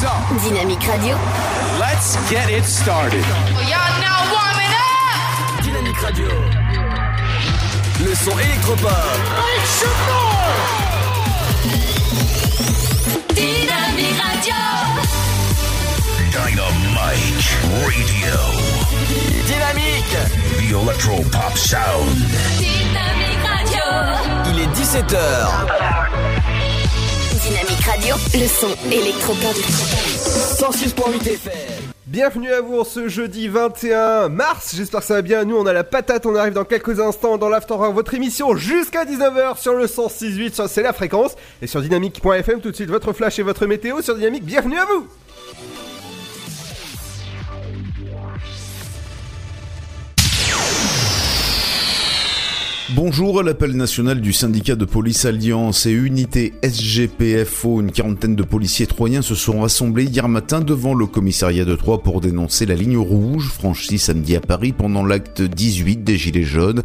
[0.00, 0.08] So,
[0.48, 1.14] Dynamique Radio.
[1.78, 3.22] let's get it started.
[3.68, 5.62] Y'all now warming up!
[5.62, 6.28] Dynamique Radio.
[8.02, 8.90] Le son électropop.
[13.34, 14.54] Dynamique Radio.
[16.32, 18.36] Dynamite Radio.
[19.46, 20.16] Dynamique.
[20.56, 22.16] The Electro Pop Sound.
[22.56, 23.84] Dynamique Radio.
[24.50, 26.29] Il est 17h.
[27.50, 28.14] Dynamique Radio.
[28.32, 29.56] Le son électropop.
[29.56, 31.52] 106.8 FM.
[32.06, 35.72] Bienvenue à vous ce jeudi 21 mars, j'espère que ça va bien, nous on a
[35.72, 39.86] la patate, on arrive dans quelques instants dans l'After votre émission jusqu'à 19h sur le
[39.86, 43.66] 106.8, ça, c'est la fréquence, et sur dynamique.fm tout de suite votre flash et votre
[43.66, 45.08] météo sur Dynamique, bienvenue à vous
[52.96, 58.88] Bonjour, l'appel national du syndicat de police Alliance et unité SGPFO, une quarantaine de policiers
[58.88, 62.96] troyens se sont rassemblés hier matin devant le commissariat de Troyes pour dénoncer la ligne
[62.96, 66.82] rouge franchie samedi à Paris pendant l'acte 18 des Gilets jaunes.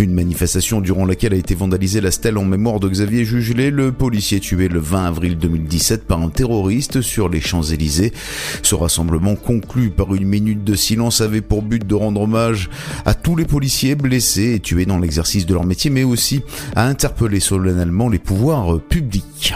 [0.00, 3.92] Une manifestation durant laquelle a été vandalisée la stèle en mémoire de Xavier Jugelet, le
[3.92, 8.12] policier tué le 20 avril 2017 par un terroriste sur les Champs-Élysées.
[8.64, 12.70] Ce rassemblement conclu par une minute de silence avait pour but de rendre hommage
[13.04, 16.42] à tous les policiers blessés et tués dans l'exercice de leur métier, mais aussi
[16.74, 19.54] à interpeller solennellement les pouvoirs publics.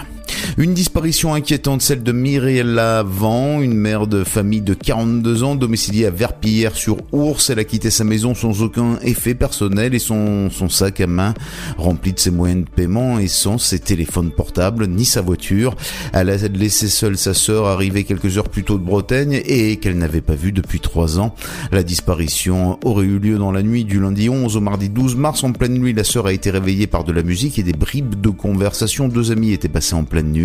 [0.57, 6.07] Une disparition inquiétante, celle de Myriella Van, une mère de famille de 42 ans, domiciliée
[6.07, 7.51] à Verpillière-sur-Ours.
[7.51, 11.35] Elle a quitté sa maison sans aucun effet personnel et son, son sac à main
[11.77, 15.77] rempli de ses moyens de paiement et sans ses téléphones portables ni sa voiture.
[16.13, 19.99] Elle a laissé seule sa sœur arrivée quelques heures plus tôt de Bretagne et qu'elle
[19.99, 21.35] n'avait pas vue depuis trois ans.
[21.73, 25.45] La disparition aurait eu lieu dans la nuit du lundi 11 au mardi 12 mars.
[25.45, 28.21] En pleine nuit, la sœur a été réveillée par de la musique et des bribes
[28.21, 29.09] de conversation.
[29.09, 30.38] Deux amis étaient passés en pleine nuit.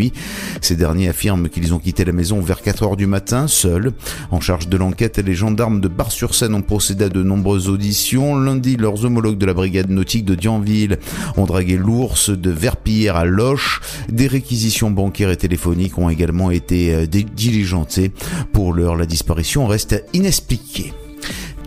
[0.61, 3.91] Ces derniers affirment qu'ils ont quitté la maison vers 4 heures du matin, seuls.
[4.31, 8.35] En charge de l'enquête, les gendarmes de Bar-sur-Seine ont procédé à de nombreuses auditions.
[8.35, 10.99] Lundi, leurs homologues de la brigade nautique de Dianville
[11.37, 13.81] ont dragué l'ours de Verpillière à Loche.
[14.09, 18.11] Des réquisitions bancaires et téléphoniques ont également été euh, diligentées.
[18.51, 20.93] Pour l'heure, la disparition reste inexpliquée.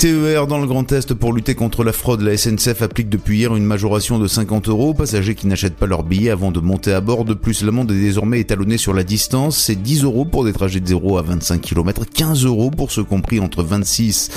[0.07, 2.21] TER dans le Grand Est pour lutter contre la fraude.
[2.21, 5.87] La SNCF applique depuis hier une majoration de 50 euros aux passagers qui n'achètent pas
[5.87, 7.25] leur billet avant de monter à bord.
[7.25, 9.59] De plus, l'amende est désormais étalonnée sur la distance.
[9.59, 13.03] C'est 10 euros pour des trajets de 0 à 25 km, 15 euros pour ceux
[13.03, 14.31] compris entre 26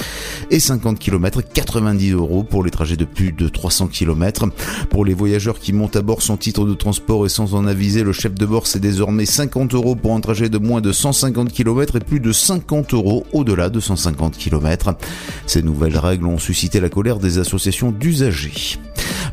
[0.50, 4.47] et 50 km, 90 euros pour les trajets de plus de 300 km.
[4.90, 8.01] Pour les voyageurs qui montent à bord sans titre de transport et sans en aviser,
[8.01, 11.53] le chef de bord c'est désormais 50 euros pour un trajet de moins de 150
[11.53, 14.96] km et plus de 50 euros au-delà de 150 km.
[15.59, 18.80] Ces nouvelles règles ont suscité la colère des associations d'usagers.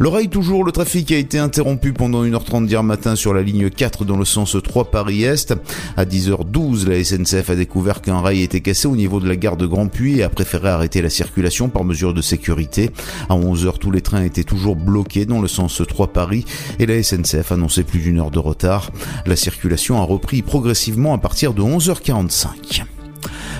[0.00, 4.04] L'oreille toujours, le trafic a été interrompu pendant 1h30 d'hier matin sur la ligne 4
[4.04, 5.54] dans le sens 3 Paris-Est.
[5.96, 9.56] À 10h12, la SNCF a découvert qu'un rail était cassé au niveau de la gare
[9.56, 12.90] de Grand Puy et a préféré arrêter la circulation par mesure de sécurité.
[13.28, 16.44] À 11h, tous les trains étaient toujours bloqués dans le sens 3 Paris
[16.80, 18.90] et la SNCF annonçait plus d'une heure de retard.
[19.26, 22.82] La circulation a repris progressivement à partir de 11h45.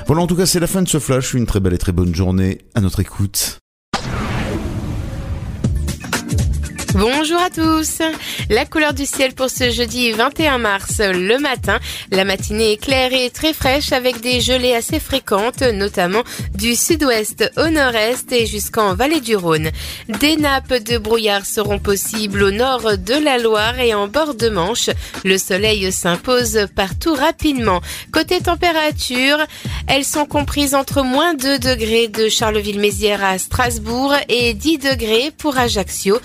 [0.07, 1.35] Voilà, en tout cas, c'est la fin de ce flash.
[1.35, 3.59] Une très belle et très bonne journée à notre écoute.
[6.99, 7.99] Bonjour à tous.
[8.49, 11.79] La couleur du ciel pour ce jeudi 21 mars, le matin.
[12.11, 16.23] La matinée est claire et très fraîche avec des gelées assez fréquentes, notamment
[16.55, 19.73] du sud-ouest au nord-est et jusqu'en vallée du Rhône.
[20.09, 24.49] Des nappes de brouillard seront possibles au nord de la Loire et en bord de
[24.49, 24.89] Manche.
[25.23, 27.83] Le soleil s'impose partout rapidement.
[28.11, 29.37] Côté température,
[29.87, 35.59] elles sont comprises entre moins 2 degrés de Charleville-Mézières à Strasbourg et 10 degrés pour
[35.59, 36.19] Ajaccio.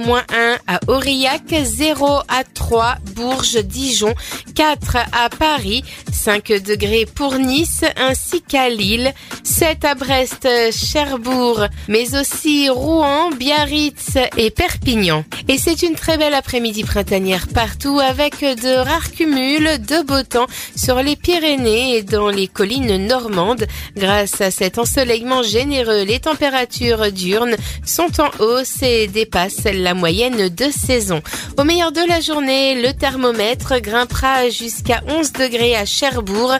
[0.00, 4.14] Moins 1 à Aurillac, 0 à 3 Bourges, Dijon,
[4.54, 9.12] 4 à Paris, 5 degrés pour Nice ainsi qu'à Lille,
[9.44, 15.24] 7 à Brest, Cherbourg, mais aussi Rouen, Biarritz et Perpignan.
[15.48, 20.46] Et c'est une très belle après-midi printanière partout avec de rares cumuls de beau temps
[20.76, 23.66] sur les Pyrénées et dans les collines normandes.
[23.96, 30.48] Grâce à cet ensoleillement généreux, les températures diurnes sont en hausse et dépassent la moyenne
[30.48, 31.20] de saison.
[31.58, 36.54] Au meilleur de la journée, le thermomètre grimpera jusqu'à 11 degrés à Cherbourg,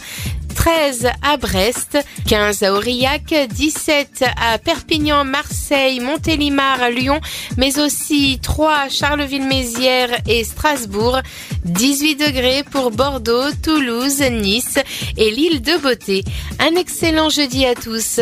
[0.56, 1.96] 13 à Brest,
[2.26, 7.20] 15 à Aurillac, 17 à Perpignan, Marseille, Montélimar, Lyon,
[7.56, 11.20] mais aussi 3 à Charleville-Mézières et Strasbourg,
[11.66, 14.80] 18 degrés pour Bordeaux, Toulouse, Nice
[15.16, 16.24] et l'île de Beauté.
[16.58, 18.18] Un excellent jeudi à tous.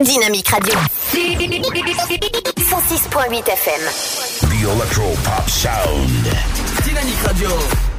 [0.00, 0.78] Dynamique Radio.
[2.92, 4.50] 106.8 FM.
[4.50, 6.10] The Electro Pop Sound.
[6.84, 7.91] Dynamique Radio.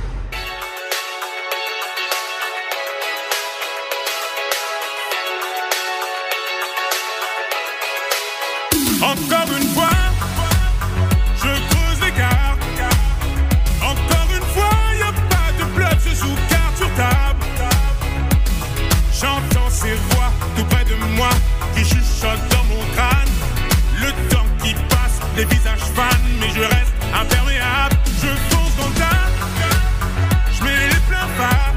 [25.35, 27.95] Les visages fans, mais je reste imperméable.
[28.21, 28.95] Je fonce dans le
[30.55, 31.73] je mets les pleins phares.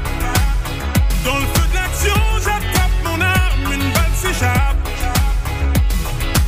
[1.25, 4.77] Dans le feu de l'action, j'attrape mon arme, une balle s'échappe.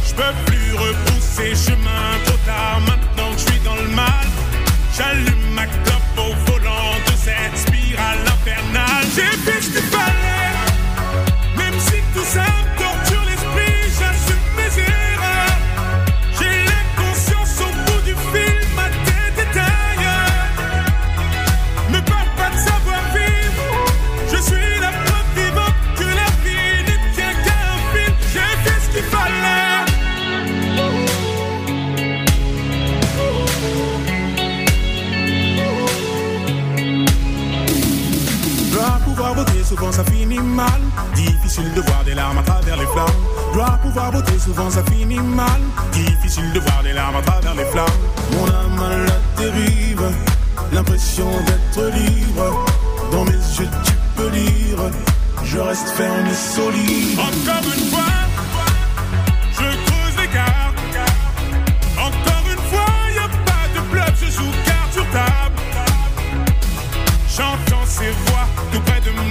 [0.08, 4.28] Je peux plus repousser chemin trop tard maintenant que je suis dans le mal.
[4.96, 9.06] J'allume ma clope au volant de cette spirale infernale.
[9.16, 9.82] J'ai fait ce
[39.70, 40.82] souvent ça finit mal.
[41.14, 43.22] Difficile de voir des larmes à travers les flammes.
[43.54, 45.62] Dois pouvoir voter, souvent ça finit mal.
[45.92, 48.00] Difficile de voir des larmes à travers les flammes.
[48.34, 50.10] Mon âme à la dérive,
[50.74, 52.66] l'impression d'être libre.
[53.12, 54.80] Dans mes yeux tu peux lire,
[55.44, 57.20] je reste ferme et solide.
[57.20, 58.14] Encore une fois,
[59.54, 60.69] je creuse l'écart.
[60.69, 60.69] Encore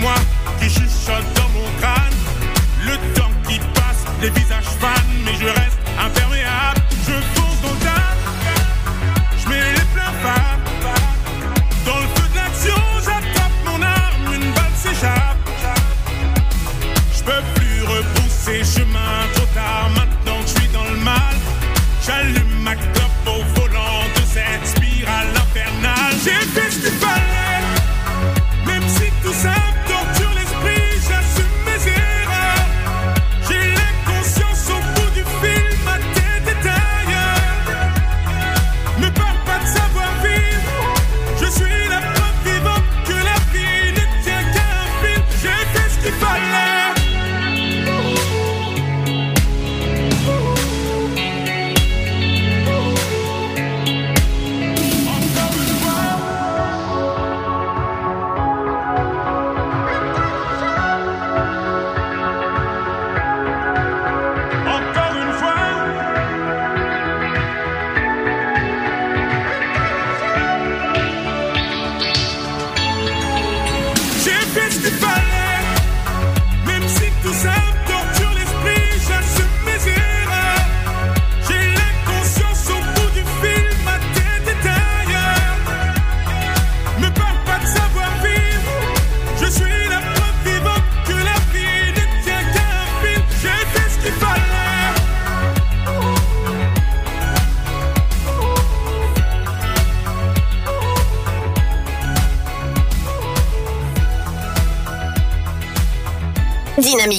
[0.00, 0.15] moi
[0.61, 2.15] qui chuchotent dans mon crâne.
[2.85, 4.89] Le temps qui passe, les visages fans,
[5.25, 6.81] mais je reste imperméable.
[7.06, 7.38] Je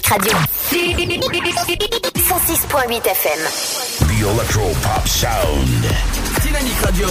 [0.09, 0.31] Radio.
[0.71, 3.39] 106.8 FM.
[4.07, 5.85] The Electro Pop Sound.
[6.42, 7.07] Dynamique Radio.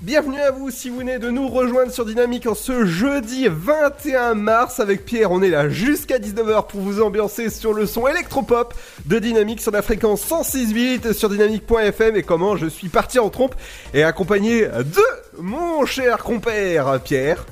[0.00, 4.34] Bienvenue à vous si vous venez de nous rejoindre sur Dynamique en ce jeudi 21
[4.34, 5.32] mars avec Pierre.
[5.32, 8.72] On est là jusqu'à 19h pour vous ambiancer sur le son électropop
[9.06, 13.56] de Dynamique sur la fréquence 106.8 sur dynamique.fm et comment je suis parti en trompe
[13.94, 15.02] et accompagné de
[15.38, 17.44] mon cher compère Pierre.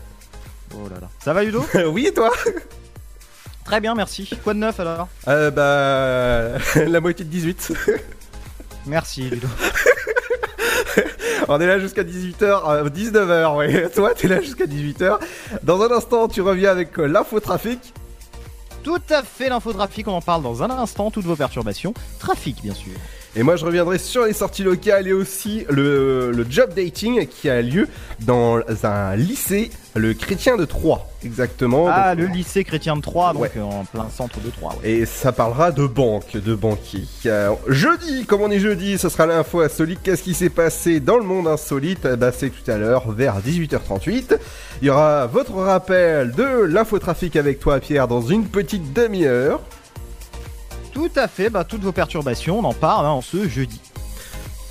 [0.75, 1.09] Oh là là.
[1.25, 2.31] Ça va Ludo oui et toi?
[3.67, 4.31] Très bien, merci.
[4.45, 5.09] Quoi de neuf alors?
[5.27, 7.73] Euh, Bah la moitié de 18.
[8.87, 9.49] Merci Ludo.
[11.49, 13.91] On est là jusqu'à 18h, 19h, ouais.
[13.91, 15.19] Toi, t'es là jusqu'à 18h.
[15.65, 17.93] Dans un instant, tu reviens avec euh, l'infotrafic.
[18.85, 21.93] Tout à fait l'infotrafic, on en parle dans un instant, toutes vos perturbations.
[22.21, 22.93] Trafic bien sûr.
[23.39, 27.51] Et moi, je reviendrai sur les sorties locales et aussi le, le job dating qui
[27.51, 27.87] a lieu
[28.21, 31.87] dans un lycée, le Chrétien de Troyes, exactement.
[31.93, 33.51] Ah, Donc, le lycée chrétien de Troyes, donc Ouais.
[33.59, 34.75] euh, en plein centre de Troyes.
[34.83, 34.91] ouais.
[34.91, 37.03] Et ça parlera de banque, de banquier.
[37.27, 40.01] Euh, jeudi, comme on est jeudi, ce sera l'info insolite.
[40.03, 42.07] Qu'est-ce qui s'est passé dans le monde insolite?
[42.07, 44.39] Ben, C'est tout à l'heure, vers 18h38.
[44.81, 49.61] Il y aura votre rappel de l'infotrafic avec toi, Pierre, dans une petite demi-heure.
[50.97, 53.83] Tout à fait, bah, toutes vos perturbations, on en parle hein, en ce jeudi.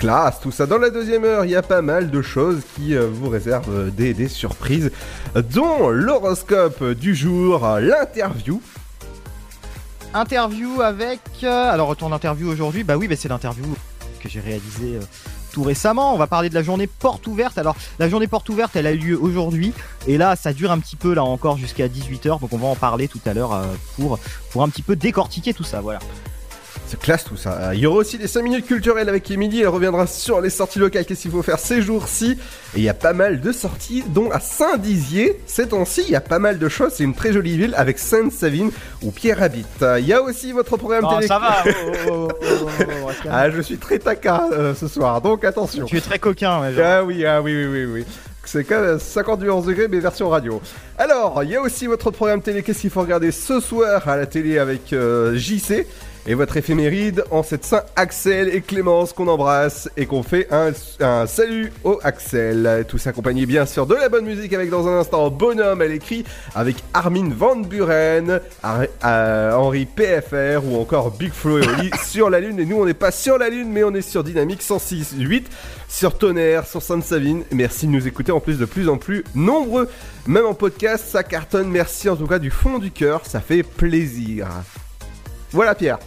[0.00, 0.66] Classe, tout ça.
[0.66, 3.72] Dans la deuxième heure, il y a pas mal de choses qui euh, vous réservent
[3.72, 4.90] euh, des, des surprises,
[5.36, 8.60] dont l'horoscope du jour, euh, l'interview.
[10.14, 11.20] interview avec.
[11.44, 13.76] euh, alors, ton interview aujourd'hui, bah oui, bah, c'est l'interview
[14.20, 15.00] que j'ai réalisée euh,
[15.56, 16.12] tout récemment.
[16.12, 17.56] On va parler de la journée porte ouverte.
[17.56, 19.72] Alors, la journée porte ouverte, elle a eu lieu aujourd'hui.
[20.06, 22.40] Et là, ça dure un petit peu, là encore, jusqu'à 18h.
[22.40, 23.64] Donc, on va en parler tout à l'heure euh,
[23.96, 24.18] pour,
[24.50, 25.80] pour un petit peu décortiquer tout ça.
[25.80, 26.00] Voilà.
[26.88, 27.52] C'est classe tout ça.
[27.60, 29.62] Euh, Il y aura aussi des 5 minutes culturelles avec Emily.
[29.62, 31.04] Elle reviendra sur les sorties locales.
[31.04, 32.38] Qu'est-ce qu'il faut faire ces jours-ci?
[32.74, 35.40] Et il y a pas mal de sorties, dont à Saint-Dizier.
[35.46, 36.92] Ces temps-ci, il y a pas mal de choses.
[36.94, 38.70] C'est une très jolie ville avec Sainte-Savine
[39.02, 39.66] où Pierre habite.
[39.82, 41.26] Euh, Il y a aussi votre programme Non, télé.
[41.26, 41.56] ça va.
[42.10, 43.08] oh, oh, oh.
[43.30, 45.86] Ah, je suis très taquin euh, ce soir, donc attention.
[45.86, 46.70] Tu es très coquin.
[46.70, 46.84] genre.
[46.86, 48.04] Ah oui, ah oui, oui, oui, oui.
[48.44, 50.60] C'est quand même 50 du 11 degrés, mais version radio.
[50.98, 52.62] Alors, il y a aussi votre programme télé.
[52.62, 55.84] Qu'est-ce qu'il faut regarder ce soir à la télé avec euh, JC
[56.28, 60.72] et votre éphéméride en cette Saint Axel et Clémence qu'on embrasse et qu'on fait un,
[61.00, 62.84] un salut au Axel.
[62.88, 65.86] Tout ça accompagné bien sûr de la bonne musique avec dans un instant Bonhomme à
[65.86, 71.90] l'écrit avec Armin Van Buren, Ar- euh, Henri PFR ou encore Big Flo et Oli
[72.06, 72.58] sur la Lune.
[72.58, 75.44] Et nous on n'est pas sur la Lune mais on est sur Dynamique 106.8
[75.88, 77.44] sur Tonnerre, sur Sainte-Savine.
[77.52, 79.88] Merci de nous écouter en plus de plus en plus nombreux.
[80.26, 81.68] Même en podcast, ça cartonne.
[81.70, 84.48] Merci en tout cas du fond du cœur, ça fait plaisir.
[85.52, 85.98] Voilà Pierre.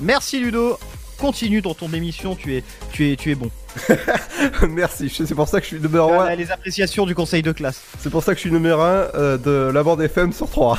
[0.00, 0.78] Merci Ludo.
[1.18, 2.34] Continue dans ton émission.
[2.34, 3.48] Tu es, tu es, tu es bon.
[4.68, 6.14] Merci, c'est pour ça que je suis numéro 1.
[6.16, 7.80] Voilà les appréciations du conseil de classe.
[8.00, 10.78] C'est pour ça que je suis numéro 1 de la bande FM sur 3.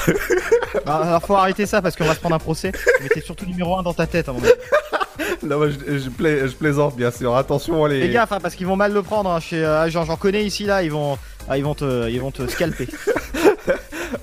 [0.86, 2.74] Bah, alors faut arrêter ça parce qu'on va se prendre un procès.
[3.02, 4.28] Mais t'es surtout numéro 1 dans ta tête.
[4.30, 4.34] À
[5.44, 7.36] non, moi, je, je pla- je plaisante bien sûr.
[7.36, 8.02] Attention les.
[8.02, 9.30] Fais gaffe hein, parce qu'ils vont mal le prendre.
[9.30, 10.84] hein, chez, euh, j'en, j'en connais ici là.
[10.84, 11.18] Ils vont,
[11.48, 12.88] ah, ils vont te, ils vont te scalper.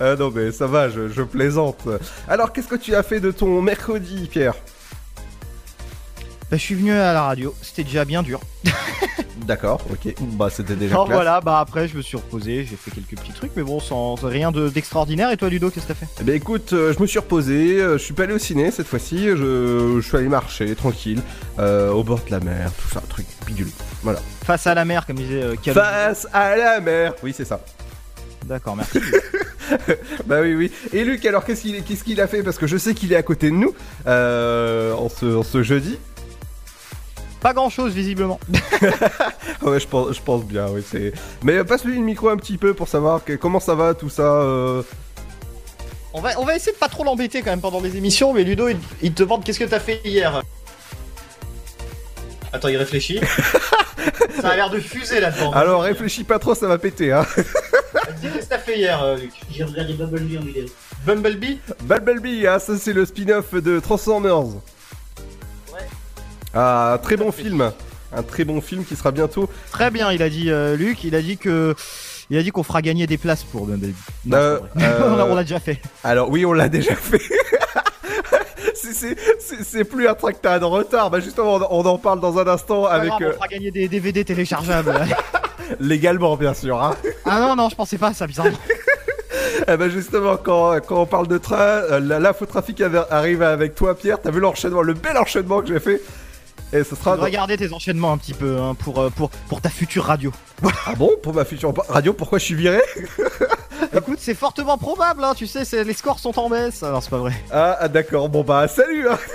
[0.00, 1.86] Ah non mais ça va, je, je plaisante.
[2.26, 4.54] Alors qu'est-ce que tu as fait de ton mercredi Pierre?
[6.52, 7.54] Bah, je suis venu à la radio.
[7.62, 8.38] C'était déjà bien dur.
[9.46, 10.14] D'accord, ok.
[10.20, 11.16] Bah c'était déjà Alors classe.
[11.16, 11.40] voilà.
[11.40, 12.66] Bah après je me suis reposé.
[12.68, 15.30] J'ai fait quelques petits trucs, mais bon sans rien de, d'extraordinaire.
[15.30, 16.08] Et toi Ludo, qu'est-ce que t'as fait?
[16.20, 18.70] Eh ben écoute, euh, je me suis reposé, euh, je suis pas allé au ciné
[18.70, 21.22] cette fois-ci, je, je suis allé marcher tranquille,
[21.58, 23.70] euh, au bord de la mer, tout ça, un truc bidule.
[24.02, 24.20] Voilà.
[24.44, 25.80] Face à la mer, comme disait Calou.
[25.80, 27.60] Face à la mer Oui, c'est ça.
[28.44, 29.00] D'accord, merci.
[30.26, 30.70] Bah oui, oui.
[30.92, 31.62] Et Luc, alors qu'est-ce
[32.04, 32.42] qu'il a fait?
[32.42, 33.74] Parce que je sais qu'il est à côté de nous,
[34.06, 35.98] euh, en, ce, en ce jeudi.
[37.42, 38.38] Pas grand chose visiblement.
[39.62, 40.82] Ouais, je pense, je pense bien, oui.
[40.84, 41.12] c'est.
[41.44, 44.08] Mais euh, passe-lui le micro un petit peu pour savoir que- comment ça va, tout
[44.08, 44.22] ça.
[44.22, 44.82] euh.
[46.14, 48.42] On va, on va essayer de pas trop l'embêter quand même pendant les émissions, mais
[48.42, 50.42] Ludo, il, il te demande qu'est-ce que t'as fait hier?
[52.52, 53.20] Attends, il réfléchit.
[54.40, 55.52] Ça a l'air de fuser là-dedans.
[55.52, 57.24] Alors réfléchis pas trop, ça va péter, hein.
[58.20, 59.30] Dis, Qu'est-ce que t'as fait hier, euh, Luc?
[59.50, 60.64] J'ai regardé Bumblebee en vidéo.
[61.06, 61.58] Bumblebee?
[61.84, 64.42] Bumblebee, hein, ça c'est le spin-off de Transformers.
[66.54, 67.72] Ah, un très bon film.
[68.14, 69.48] Un très bon film qui sera bientôt.
[69.70, 71.74] Très bien, il a dit euh, Luc, il a dit que.
[72.30, 73.66] Il a dit qu'on fera gagner des places pour.
[73.66, 73.76] Non,
[74.32, 75.80] Euh, euh, on l'a- on déjà fait.
[76.04, 77.20] Alors oui, on l'a déjà fait.
[78.74, 81.10] C'est- plus un tractade en retard.
[81.10, 83.70] Bah justement, on, on en parle dans un instant avec grave, euh, On fera gagner
[83.70, 84.94] des DVD téléchargeables.
[85.80, 86.82] légalement bien sûr.
[86.82, 86.94] Hein.
[87.24, 88.56] ah non, non, je pensais pas à ça, bizarrement.
[89.68, 94.20] Eh ben justement, quand, quand on parle de train, l'infotrafic arrive avec toi, Pierre.
[94.20, 96.00] T'as vu l'enchaînement, le bel enchaînement que j'ai fait?
[96.72, 97.16] Et ce sera.
[97.16, 100.32] Tu regarder tes enchaînements un petit peu hein, pour, euh, pour, pour ta future radio.
[100.86, 102.80] Ah bon Pour ma future radio, pourquoi je suis viré?
[103.96, 106.82] Écoute, c'est fortement probable, hein, tu sais, c'est- les scores sont en baisse.
[106.82, 107.32] Alors, c'est pas vrai.
[107.50, 108.28] Ah, ah, d'accord.
[108.30, 109.08] Bon bah salut.
[109.08, 109.18] Hein.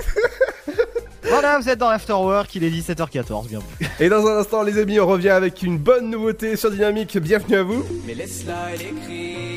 [1.29, 3.67] Voilà, vous êtes dans l'Afterwork, il est 17h14, bienvenue.
[3.99, 7.17] Et dans un instant, les amis, on revient avec une bonne nouveauté sur Dynamique.
[7.17, 7.85] Bienvenue à vous.
[8.05, 9.56] Mais laisse-la, elle écrit.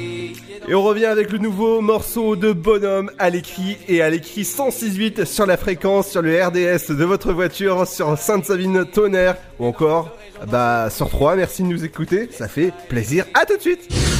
[0.69, 5.25] Et on revient avec le nouveau morceau de Bonhomme à l'écrit et à l'écrit 106.8
[5.25, 10.17] sur la fréquence, sur le RDS de votre voiture, sur Sainte-Savine Tonnerre ou encore
[10.51, 11.37] bah sur 3.
[11.37, 13.25] Merci de nous écouter, ça fait plaisir.
[13.35, 14.20] À tout de suite.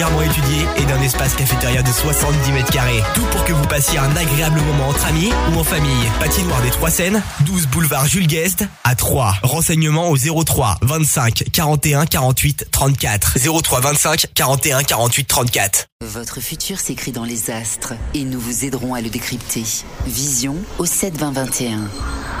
[0.01, 3.03] étudiée et d'un espace cafétéria de 70 mètres carrés.
[3.13, 6.05] Tout pour que vous passiez un agréable moment entre amis ou en famille.
[6.19, 9.35] Patinoire des Trois Seines, 12 boulevard Jules Guest à 3.
[9.43, 13.37] Renseignements au 03 25 41 48 34.
[13.61, 15.85] 03 25 41 48 34.
[16.03, 19.63] Votre futur s'écrit dans les astres et nous vous aiderons à le décrypter.
[20.07, 22.40] Vision au 7 20 21.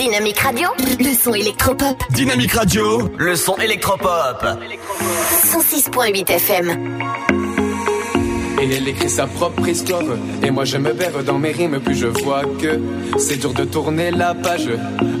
[0.00, 1.94] Dynamique Radio, le son électropop.
[2.08, 4.42] Dynamique Radio, le son électropop.
[5.44, 6.70] 106.8 FM.
[8.62, 10.02] Et elle écrit sa propre histoire.
[10.42, 12.80] Et moi je me perds dans mes rimes Plus je vois que
[13.18, 14.70] c'est dur de tourner la page.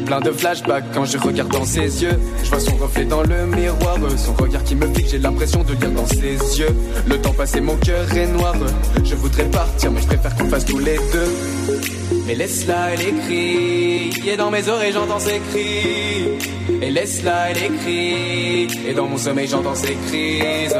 [0.06, 2.18] Plein de flashbacks quand je regarde dans ses yeux.
[2.42, 3.98] Je vois son reflet dans le miroir.
[4.16, 6.74] Son regard qui me pique J'ai l'impression de lire dans ses yeux.
[7.06, 8.54] Le temps passé mon cœur est noir.
[9.04, 11.99] Je voudrais partir mais je préfère qu'on fasse tous les deux
[12.30, 16.28] Mais laisse-la elle écrit Et dans mes oreilles j'entends ses cris
[16.80, 20.76] Et laisse-la elle écrit Et dans mon sommeil j'entends ses crises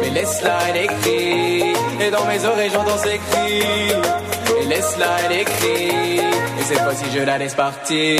[0.00, 1.74] mais laisse-la, elle écrit.
[2.00, 3.92] Et dans mes oreilles, j'entends ses cris.
[4.60, 6.18] Et laisse-la, elle écrit.
[6.18, 8.18] Et cette fois-ci, je la laisse partir.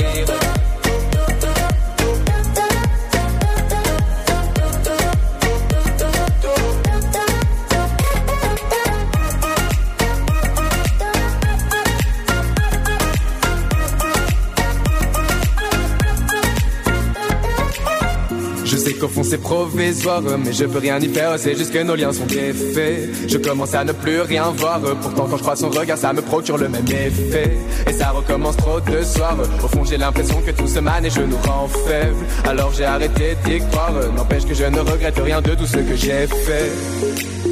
[19.03, 22.13] Qu'au fond c'est provisoire, mais je peux rien y faire, c'est juste que nos liens
[22.13, 23.29] sont défaits.
[23.29, 26.23] Je commence à ne plus rien voir, pourtant quand je crois son regard, ça me
[26.23, 27.51] procure le même effet.
[27.89, 31.11] Et ça recommence trop de soirs, au fond j'ai l'impression que tout se mane et
[31.11, 32.25] je nous rend faibles.
[32.45, 35.97] Alors j'ai arrêté d'y croire, n'empêche que je ne regrette rien de tout ce que
[35.97, 36.71] j'ai fait.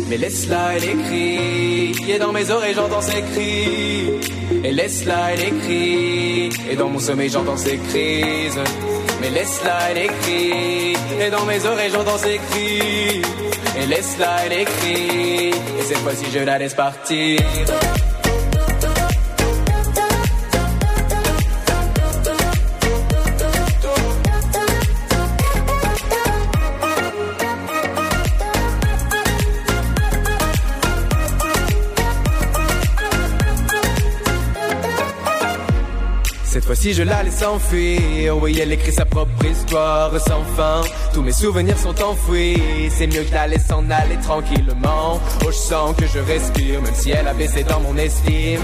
[0.09, 4.11] Mais laisse-la, elle écrit, et dans mes oreilles j'entends ses cris.
[4.62, 8.59] Et laisse-la, elle écrit, et dans mon sommeil j'entends ses crises.
[9.20, 13.23] Mais laisse-la, elle écrit, et dans mes oreilles j'entends ses cris.
[13.78, 17.38] Et laisse-la, elle écrit, et cette fois-ci je la laisse partir.
[36.80, 38.38] Fois-ci je la laisse s'enfuir.
[38.38, 40.80] Oui elle écrit sa propre histoire sans fin.
[41.12, 42.56] Tous mes souvenirs sont enfouis.
[42.88, 45.21] C'est mieux que la laisse s'en aller tranquillement.
[45.45, 48.62] Oh je sens que je respire Même si elle a baissé dans mon estime.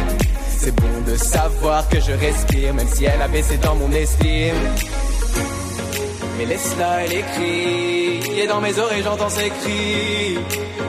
[0.57, 4.55] C'est bon de savoir que je respire Même si elle a baissé dans mon estime.
[6.38, 10.38] Mais laisse-la, elle écrit, et dans mes oreilles j'entends ses cris.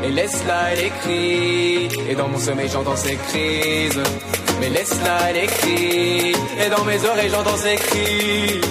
[0.04, 4.02] Et laisse-la, elle écrit, et dans mon sommeil j'entends ses crises.
[4.60, 8.62] Mais laisse-la, elle écrit, et dans mes oreilles j'entends ses cris.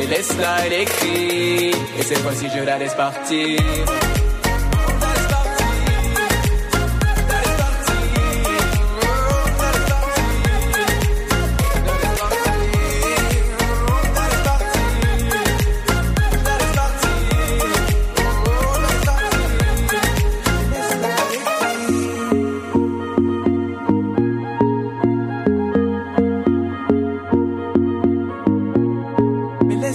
[0.00, 3.58] Et laisse-la, elle écrit, et cette fois-ci je la laisse partir.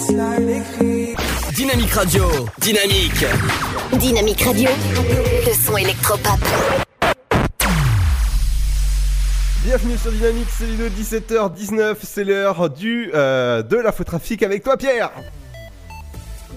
[0.07, 2.25] Dynamique Radio,
[2.57, 3.25] dynamique.
[3.93, 4.69] Dynamique Radio,
[5.47, 6.39] le son électropop.
[9.63, 15.09] Bienvenue sur Dynamique, c'est Ludo, 17h19, c'est l'heure du euh, de l'infotrafic avec toi Pierre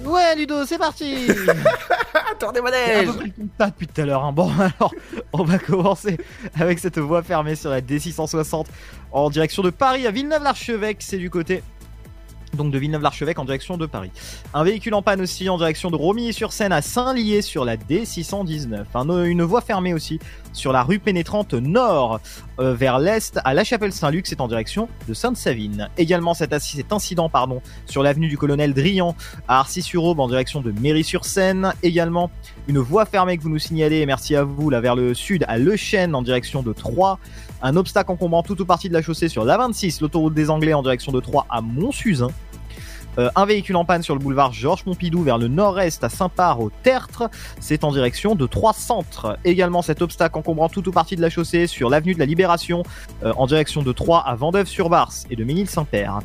[0.05, 1.29] Ouais, Ludo, c'est parti
[2.41, 4.25] Tour des C'est un manèges peu pris comme ça depuis tout à l'heure.
[4.25, 4.33] hein.
[4.33, 4.93] Bon, alors,
[5.33, 6.19] on va commencer
[6.59, 8.67] avec cette voie fermée sur la D660
[9.13, 10.99] en direction de Paris à Villeneuve-l'Archevêque.
[11.01, 11.63] C'est du côté
[12.57, 14.11] donc de Villeneuve-l'Archevêque en direction de Paris.
[14.55, 18.85] Un véhicule en panne aussi en direction de Romilly-sur-Seine à Saint-Lié sur la D619.
[18.95, 20.19] Un- une voie fermée aussi
[20.53, 22.21] sur la rue pénétrante nord
[22.61, 25.89] euh, vers l'est à La Chapelle-Saint-Luc, c'est en direction de Sainte-Savine.
[25.99, 26.53] Également cet,
[26.91, 29.15] incident pardon, sur l'avenue du colonel Drian
[29.49, 31.73] à Arcis-sur-Aube en direction de Méry-sur-Seine.
[31.83, 32.31] Également
[32.69, 35.59] une voie fermée que vous nous signalez, merci à vous, là vers le sud à
[35.59, 37.19] Le Chêne en direction de Troyes.
[37.63, 40.75] Un obstacle encombrant toute ou partie de la chaussée sur la 26, l'autoroute des Anglais
[40.75, 42.29] en direction de Troyes à Montsuzin.
[43.19, 46.61] Euh, un véhicule en panne sur le boulevard Georges Pompidou vers le nord-est à Saint-Par
[46.61, 47.31] au Tertre.
[47.61, 49.39] C'est en direction de Trois Centres.
[49.45, 52.83] Également cet obstacle encombrant toute ou partie de la chaussée sur l'avenue de la Libération
[53.25, 56.21] euh, en direction de Troyes à Vendeuve-sur-Barse et de Ménil-Saint-Père.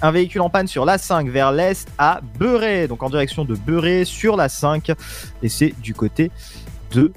[0.00, 3.54] Un véhicule en panne sur la 5 vers l'est à Beuret, donc en direction de
[3.54, 4.90] Beuret sur la 5
[5.42, 6.32] et c'est du côté
[6.90, 7.12] de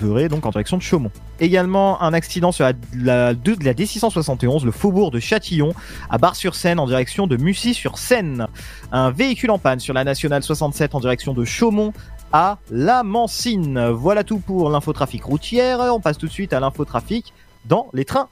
[0.00, 1.12] Beuret, donc en direction de Chaumont.
[1.40, 5.74] Également un accident sur la, la, de, la D671, le faubourg de Châtillon,
[6.08, 8.46] à Bar-sur-Seine en direction de Mussy-sur-Seine.
[8.92, 11.92] Un véhicule en panne sur la nationale 67 en direction de Chaumont
[12.32, 13.88] à La Mancine.
[13.90, 15.80] Voilà tout pour l'infotrafic routière.
[15.80, 17.32] On passe tout de suite à l'infotrafic
[17.64, 18.28] dans les trains.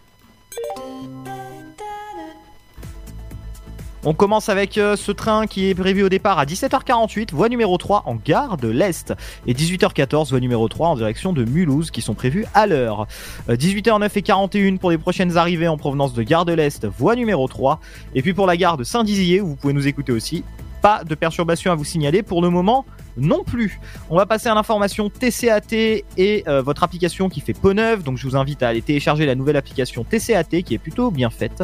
[4.05, 7.79] On commence avec euh, ce train qui est prévu au départ à 17h48, voie numéro
[7.79, 9.15] 3 en gare de l'Est,
[9.47, 13.07] et 18h14, voie numéro 3 en direction de Mulhouse, qui sont prévus à l'heure.
[13.49, 17.15] Euh, 18h09 et 41 pour les prochaines arrivées en provenance de gare de l'Est, voie
[17.15, 17.79] numéro 3,
[18.17, 20.43] et puis pour la gare de Saint-Dizier, où vous pouvez nous écouter aussi,
[20.81, 22.85] pas de perturbation à vous signaler pour le moment
[23.17, 23.81] non plus.
[24.11, 28.03] On va passer à l'information TCAT et euh, votre application qui fait peau neuve.
[28.03, 31.31] Donc je vous invite à aller télécharger la nouvelle application TCAT qui est plutôt bien
[31.31, 31.62] faite.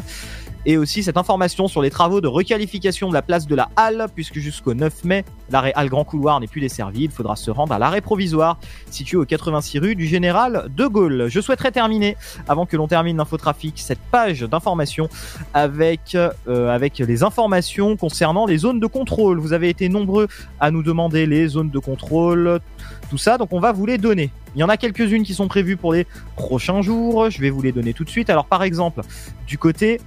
[0.68, 4.06] Et aussi cette information sur les travaux de requalification de la place de la Halle,
[4.14, 7.04] puisque jusqu'au 9 mai, l'arrêt Halle Grand Couloir n'est plus desservi.
[7.04, 8.58] Il faudra se rendre à l'arrêt provisoire,
[8.90, 11.28] situé au 86 rue du Général de Gaulle.
[11.30, 12.18] Je souhaiterais terminer,
[12.50, 15.08] avant que l'on termine l'infotrafic, cette page d'information
[15.54, 19.38] avec, euh, avec les informations concernant les zones de contrôle.
[19.38, 20.28] Vous avez été nombreux
[20.60, 22.60] à nous demander les zones de contrôle,
[23.08, 24.30] tout ça, donc on va vous les donner.
[24.54, 27.62] Il y en a quelques-unes qui sont prévues pour les prochains jours, je vais vous
[27.62, 28.28] les donner tout de suite.
[28.28, 29.00] Alors par exemple,
[29.46, 29.98] du côté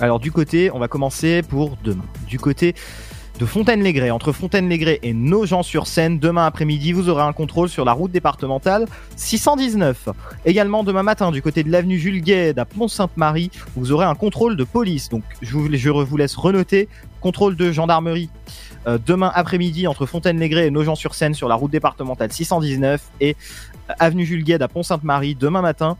[0.00, 2.04] alors du côté, on va commencer pour demain.
[2.26, 2.74] Du côté
[3.38, 8.12] de Fontaine-les-Grès, entre Fontaine-les-Grès et Nogent-sur-Seine, demain après-midi, vous aurez un contrôle sur la route
[8.12, 10.10] départementale 619.
[10.44, 14.56] Également demain matin, du côté de l'avenue Jules Gued à Pont-Sainte-Marie, vous aurez un contrôle
[14.56, 15.08] de police.
[15.08, 16.88] Donc je vous, laisse renoter,
[17.20, 18.30] contrôle de gendarmerie
[18.86, 23.36] euh, demain après-midi entre Fontaine-les-Grès et Nogent-sur-Seine sur la route départementale 619 et
[23.98, 25.96] avenue Jules Gued à Pont-Sainte-Marie demain matin,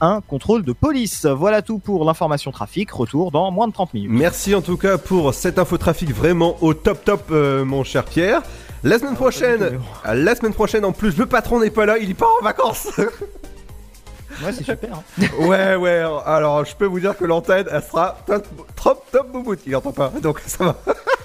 [0.00, 1.26] un contrôle de police.
[1.26, 2.90] Voilà tout pour l'information trafic.
[2.90, 4.10] Retour dans moins de 30 minutes.
[4.12, 8.04] Merci en tout cas pour cette info trafic vraiment au top top, euh, mon cher
[8.04, 8.42] Pierre.
[8.84, 12.30] La semaine prochaine, la semaine prochaine en plus, le patron n'est pas là, il part
[12.40, 12.88] en vacances.
[14.44, 14.90] Ouais, c'est super.
[14.94, 15.24] Hein.
[15.40, 16.04] ouais, ouais.
[16.24, 18.46] Alors, je peux vous dire que l'antenne, elle sera top,
[18.80, 19.60] top, top bouboute.
[19.66, 20.76] Il entend pas, donc ça va.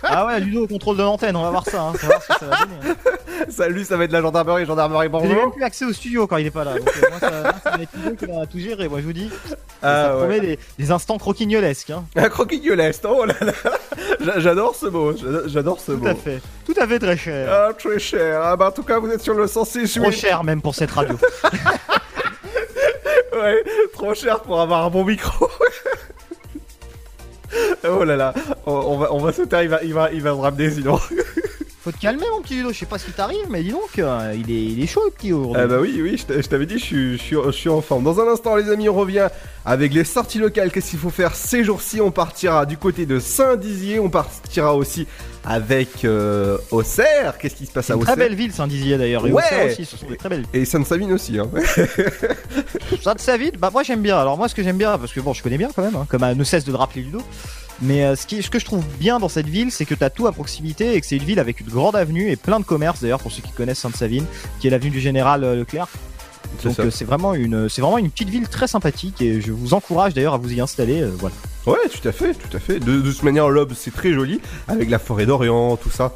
[0.04, 1.82] Ah ouais, Ludo, contrôle de l'antenne, on va voir ça.
[1.82, 1.94] Hein.
[1.94, 2.76] On va voir ce que ça va donner.
[2.89, 3.46] Hein.
[3.50, 5.30] Salut, ça va être la gendarmerie, gendarmerie, bonjour.
[5.30, 6.78] J'ai même plus accès au studio quand il est pas là.
[6.78, 7.30] Donc, euh, moi, ça,
[7.63, 8.88] ça, va être Ludo qui va tout gérer.
[8.88, 9.30] Moi, je vous dis.
[9.82, 10.20] Ah, ça ouais.
[10.20, 11.89] promet des, des instants croquignolesques.
[11.89, 12.06] Hein.
[12.16, 13.54] Un croquignolesque, oh là là.
[14.38, 15.13] J'adore ce mot,
[15.48, 16.08] j'adore ce Tout mot.
[16.08, 16.42] à fait.
[16.66, 17.50] Tout à fait très cher.
[17.52, 18.42] Ah, très cher.
[18.44, 20.92] Ah, bah, en tout cas, vous êtes sur le 106 Trop cher même pour cette
[20.92, 21.18] radio.
[23.34, 23.63] Ouais,
[23.94, 25.50] trop cher pour avoir un bon micro.
[27.89, 28.34] oh là là,
[28.65, 31.00] on, on va, on va taire, il va, il va, il va me ramener sinon.
[31.84, 34.00] Faut te calmer mon petit Ludo, je sais pas ce qui t'arrive, mais dis donc,
[34.00, 35.62] euh, il, est, il est chaud le petit aujourd'hui.
[35.62, 37.67] Ah bah oui, oui, je t'a- je t'avais dit, je suis, je, suis, je suis
[37.67, 38.06] en forme.
[38.06, 39.28] Dans un instant, les amis, on revient
[39.65, 40.72] avec les sorties locales.
[40.72, 42.00] Qu'est-ce qu'il faut faire ces jours-ci?
[42.00, 45.06] On partira du côté de Saint-Dizier, on partira aussi
[45.43, 47.38] avec euh, Auxerre.
[47.38, 49.43] Qu'est-ce qui se passe à Auxerre très belle ville Saint-Dizier d'ailleurs, et Ouais.
[49.43, 51.38] Auxerre aussi, ce sont des très belles Et Sainte-Savine aussi.
[51.38, 51.50] Hein.
[53.02, 54.17] Sainte-Savine, bah moi j'aime bien.
[54.17, 56.06] Alors moi ce que j'aime bien, parce que bon je connais bien quand même, hein,
[56.10, 57.22] comme euh, ne cesse de le rappeler Ludo.
[57.82, 60.10] Mais euh, ce, qui, ce que je trouve bien dans cette ville, c'est que t'as
[60.10, 62.66] tout à proximité et que c'est une ville avec une grande avenue et plein de
[62.66, 64.26] commerces d'ailleurs pour ceux qui connaissent Sainte-Savine,
[64.60, 65.88] qui est l'avenue du Général euh, Leclerc.
[66.64, 69.74] Donc euh, c'est vraiment une, c'est vraiment une petite ville très sympathique et je vous
[69.74, 71.02] encourage d'ailleurs à vous y installer.
[71.02, 71.36] euh, voilà.
[71.66, 72.80] Ouais, tout à fait, tout à fait.
[72.80, 76.16] De, de toute manière, l'Aube, c'est très joli, avec la forêt d'Orient, tout ça.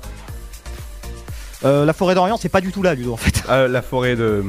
[1.66, 3.44] Euh, la forêt d'Orient, c'est pas du tout là, Ludo en fait.
[3.50, 4.44] Ah, la forêt de...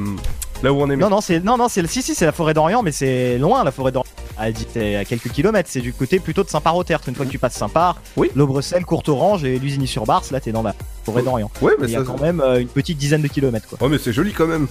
[0.61, 0.95] Là où on est...
[0.97, 3.63] Non non c'est non non c'est si si c'est la forêt d'Orient, mais c'est loin
[3.63, 4.11] la forêt d'Orient.
[4.37, 7.09] Ah, dit à quelques kilomètres, c'est du côté plutôt de Saint-Par-au-Tertre.
[7.09, 8.29] Une fois que tu passes Saint-Par, Oui.
[8.35, 11.51] l'Aubrecelle, Courte-Orange et Lusigny-sur-Bars, là t'es dans la forêt d'Orient.
[11.61, 13.77] Ouais, mais il y a quand même euh, une petite dizaine de kilomètres quoi.
[13.81, 14.67] Ouais, mais c'est joli quand même.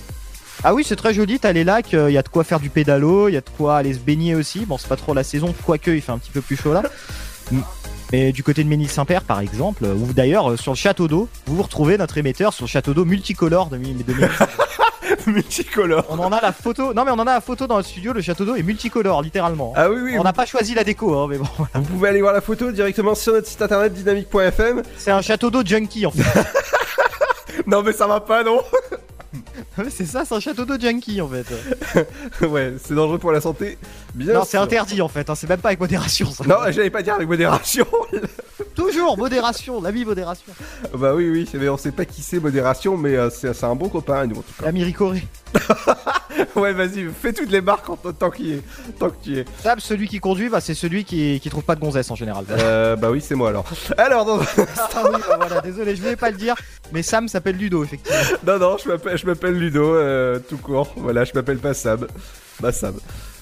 [0.64, 2.68] Ah oui, c'est très joli, t'as les lacs, il y a de quoi faire du
[2.68, 4.66] pédalo, il y a de quoi aller se baigner aussi.
[4.66, 6.82] Bon, c'est pas trop la saison, quoique il fait un petit peu plus chaud là.
[7.52, 7.60] Mm.
[8.12, 11.28] Mais du côté de Ménil-Saint-Père par exemple, euh, ou d'ailleurs euh, sur le château d'eau,
[11.46, 14.04] vous vous retrouvez notre émetteur sur le château d'eau multicolore de, de Ménil.
[15.26, 16.04] Multicolore.
[16.08, 18.12] On en a la photo, non mais on en a la photo dans le studio,
[18.12, 19.72] le château d'eau est multicolore littéralement.
[19.76, 20.18] Ah oui, oui.
[20.18, 21.46] On n'a pas choisi la déco, hein, mais bon.
[21.74, 24.82] Vous pouvez aller voir la photo directement sur notre site internet dynamique.fm.
[24.96, 26.22] C'est un château d'eau junkie en fait.
[27.66, 28.62] Non, mais ça va pas, non?
[29.90, 31.46] c'est ça, c'est un château d'eau junkie en fait.
[32.48, 33.78] Ouais, c'est dangereux pour la santé.
[34.14, 36.44] Bien non, c'est interdit en fait, hein, c'est même pas avec modération ça.
[36.44, 37.86] Non, j'allais pas dire avec modération.
[38.74, 40.52] Toujours modération, l'ami modération.
[40.94, 43.74] bah oui, oui, mais on sait pas qui c'est modération, mais euh, c'est c'est un
[43.74, 44.66] bon copain, nous, en tout cas.
[44.66, 45.22] L'ami Ricoré.
[46.56, 48.62] Ouais, vas-y, fais toutes les marques en tant qu'il est.
[48.98, 49.44] Tant que tu es.
[49.62, 52.44] Sab, celui qui conduit, bah, c'est celui qui, qui trouve pas de gonzesse en général.
[52.50, 53.64] Euh, bah oui, c'est moi alors.
[53.98, 54.38] Alors, dans...
[54.40, 56.54] Ah oui, bah voilà, désolé, je voulais pas le dire,
[56.92, 58.18] mais Sam s'appelle Ludo, effectivement.
[58.46, 60.92] non, non, je m'appelle, Ludo, euh, tout court.
[60.96, 62.06] Voilà, je m'appelle pas Sam.
[62.60, 62.94] Bah Sam.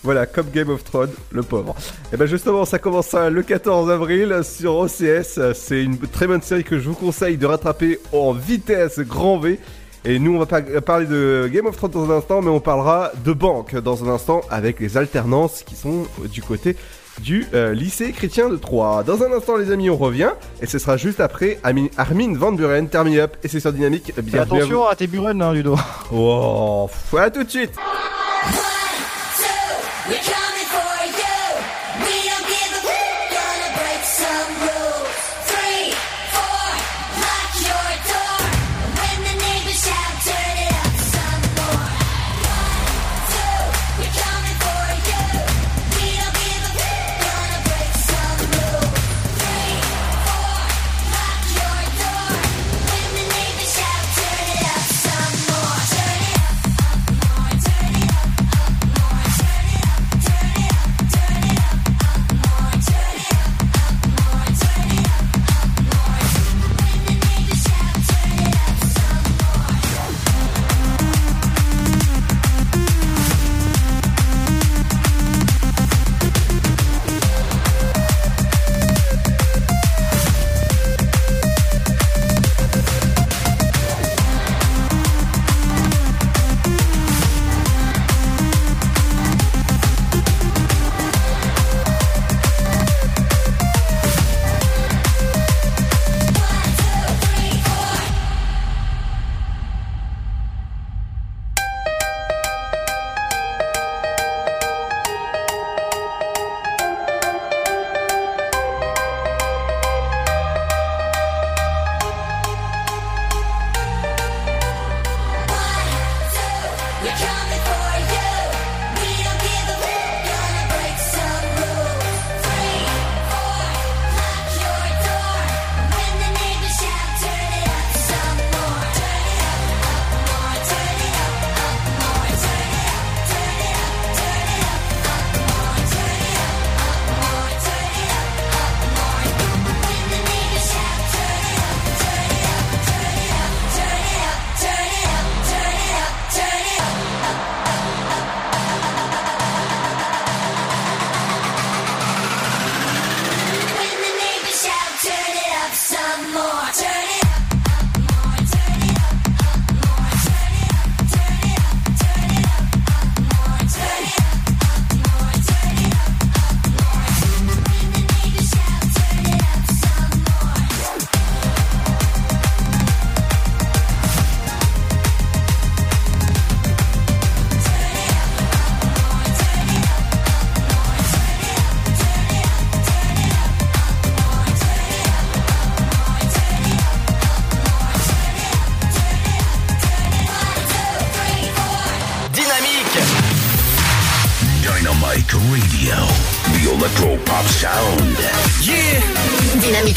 [0.02, 1.74] Voilà, comme Game of Thrones, le pauvre.
[2.12, 5.52] Et ben justement, ça commence euh, le 14 avril sur OCS.
[5.54, 9.58] C'est une très bonne série que je vous conseille de rattraper en vitesse grand V.
[10.08, 12.60] Et nous, on va pas parler de Game of Thrones dans un instant, mais on
[12.60, 16.76] parlera de banque dans un instant avec les alternances qui sont du côté
[17.20, 19.02] du euh, lycée chrétien de Troyes.
[19.02, 20.30] Dans un instant, les amis, on revient
[20.62, 24.12] et ce sera juste après Armin Van Buren, Termine Up et c'est sur Dynamique.
[24.14, 25.74] Fais Bienvenue à attention à tes buren, hein, Ludo.
[26.10, 26.18] vous.
[26.20, 26.88] Oh,
[27.18, 27.72] à tout de suite.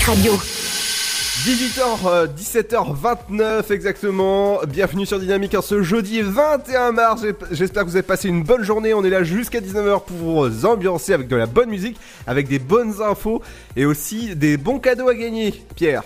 [0.10, 0.34] Radio.
[0.34, 4.60] 18h, 17h29 exactement.
[4.68, 7.24] Bienvenue sur Dynamique en ce jeudi 21 mars.
[7.52, 8.96] J'espère que vous avez passé une bonne journée.
[8.96, 12.58] On est là jusqu'à 19h pour vous ambiancer avec de la bonne musique, avec des
[12.58, 13.44] bonnes infos
[13.76, 15.64] et aussi des bons cadeaux à gagner.
[15.76, 16.02] Pierre.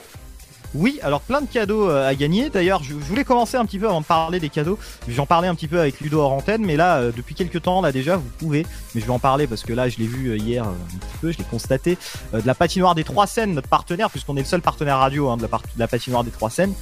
[0.75, 2.49] Oui, alors plein de cadeaux euh, à gagner.
[2.49, 4.79] D'ailleurs, je, je voulais commencer un petit peu avant de parler des cadeaux.
[5.07, 7.81] J'en parlais un petit peu avec Ludo hors antenne, mais là, euh, depuis quelques temps,
[7.81, 8.65] là déjà, vous pouvez.
[8.95, 11.17] Mais je vais en parler parce que là, je l'ai vu euh, hier un petit
[11.21, 11.97] peu, je l'ai constaté.
[12.33, 15.37] de la patinoire des Trois Seines, notre partenaire, puisqu'on est le seul partenaire radio hein,
[15.37, 16.73] de, la part- de la patinoire des Trois Seines.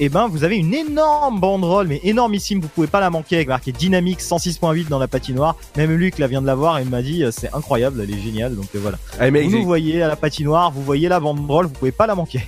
[0.00, 2.60] Et ben, vous avez une énorme banderole, mais énormissime.
[2.60, 5.54] Vous pouvez pas la manquer avec marqué Dynamique 106.8 dans la patinoire.
[5.76, 8.20] Même Luc là vient de la voir et il m'a dit c'est incroyable, elle est
[8.20, 8.56] géniale.
[8.56, 8.98] Donc voilà.
[9.20, 12.14] Ah, vous nous voyez à la patinoire, vous voyez la banderole, vous pouvez pas la
[12.14, 12.40] manquer.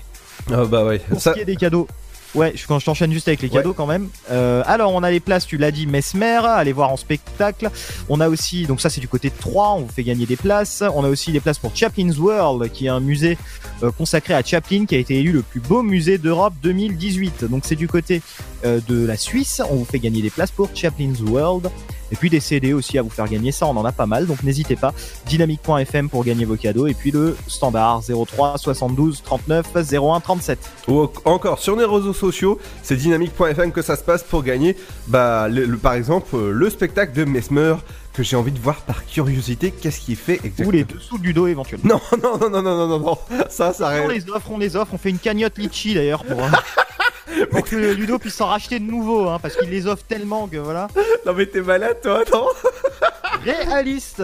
[0.52, 0.98] Ah bah ouais.
[0.98, 1.87] Pour Ça- ce qui est des cadeaux.
[2.34, 4.08] Ouais, je, quand je t'enchaîne juste avec les cadeaux quand même.
[4.30, 7.70] Euh, alors, on a les places, tu l'as dit, Mesmer, allez voir en spectacle.
[8.11, 10.37] On a aussi, donc ça c'est du côté de 3, on vous fait gagner des
[10.37, 10.82] places.
[10.94, 13.38] On a aussi des places pour Chaplin's World, qui est un musée
[13.82, 17.44] euh, consacré à Chaplin, qui a été élu le plus beau musée d'Europe 2018.
[17.46, 18.20] Donc c'est du côté
[18.66, 21.70] euh, de la Suisse, on vous fait gagner des places pour Chaplin's World.
[22.12, 24.26] Et puis des CD aussi à vous faire gagner, ça on en a pas mal,
[24.26, 24.92] donc n'hésitez pas.
[25.26, 26.86] Dynamique.fm pour gagner vos cadeaux.
[26.86, 30.58] Et puis le standard 03 72 39 01 37.
[30.88, 34.76] Ou en- encore sur les réseaux sociaux, c'est dynamique.fm que ça se passe pour gagner,
[35.06, 37.74] bah, le, le- par exemple, euh, le spectacle de Mesmer
[38.14, 39.70] que j'ai envie de voir par curiosité.
[39.70, 40.68] Qu'est-ce qu'il fait exactement?
[40.68, 42.00] Ou les dessous du dos éventuellement.
[42.12, 43.18] Non, non, non, non, non, non, non.
[43.48, 46.42] Ça, ça On les offre, on les offre, on fait une cagnotte litchi d'ailleurs pour,
[46.42, 46.48] euh,
[47.50, 50.56] pour que Ludo puisse s'en racheter de nouveau, hein, parce qu'il les offre tellement que
[50.56, 50.88] voilà.
[51.26, 52.48] Non mais t'es malade toi, attends
[53.44, 54.22] réaliste.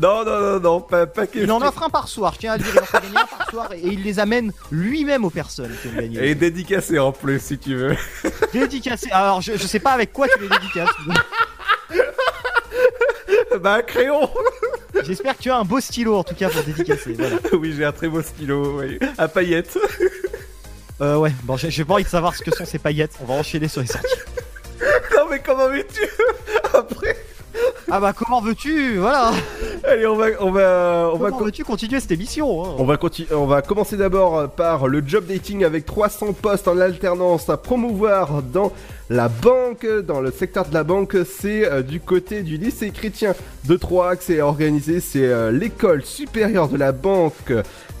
[0.00, 1.38] Non, non, non, non, pas, pas que.
[1.40, 3.16] Il en offre un par soir, je tiens à le dire, il en fait gagner
[3.18, 6.28] un par soir et il les amène lui-même aux personnes qui ont gagné.
[6.28, 7.96] Et dédicacé en plus, si tu veux.
[8.52, 9.08] Dédicacé.
[9.10, 10.90] Alors, je, je sais pas avec quoi tu les dédicaces.
[13.60, 14.30] bah, un crayon
[15.04, 17.14] J'espère que tu as un beau stylo en tout cas pour dédicacer.
[17.18, 17.36] Voilà.
[17.52, 18.98] Oui, j'ai un très beau stylo, oui.
[19.16, 19.78] À paillettes.
[21.00, 23.12] Euh, ouais, bon, j'ai pas envie de savoir ce que sont ces paillettes.
[23.20, 24.06] On va enchaîner sur les sorties.
[25.16, 26.02] non, mais comment veux-tu
[26.74, 27.16] Après?
[27.90, 28.98] Ah bah, comment veux-tu?
[28.98, 29.32] Voilà.
[29.90, 31.30] Allez, on va, on va, on va.
[31.30, 35.64] Continuer cette émission hein On va, conti- on va commencer d'abord par le job dating
[35.64, 38.72] avec 300 postes en alternance à promouvoir dans
[39.08, 41.16] la banque, dans le secteur de la banque.
[41.24, 45.00] C'est euh, du côté du lycée chrétien de Troyes que c'est organisé.
[45.00, 47.52] C'est euh, l'école supérieure de la banque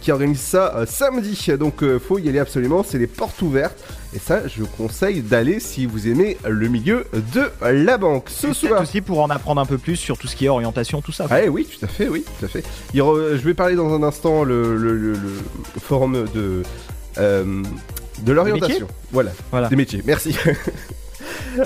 [0.02, 1.48] qui organise ça euh, samedi.
[1.58, 2.84] Donc faut y aller absolument.
[2.86, 3.82] C'est les portes ouvertes.
[4.14, 8.24] Et ça, je vous conseille d'aller si vous aimez le milieu de la banque.
[8.28, 8.80] Ce soir.
[8.82, 11.26] aussi pour en apprendre un peu plus sur tout ce qui est orientation, tout ça.
[11.30, 12.64] Ah oui, tout à fait, oui, tout à fait.
[12.94, 16.62] Il re- je vais parler dans un instant le, le- le- le forum de
[17.18, 17.62] euh,
[18.22, 18.88] de l'orientation.
[19.12, 19.68] Voilà, Voilà.
[19.68, 20.02] des métiers.
[20.06, 20.34] Merci.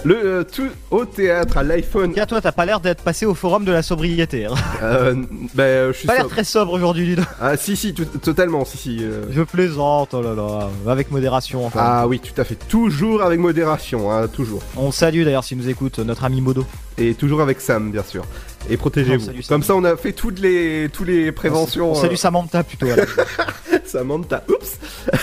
[0.05, 2.13] le euh, tout au théâtre à l'iPhone.
[2.13, 4.47] Tiens, toi, t'as pas l'air d'être passé au forum de la sobriété.
[4.47, 4.55] Hein.
[4.83, 5.15] Euh,
[5.55, 7.27] ben, je suis Pas l'air très sobre aujourd'hui, donc.
[7.41, 8.99] Ah si si, tout- totalement, si si.
[9.03, 9.25] euh.
[9.31, 11.83] Je plaisante, oh là là, avec modération encore.
[11.83, 12.57] Ah oui, tout à fait.
[12.69, 14.63] Toujours avec modération, hein, toujours.
[14.77, 16.65] On salue d'ailleurs s'il nous écoute, notre ami Modo.
[16.99, 18.25] Et toujours avec Sam, bien sûr.
[18.70, 19.27] Et protégez-vous.
[19.48, 21.92] Comme ça, on a fait toutes les toutes les préventions.
[21.92, 22.87] On salue Samantha plutôt.
[22.87, 22.98] alors.
[23.18, 24.44] euh, Samantha.
[24.48, 24.79] Oups.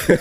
[0.10, 0.17] Euh,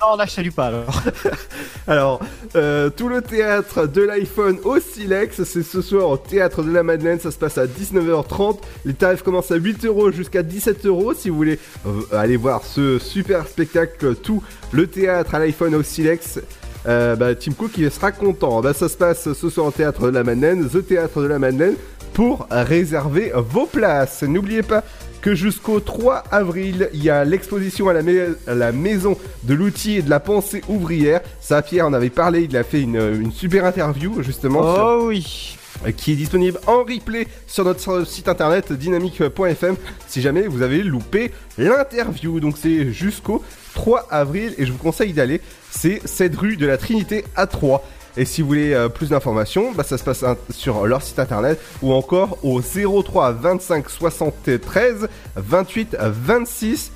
[0.00, 1.02] non, là je salue pas alors.
[1.86, 2.20] Alors,
[2.56, 6.82] euh, tout le théâtre de l'iPhone au Silex, c'est ce soir au théâtre de la
[6.82, 8.56] Madeleine, ça se passe à 19h30.
[8.86, 12.62] Les tarifs commencent à 8 euros jusqu'à 17 euros si vous voulez euh, aller voir
[12.64, 16.40] ce super spectacle, tout le théâtre à l'iPhone au Silex.
[16.86, 18.60] Euh, bah, Tim Cook il sera content.
[18.60, 21.38] Bah, ça se passe ce soir au théâtre de la Madeleine, The Théâtre de la
[21.38, 21.74] Madeleine,
[22.12, 24.22] pour réserver vos places.
[24.22, 24.84] N'oubliez pas
[25.22, 29.54] que jusqu'au 3 avril, il y a l'exposition à la, mai- à la maison de
[29.54, 31.22] l'outil et de la pensée ouvrière.
[31.40, 35.04] Ça, Pierre en avait parlé, il a fait une, une super interview justement sur- Oh
[35.06, 35.56] oui.
[35.96, 41.32] qui est disponible en replay sur notre site internet dynamique.fm si jamais vous avez loupé
[41.56, 42.38] l'interview.
[42.38, 43.42] Donc c'est jusqu'au
[43.74, 45.40] 3 avril et je vous conseille d'aller.
[45.70, 47.84] C'est cette rue de la Trinité à 3.
[48.16, 51.60] Et si vous voulez euh, plus d'informations, bah, ça se passe sur leur site internet
[51.82, 56.92] ou encore au 03 25 73 28 26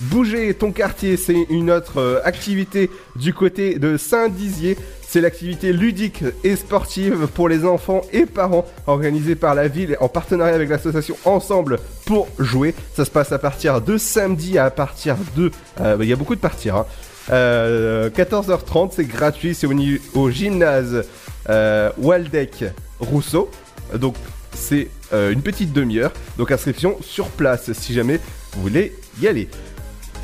[0.00, 4.78] Bouger ton quartier, c'est une autre euh, activité du côté de Saint-Dizier.
[5.12, 10.08] C'est l'activité ludique et sportive pour les enfants et parents organisée par la ville en
[10.08, 12.76] partenariat avec l'association Ensemble pour jouer.
[12.94, 15.50] Ça se passe à partir de samedi à partir de...
[15.80, 16.76] euh, Il y a beaucoup de partir.
[16.76, 16.86] hein.
[17.32, 19.66] Euh, 14h30, c'est gratuit, c'est
[20.14, 21.02] au, gymnase
[21.48, 22.66] euh, Waldeck
[23.00, 23.50] Rousseau.
[23.96, 24.14] Donc
[24.54, 26.12] c'est une petite demi-heure.
[26.38, 28.20] Donc inscription sur place si jamais
[28.52, 29.48] vous voulez y aller.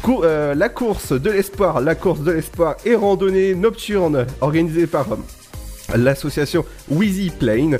[0.08, 5.96] Euh, la course de l'espoir, la course de l'espoir et randonnée nocturne organisée par euh,
[5.96, 7.72] l'association Wheezy Plain.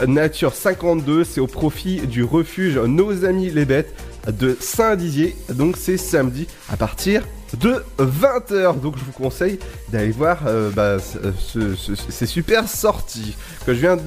[0.00, 3.94] Euh, Nature 52, c'est au profit du refuge Nos Amis les Bêtes
[4.26, 5.36] de Saint-Dizier.
[5.50, 7.22] Donc c'est samedi à partir
[7.60, 8.80] de 20h.
[8.80, 9.58] Donc je vous conseille
[9.92, 11.74] d'aller voir euh, bah, ce-
[12.10, 13.98] ces super sorties que je viens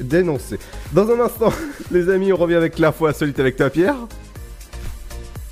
[0.00, 0.58] d'énoncer.
[0.92, 1.52] Dans un instant,
[1.90, 3.96] les amis, on revient avec l'info insolite avec toi Pierre.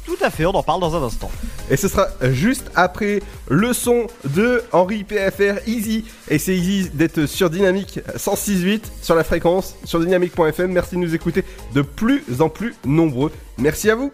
[0.07, 1.31] Tout à fait, on en parle dans un instant.
[1.69, 6.05] Et ce sera juste après le son de Henri PFR Easy.
[6.29, 10.71] Et c'est easy d'être sur Dynamique 106.8 sur la fréquence, sur dynamique.fm.
[10.71, 13.33] Merci de nous écouter de plus en plus nombreux.
[13.59, 14.13] Merci à vous.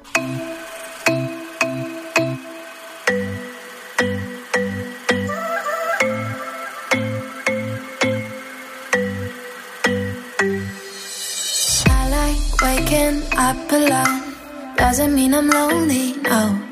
[15.03, 16.62] Doesn't mean I'm lonely, no.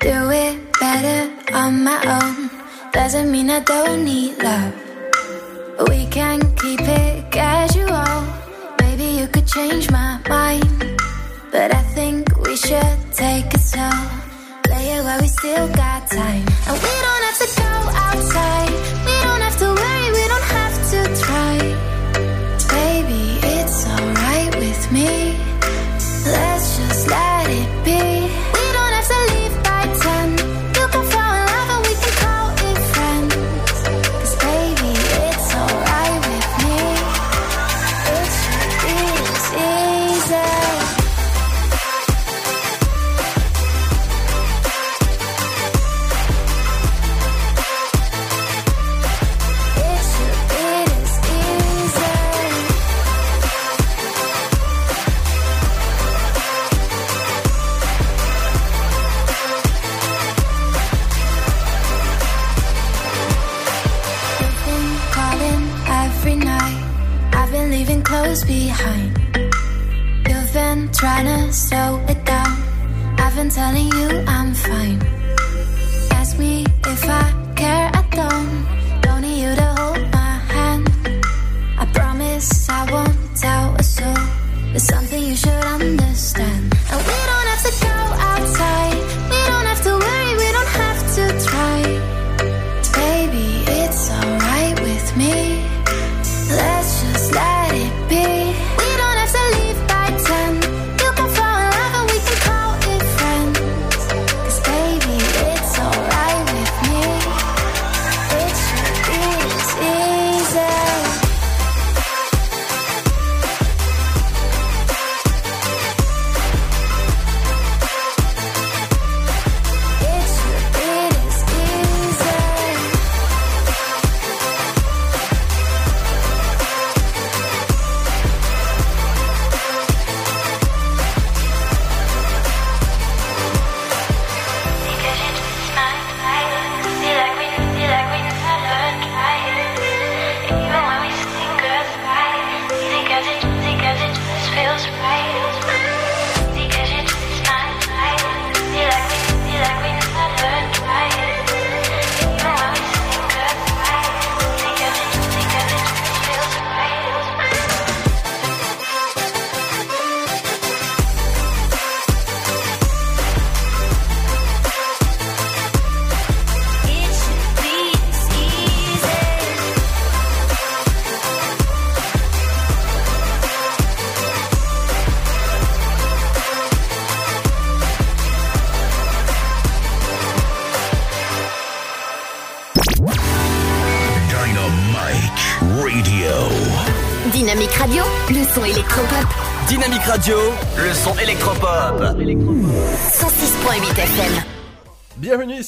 [0.00, 2.50] Do it better on my own.
[2.92, 4.74] Doesn't mean I don't need love.
[5.88, 8.12] We can keep it casual.
[8.82, 11.00] Maybe you could change my mind.
[11.50, 13.96] But I think we should take it slow.
[14.64, 16.44] Play it while we still got time.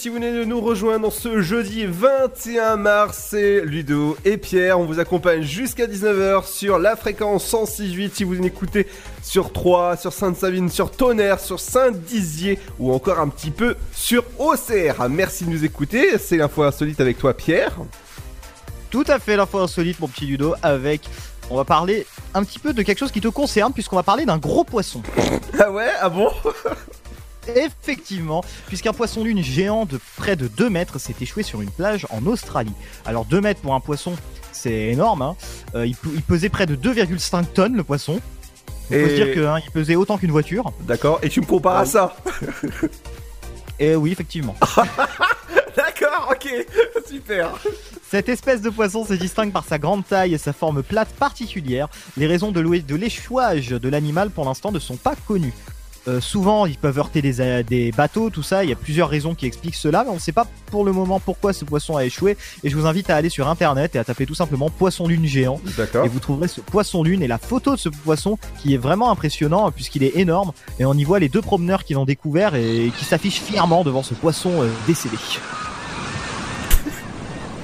[0.05, 4.85] Si vous venez de nous rejoindre ce jeudi 21 mars, c'est Ludo et Pierre, on
[4.85, 8.87] vous accompagne jusqu'à 19h sur la fréquence 106.8 si vous écoutez
[9.23, 15.09] sur Troyes, sur Sainte-Savine, sur Tonnerre, sur Saint-Dizier ou encore un petit peu sur OCR.
[15.09, 17.75] Merci de nous écouter, c'est l'info insolite avec toi Pierre.
[18.91, 21.09] Tout à fait l'info insolite, mon petit Ludo, avec.
[21.49, 24.27] On va parler un petit peu de quelque chose qui te concerne, puisqu'on va parler
[24.27, 25.03] d'un gros poisson.
[25.59, 25.89] Ah ouais?
[25.99, 26.29] Ah bon?
[27.55, 32.07] Effectivement, puisqu'un poisson lune géant de près de 2 mètres s'est échoué sur une plage
[32.11, 32.73] en Australie.
[33.07, 34.15] Alors 2 mètres pour un poisson,
[34.53, 35.23] c'est énorme.
[35.23, 35.37] hein.
[35.75, 38.21] Euh, il, pe- il pesait près de 2,5 tonnes le poisson.
[38.91, 39.33] Il faut Et- se dire
[39.63, 40.73] qu'il pesait autant qu'une voiture.
[40.83, 42.17] D'accord, et tu me compares à ça?
[43.79, 44.55] Et oui, effectivement.
[45.77, 46.49] D'accord, ok,
[47.09, 47.51] super.
[48.09, 51.89] Cette espèce de poisson se distingue par sa grande taille et sa forme plate particulière.
[52.17, 52.61] Les raisons de
[52.95, 55.53] l'échouage de l'animal pour l'instant ne sont pas connues.
[56.07, 58.65] Euh, souvent, ils peuvent heurter des, bateaux, tout ça.
[58.65, 60.93] Il y a plusieurs raisons qui expliquent cela, mais on ne sait pas pour le
[60.93, 62.37] moment pourquoi ce poisson a échoué.
[62.63, 65.27] Et je vous invite à aller sur internet et à taper tout simplement poisson lune
[65.27, 65.61] géant.
[65.77, 66.05] D'accord.
[66.05, 69.11] Et vous trouverez ce poisson lune et la photo de ce poisson qui est vraiment
[69.11, 70.53] impressionnant puisqu'il est énorme.
[70.79, 74.03] Et on y voit les deux promeneurs qui l'ont découvert et qui s'affichent fièrement devant
[74.03, 75.17] ce poisson euh, décédé.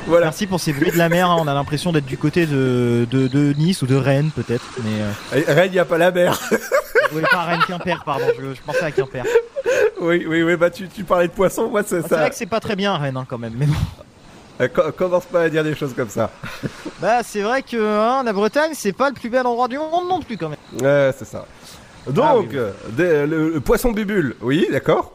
[0.06, 0.26] Voilà.
[0.26, 1.30] Merci pour ces bruits de la mer.
[1.30, 1.36] hein.
[1.38, 4.64] On a l'impression d'être du côté de, de, de Nice ou de Rennes peut-être.
[4.82, 5.02] Mais
[5.38, 6.38] euh, Rennes, il n'y a pas la mer.
[7.12, 8.24] oui, pas Rennes, Quimper, pardon.
[8.38, 9.24] Je, je pensais à Quimper.
[10.00, 12.16] oui, oui, oui, bah tu, tu parlais de poisson, moi c'est C'est ça.
[12.16, 13.52] vrai que c'est pas très bien Rennes hein, quand même.
[13.56, 13.74] Mais bon.
[14.62, 16.30] Euh, co- commence pas à dire des choses comme ça.
[17.00, 20.06] Bah c'est vrai que hein, la Bretagne c'est pas le plus bel endroit du monde
[20.08, 20.58] non plus quand même.
[20.82, 21.46] Ouais, c'est ça.
[22.06, 22.56] Donc, Ah oui, oui.
[22.58, 25.12] euh, des- le, le poisson bubule, oui, d'accord.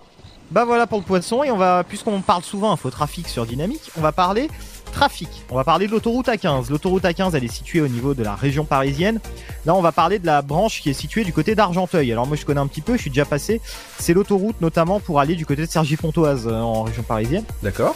[0.50, 4.02] Bah voilà pour le poisson et on va puisqu'on parle souvent infotrafic sur Dynamique, on
[4.02, 4.50] va parler
[4.96, 5.30] trafic.
[5.52, 6.70] On va parler de l'autoroute A15.
[6.70, 9.20] L'autoroute A15 elle est située au niveau de la région parisienne.
[9.66, 12.12] Là on va parler de la branche qui est située du côté d'Argenteuil.
[12.12, 13.62] Alors moi je connais un petit peu, je suis déjà passé.
[14.00, 17.44] C'est l'autoroute notamment pour aller du côté de Cergy-Pontoise euh, en région parisienne.
[17.62, 17.96] D'accord.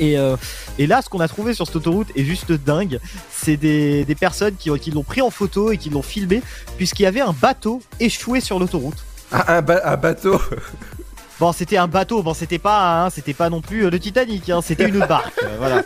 [0.00, 0.36] Et, euh,
[0.78, 3.00] et là, ce qu'on a trouvé sur cette autoroute est juste dingue.
[3.32, 6.40] C'est des, des personnes qui, qui l'ont pris en photo et qui l'ont filmé,
[6.76, 8.98] puisqu'il y avait un bateau échoué sur l'autoroute.
[9.32, 10.40] Ah, un, ba- un bateau.
[11.40, 12.22] Bon, c'était un bateau.
[12.22, 14.48] Bon, c'était pas, hein, c'était pas non plus euh, le Titanic.
[14.50, 15.42] Hein, c'était une barque.
[15.44, 15.82] euh, voilà.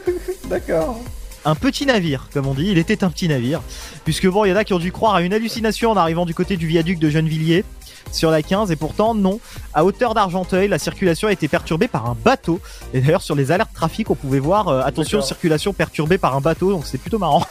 [0.47, 0.99] D'accord.
[1.45, 2.69] Un petit navire, comme on dit.
[2.71, 3.61] Il était un petit navire,
[4.05, 6.25] puisque bon, il y en a qui ont dû croire à une hallucination en arrivant
[6.25, 7.65] du côté du viaduc de Gennevilliers
[8.13, 9.41] sur la 15 et pourtant non.
[9.75, 12.61] À hauteur d'Argenteuil, la circulation a été perturbée par un bateau.
[12.95, 16.41] Et d'ailleurs sur les alertes trafic, on pouvait voir euh, attention circulation perturbée par un
[16.41, 17.45] bateau, donc c'est plutôt marrant.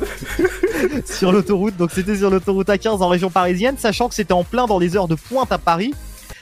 [1.06, 4.66] sur l'autoroute, donc c'était sur l'autoroute A15 en région parisienne, sachant que c'était en plein
[4.66, 5.92] dans les heures de pointe à Paris.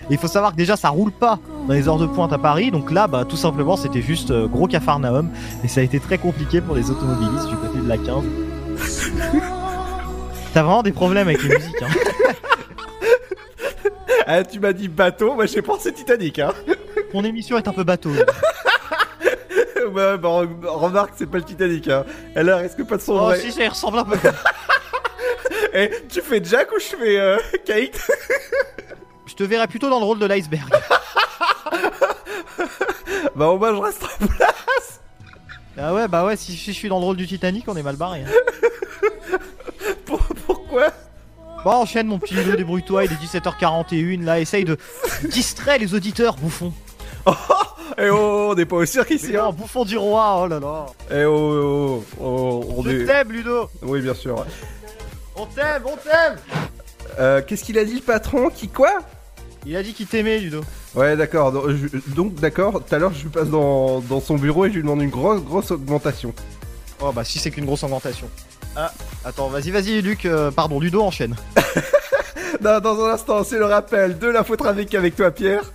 [0.09, 2.39] Et il faut savoir que déjà ça roule pas dans les heures de pointe à
[2.39, 5.31] Paris, donc là bah tout simplement c'était juste euh, gros cafarnaum
[5.65, 8.25] et ça a été très compliqué pour les automobilistes du côté de la 15.
[10.55, 11.83] T'as vraiment des problèmes avec les musiques.
[11.83, 11.89] Hein.
[14.29, 16.53] Ah, tu m'as dit bateau, moi j'ai pensé Titanic, hein.
[17.15, 18.11] Mon émission est un peu bateau.
[19.95, 22.05] bah, re- remarque, c'est pas le Titanic, hein.
[22.35, 23.39] Elle risque pas de son Oh vrai.
[23.39, 24.19] si, ça y ressemble un peu.
[25.75, 28.09] Eh, tu fais Jack ou je fais euh, Kate?
[29.27, 30.71] Je te verrais plutôt dans le rôle de l'iceberg.
[33.35, 35.01] Bah, au moins, je reste en place.
[35.79, 37.97] Ah ouais, bah ouais, si je suis dans le rôle du Titanic, on est mal
[37.97, 38.23] barré.
[38.25, 39.39] hein.
[40.47, 40.87] Pourquoi?
[41.63, 44.79] Bon, enchaîne mon petit Ludo, débrouille-toi, il est 17h41, là, essaye de
[45.31, 46.73] distraire les auditeurs, bouffon.
[47.99, 49.53] Eh oh, on n'est pas au cirque ici, hein.
[49.53, 50.87] bouffon du roi, oh là là.
[51.11, 53.05] Eh oh, oh, oh, on Je est...
[53.07, 53.71] t'aime, Ludo.
[53.83, 54.45] Oui, bien sûr.
[55.35, 56.37] On t'aime, on t'aime.
[57.19, 58.51] Euh, Qu'est-ce qu'il a dit, le patron?
[58.51, 58.99] Qui quoi?
[59.69, 60.61] Il a dit qu'il t'aimait, Ludo.
[60.95, 61.53] Ouais, d'accord.
[62.15, 64.83] Donc, d'accord, tout à l'heure, je lui passe dans, dans son bureau et je lui
[64.83, 66.33] demande une grosse, grosse augmentation.
[67.01, 68.29] Oh bah si c'est qu'une grosse augmentation.
[68.77, 68.93] Ah,
[69.25, 71.35] attends, vas-y, vas-y, Luc, euh, pardon, Ludo enchaîne.
[72.63, 75.73] Non, dans un instant, c'est le rappel de l'infotrafic avec toi, Pierre.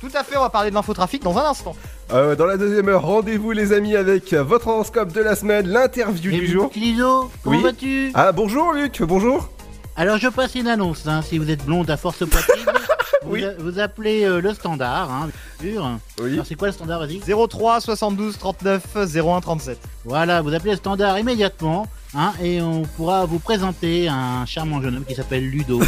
[0.00, 1.74] Tout à fait, on va parler de l'infotrafic dans un instant.
[2.12, 6.30] Euh, dans la deuxième heure, rendez-vous, les amis, avec votre horoscope de la semaine, l'interview
[6.30, 6.70] du jour.
[6.76, 7.62] Ludo, comment Oui.
[7.62, 8.12] vas-tu?
[8.14, 9.50] Ah, bonjour, Luc, bonjour.
[9.98, 12.64] Alors je passe une annonce, hein, si vous êtes blonde à force poitrine,
[13.26, 13.44] Oui.
[13.58, 15.28] vous, vous appelez euh, le standard, hein,
[15.60, 15.90] bien sûr.
[16.22, 16.34] Oui.
[16.34, 18.82] Alors c'est quoi le standard, vas-y 03 72 39
[19.16, 19.78] 01 37.
[20.04, 24.96] Voilà, vous appelez le standard immédiatement, hein, et on pourra vous présenter un charmant jeune
[24.98, 25.80] homme qui s'appelle Ludo,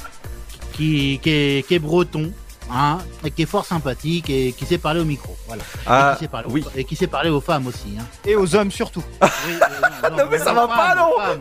[0.72, 2.32] qui, qui, est, qui est breton,
[2.72, 5.62] hein, et qui est fort sympathique et qui sait parler au micro, voilà.
[5.86, 6.64] Ah, et, qui sait parler aux- oui.
[6.74, 7.94] et qui sait parler aux femmes aussi.
[8.00, 8.04] Hein.
[8.24, 9.04] Et aux hommes surtout.
[9.22, 9.28] Oui,
[10.04, 11.38] euh, Non, mais ça va aux pas, non aux.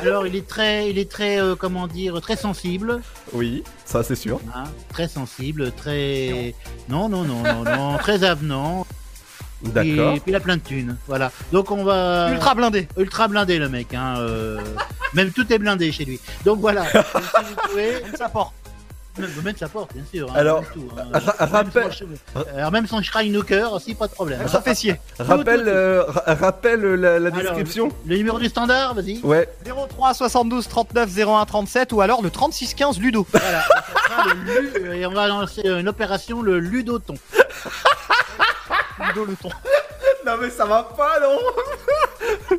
[0.00, 3.00] Alors il est très, il est très, euh, comment dire, très sensible.
[3.32, 4.40] Oui, ça, c'est sûr.
[4.54, 6.54] Hein, très sensible, très.
[6.88, 8.86] Non, non, non, non, non, très avenant.
[9.62, 10.14] D'accord.
[10.16, 10.96] Et puis il a plein de thunes.
[11.06, 11.32] Voilà.
[11.52, 12.30] Donc on va.
[12.32, 12.88] Ultra blindé.
[12.98, 13.94] Ultra blindé le mec.
[13.94, 14.60] Hein, euh,
[15.14, 16.20] Même tout est blindé chez lui.
[16.44, 16.82] Donc voilà.
[16.92, 17.04] Donc,
[17.38, 17.92] si vous pouvez.
[18.02, 18.54] Même sa porte.
[19.16, 20.28] Même, même sa porte, bien sûr.
[20.30, 21.20] hein, Alors, tout, hein.
[21.38, 21.92] rappel-
[22.56, 24.40] Alors même son shrine au cœur aussi, pas de problème.
[24.48, 24.96] Son fessier.
[25.20, 25.68] Rappelle, tout, tout.
[25.70, 27.90] euh, ra- rappelle la, la Alors, description.
[28.06, 29.20] le numéro du standard, vas-y.
[29.22, 29.48] Ouais.
[29.64, 33.24] 03 72 39 01 37 ou alors le 36 15 Ludo.
[33.30, 33.64] Voilà.
[34.26, 34.60] le
[34.90, 37.14] lu- et on va lancer une opération, le ludoton.
[39.06, 39.50] Ludo le ton.
[40.26, 42.58] Non, mais ça va pas, non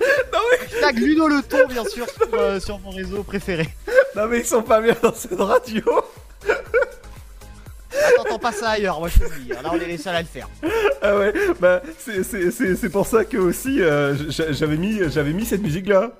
[0.62, 3.68] Hashtag Ludo le ton, bien sûr, sur, euh, sur mon réseau préféré.
[4.16, 5.82] Non, mais ils sont pas bien dans cette radio.
[7.92, 9.48] Attends, t'entends pas ça ailleurs, moi je te dis.
[9.48, 10.48] Là, on est les seuls à le faire.
[11.02, 15.62] Ah ouais, bah, c'est- pour ça que aussi, euh, j'a- j'avais mis, j'avais mis cette
[15.62, 16.12] musique-là.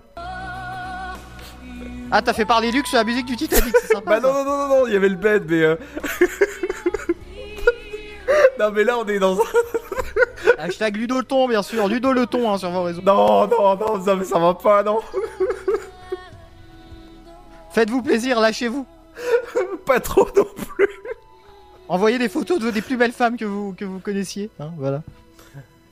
[2.12, 4.18] Ah, t'as fait parler Luc sur la musique du Titanic, c'est sympa.
[4.18, 5.62] Bah non, non, non, non, non, il y avait le bed, mais...
[5.62, 5.76] euh,
[8.58, 9.44] non, mais là, on est dans un...
[10.58, 11.88] Hashtag Ludo le ton, bien sûr.
[11.88, 13.02] Ludo le ton hein, sur vos réseaux.
[13.02, 15.00] Non, non, non, ça, ça va pas, non.
[17.70, 18.86] Faites-vous plaisir, lâchez-vous.
[19.86, 20.88] Pas trop non plus.
[21.88, 24.50] Envoyez des photos de des plus belles femmes que vous, que vous connaissiez.
[24.60, 25.02] hein, voilà.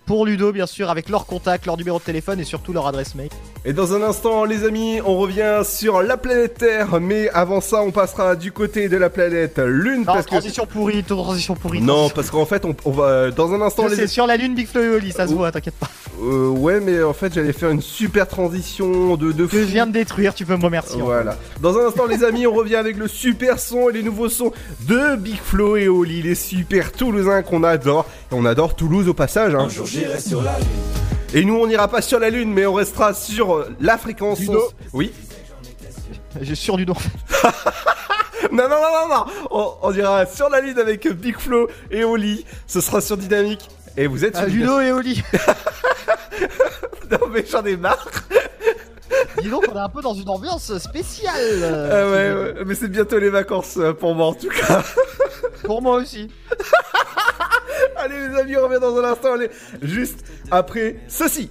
[0.09, 3.15] Pour Ludo, bien sûr, avec leur contact, leur numéro de téléphone et surtout leur adresse
[3.15, 3.29] mail.
[3.67, 7.83] Et dans un instant, les amis, on revient sur la planète Terre, mais avant ça,
[7.83, 10.31] on passera du côté de la planète Lune, Non, parce que...
[10.31, 11.83] transition pourrie, transition pourrie.
[11.83, 13.31] Non, parce qu'en fait, on, on va...
[13.31, 14.07] Dans un instant, les...
[14.07, 15.91] sur la lune, Big Flo et Oli, ça se voit, t'inquiète pas.
[16.23, 19.87] Euh, ouais, mais en fait, j'allais faire une super transition de, de Que je viens
[19.87, 21.03] de détruire, tu peux me remercier.
[21.03, 21.37] Voilà.
[21.61, 24.53] Dans un instant, les amis, on revient avec le super son et les nouveaux sons
[24.89, 28.07] de Big Flo et Oli, les super Toulousains qu'on adore.
[28.33, 29.55] Et on adore Toulouse au passage.
[29.55, 29.69] Hein.
[29.99, 30.69] J'irai sur la lune.
[31.35, 34.39] Et nous, on n'ira pas sur la Lune, mais on restera sur euh, la fréquence.
[34.41, 34.71] Ludo.
[34.95, 35.13] Oui.
[36.41, 36.95] J'ai sur Ludo.
[38.51, 39.25] Non, non, non, non, non.
[39.51, 42.47] On, on ira sur la Lune avec Big Flo et Oli.
[42.67, 43.69] Ce sera sur Dynamique.
[43.99, 45.23] Et vous êtes sur Ah, Ludo et Oli.
[47.11, 48.07] Non, mais j'en ai marre.
[49.43, 51.35] Dis donc, on est un peu dans une ambiance spéciale.
[51.39, 54.83] euh, Ah ouais, ouais, mais c'est bientôt les vacances euh, pour moi en tout cas.
[55.65, 56.29] Pour moi aussi.
[57.97, 59.33] Allez les amis, on revient dans un instant.
[59.35, 59.51] Allez,
[59.83, 61.51] juste après ceci.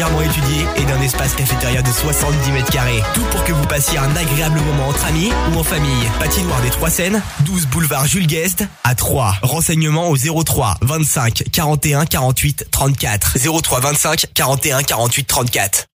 [0.21, 3.01] étudié et d'un espace cafétéria de 70 mètres carrés.
[3.13, 6.09] Tout pour que vous passiez un agréable moment entre amis ou en famille.
[6.19, 9.35] Patinoire des Trois Seines, 12 boulevard Jules Guest à 3.
[9.43, 13.37] Renseignements au 03 25 41 48 34.
[13.61, 15.90] 03 25 41 48 34.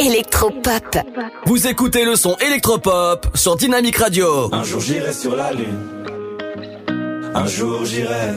[0.00, 0.98] électropop.
[1.44, 4.48] Vous écoutez le son électropop sur Dynamique Radio.
[4.52, 5.78] Un jour j'irai sur la lune.
[7.34, 8.34] Un jour j'irai.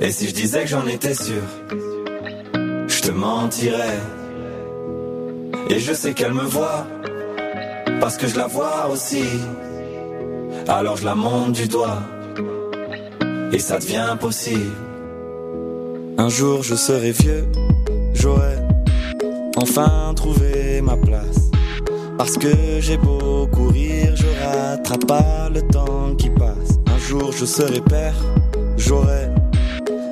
[0.00, 1.42] Et si je disais que j'en étais sûr,
[2.88, 4.00] je te mentirais.
[5.68, 6.86] Et je sais qu'elle me voit,
[8.00, 9.24] parce que je la vois aussi.
[10.66, 12.02] Alors je la monte du doigt,
[13.52, 14.72] et ça devient possible.
[16.16, 17.46] Un jour je serai vieux,
[18.14, 18.71] j'aurai
[19.62, 21.50] enfin trouvé ma place.
[22.18, 26.78] Parce que j'ai beau courir, je rattrape pas le temps qui passe.
[26.94, 28.14] Un jour je serai père,
[28.76, 29.28] j'aurai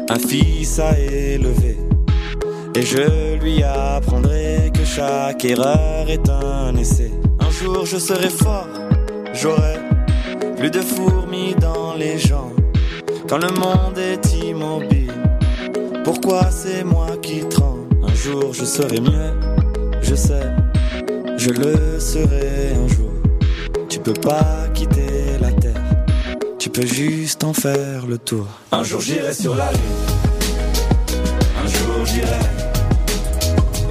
[0.08, 1.76] un fils à élever.
[2.76, 7.10] Et je lui apprendrai que chaque erreur est un essai.
[7.40, 8.68] Un jour je serai fort,
[9.34, 9.78] j'aurai
[10.56, 12.60] plus de fourmis dans les jambes.
[13.28, 15.12] Quand le monde est immobile,
[16.04, 17.69] pourquoi c'est moi qui tremble?
[18.22, 19.32] Jour je serai mieux,
[20.02, 20.46] je sais,
[21.38, 23.12] je le serai un jour.
[23.88, 25.80] Tu peux pas quitter la terre,
[26.58, 28.46] tu peux juste en faire le tour.
[28.72, 29.80] Un jour j'irai sur la lune,
[31.62, 32.44] un jour j'irai.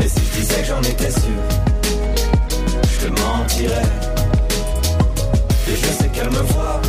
[0.03, 1.41] Et si je disais que j'en étais sûr,
[2.93, 3.91] je te mentirais.
[5.71, 6.82] Et je sais qu'elle me voit,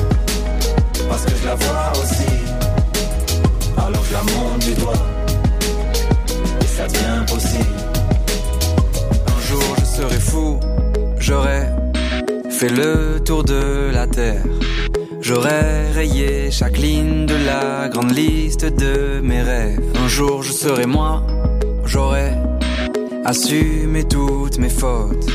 [1.09, 2.33] parce que je la vois aussi.
[3.79, 4.93] Alors je la monte du doigt,
[6.83, 6.87] Un
[9.43, 10.59] jour je serai fou,
[11.19, 11.67] j'aurai
[12.49, 14.45] fait le tour de la terre.
[15.21, 19.83] J'aurais rayé chaque ligne de la grande liste de mes rêves.
[20.03, 21.23] Un jour je serai moi,
[21.85, 22.33] j'aurai
[23.27, 25.27] assumé toutes mes fautes.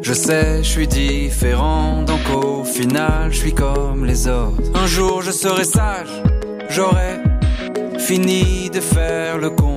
[0.00, 4.70] Je sais, je suis différent, donc au final je suis comme les autres.
[4.74, 6.22] Un jour je serai sage,
[6.70, 7.18] j'aurai
[7.98, 9.73] fini de faire le con.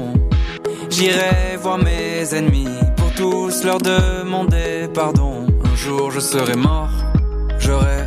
[0.89, 5.45] J'irai voir mes ennemis pour tous leur demander pardon.
[5.63, 6.89] Un jour je serai mort,
[7.59, 8.05] j'aurai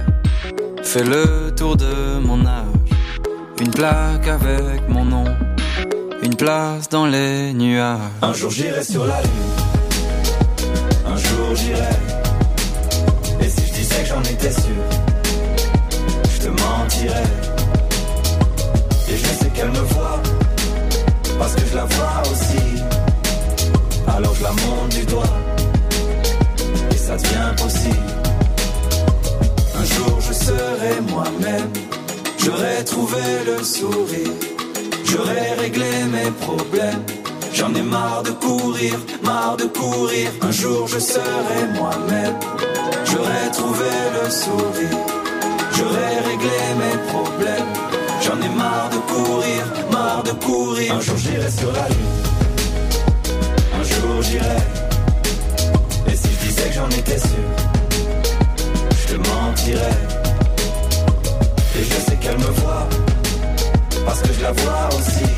[0.83, 2.65] fait le tour de mon âge.
[3.61, 5.25] Une plaque avec mon nom,
[6.23, 7.99] une place dans les nuages.
[8.23, 9.55] Un jour j'irai sur la lune,
[11.07, 11.97] un jour j'irai.
[13.43, 14.83] Et si je disais que j'en étais sûr,
[16.35, 17.31] je te mentirais.
[19.09, 20.21] Et je sais qu'elle me voit,
[21.39, 22.70] parce que je la vois aussi.
[24.21, 25.35] Alors je la monte du doigt,
[26.91, 27.97] et ça devient possible.
[29.81, 31.71] Un jour je serai moi-même,
[32.37, 34.35] j'aurai trouvé le sourire,
[35.07, 37.03] j'aurai réglé mes problèmes.
[37.55, 40.29] J'en ai marre de courir, marre de courir.
[40.43, 42.37] Un jour je serai moi-même,
[43.07, 43.91] j'aurai trouvé
[44.23, 44.99] le sourire,
[45.73, 47.73] j'aurai réglé mes problèmes.
[48.21, 50.95] J'en ai marre de courir, marre de courir.
[50.95, 52.20] Un jour j'irai sur la lune, un
[54.21, 54.57] jour j'irai.
[56.07, 57.47] Et si je disais que j'en étais sûr,
[58.91, 59.99] je te mentirais.
[61.79, 62.89] Et je sais qu'elle me voit,
[64.05, 65.31] parce que je la vois aussi.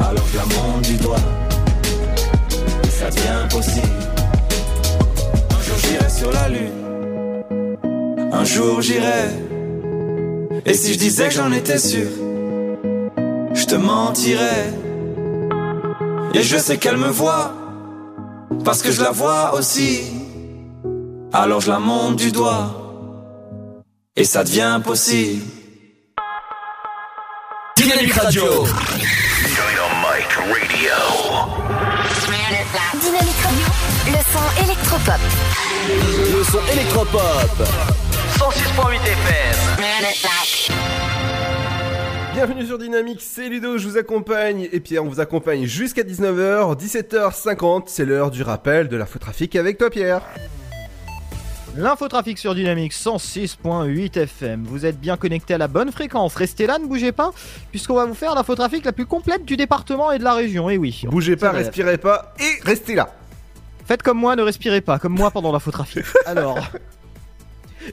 [0.00, 1.16] Alors je la monte du doigt,
[2.98, 3.86] ça devient possible.
[5.50, 9.30] Un jour j'irai sur la lune, un jour j'irai.
[10.64, 12.08] Et si je disais que j'en étais sûr,
[13.54, 14.85] je te mentirais.
[16.36, 17.50] Et je sais qu'elle me voit,
[18.62, 20.02] parce que je la vois aussi.
[21.32, 22.74] Alors je la monte du doigt,
[24.14, 25.42] et ça devient possible.
[27.74, 28.42] Dynamique Radio.
[28.42, 30.92] Dynamite Radio.
[33.00, 33.72] Dynamique radio,
[34.08, 35.22] le son électropop.
[35.88, 37.56] Le son électropop.
[38.36, 39.56] 106.8 FM.
[42.36, 46.78] Bienvenue sur Dynamique, c'est Ludo, je vous accompagne et Pierre, on vous accompagne jusqu'à 19h,
[46.78, 50.20] 17h50, c'est l'heure du rappel de l'infotrafic avec toi Pierre.
[51.78, 54.64] L'infotrafic sur Dynamique 106.8 FM.
[54.64, 56.34] Vous êtes bien connecté à la bonne fréquence.
[56.34, 57.32] Restez là, ne bougez pas,
[57.70, 60.68] puisqu'on va vous faire l'infotrafic la plus complète du département et de la région.
[60.68, 61.04] Et oui.
[61.08, 63.14] Bougez pas, respirez pas et restez là.
[63.86, 66.04] Faites comme moi, ne respirez pas, comme moi pendant l'infotrafic.
[66.26, 66.58] Alors,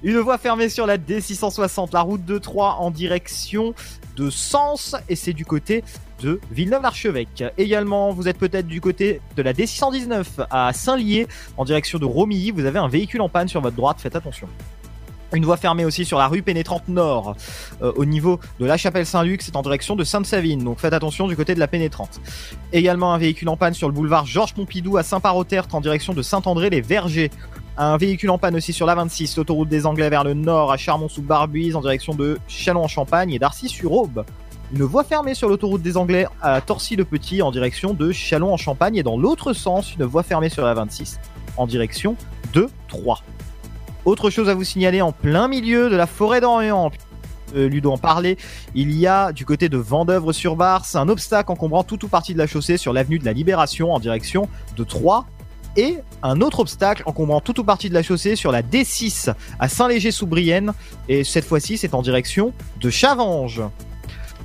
[0.01, 3.73] une voie fermée sur la D660, la route de Troyes en direction
[4.15, 5.83] de Sens, et c'est du côté
[6.21, 7.43] de Villeneuve-l'Archevêque.
[7.57, 11.27] Également, vous êtes peut-être du côté de la D619 à Saint-Lié,
[11.57, 12.51] en direction de Romilly.
[12.51, 14.47] Vous avez un véhicule en panne sur votre droite, faites attention.
[15.33, 17.35] Une voie fermée aussi sur la rue pénétrante nord,
[17.81, 21.27] euh, au niveau de la chapelle Saint-Luc, c'est en direction de Sainte-Savine, donc faites attention
[21.27, 22.21] du côté de la pénétrante.
[22.71, 26.21] Également un véhicule en panne sur le boulevard Georges Pompidou à Saint-Paroterte en direction de
[26.21, 27.31] Saint-André-les-Vergers.
[27.75, 30.77] Un véhicule en panne aussi sur la 26, l'autoroute des Anglais vers le nord à
[30.77, 34.25] Charmont-sous-Barbuise en direction de Châlons-en-Champagne et d'Arcy-sur-Aube.
[34.71, 39.17] Une voie fermée sur l'autoroute des Anglais à Torcy-le-Petit en direction de Châlons-en-Champagne et dans
[39.17, 41.19] l'autre sens, une voie fermée sur la 26
[41.57, 42.15] en direction
[42.53, 43.21] de Troyes.
[44.05, 46.91] Autre chose à vous signaler en plein milieu de la forêt d'Orient.
[47.55, 48.37] Euh, Ludo en parlait,
[48.75, 52.47] il y a du côté de Vendœuvre-sur-Barse un obstacle encombrant tout ou partie de la
[52.47, 55.25] chaussée sur l'avenue de la Libération en direction de Troyes
[55.77, 59.69] et un autre obstacle encombrant tout ou partie de la chaussée sur la D6 à
[59.69, 60.73] Saint-Léger-sous-Brienne
[61.09, 63.61] et cette fois-ci c'est en direction de Chavanges.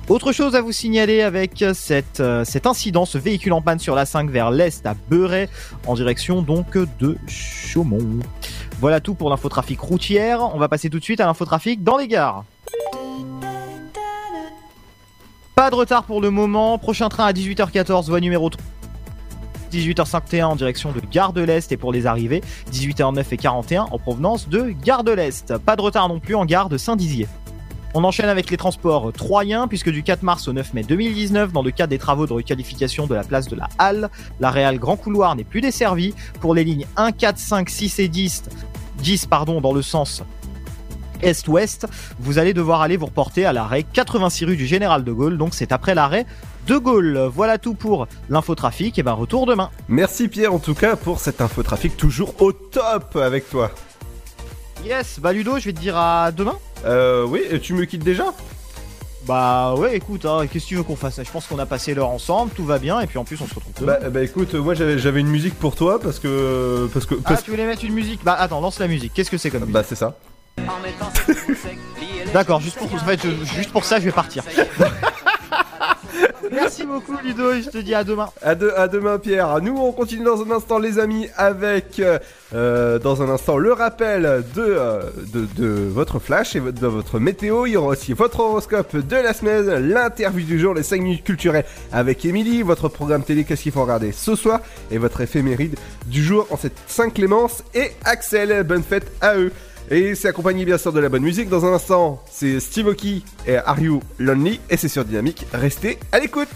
[0.09, 4.07] Autre chose à vous signaler avec euh, cet incident, ce véhicule en panne sur la
[4.07, 5.49] 5 vers l'est à Beuret
[5.85, 8.19] en direction donc de Chaumont.
[8.79, 10.41] Voilà tout pour l'infotrafic routière.
[10.55, 12.43] On va passer tout de suite à l'infotrafic dans les gares.
[15.53, 16.79] Pas de retard pour le moment.
[16.79, 18.78] Prochain train à 18h14, voie numéro 3.
[19.71, 22.41] 18h51 en direction de Gare de l'Est et pour les arrivées,
[22.71, 25.57] 18h09 et 41 en provenance de Gare de l'Est.
[25.57, 27.27] Pas de retard non plus en gare de Saint-Dizier.
[27.95, 31.63] On enchaîne avec les transports troyens puisque du 4 mars au 9 mai 2019, dans
[31.63, 34.09] le cadre des travaux de requalification de la place de la Halle,
[34.39, 38.07] la Réal Grand Couloir n'est plus desservie pour les lignes 1, 4, 5, 6 et
[38.07, 38.43] 10,
[38.99, 40.23] 10 pardon, dans le sens
[41.21, 41.87] est-ouest,
[42.19, 45.53] vous allez devoir aller vous reporter à l'arrêt 86 rue du Général de Gaulle, donc
[45.53, 46.25] c'est après l'arrêt
[46.67, 47.29] de Gaulle.
[47.33, 49.69] Voilà tout pour l'infotrafic, et ben retour demain.
[49.87, 53.71] Merci Pierre en tout cas pour cet infotrafic toujours au top avec toi.
[54.85, 56.55] Yes, bah Ludo, je vais te dire à demain.
[56.85, 58.33] Euh oui, tu me quittes déjà?
[59.27, 61.21] Bah ouais, écoute, hein, qu'est-ce que tu veux qu'on fasse?
[61.21, 63.45] Je pense qu'on a passé l'heure ensemble, tout va bien, et puis en plus on
[63.47, 63.97] se retrouve demain.
[64.01, 67.51] Bah, bah écoute, moi j'avais une musique pour toi parce que parce que ah, tu
[67.51, 68.21] voulais mettre une musique?
[68.23, 69.13] Bah attends, lance la musique.
[69.13, 69.73] Qu'est-ce que c'est comme musique?
[69.73, 70.15] bah c'est ça.
[72.33, 74.43] D'accord, juste pour, en fait, je- juste pour ça, je vais partir.
[76.51, 78.29] Merci beaucoup Ludo, et je te dis à demain.
[78.41, 79.61] À, de- à demain Pierre.
[79.61, 82.01] Nous on continue dans un instant les amis avec
[82.53, 84.23] euh, dans un instant le rappel
[84.55, 87.65] de, euh, de, de votre flash et de votre météo.
[87.67, 91.23] Il y aura aussi votre horoscope de la semaine, l'interview du jour, les 5 minutes
[91.23, 94.59] culturelles avec Émilie, votre programme télé qu'est-ce qu'il faut regarder ce soir
[94.91, 98.63] et votre éphéméride du jour en cette Saint-Clémence et Axel.
[98.63, 99.51] Bonne fête à eux.
[99.91, 101.49] Et c'est accompagné bien sûr de la bonne musique.
[101.49, 104.59] Dans un instant, c'est Steve Aoki et Are You Lonely?
[104.69, 105.47] Et c'est sur Dynamique.
[105.51, 106.49] Restez à l'écoute.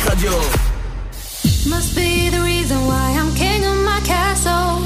[0.00, 0.32] Dynamique Radio.
[1.68, 4.80] Must be the reason why I'm king of my castle.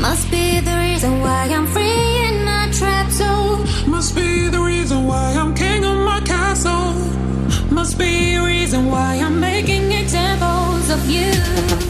[0.00, 3.66] Must be the reason why I'm free in my trap zone.
[3.86, 6.94] Must be the reason why I'm king of my castle.
[7.70, 11.81] Must be a reason why I'm making examples of you.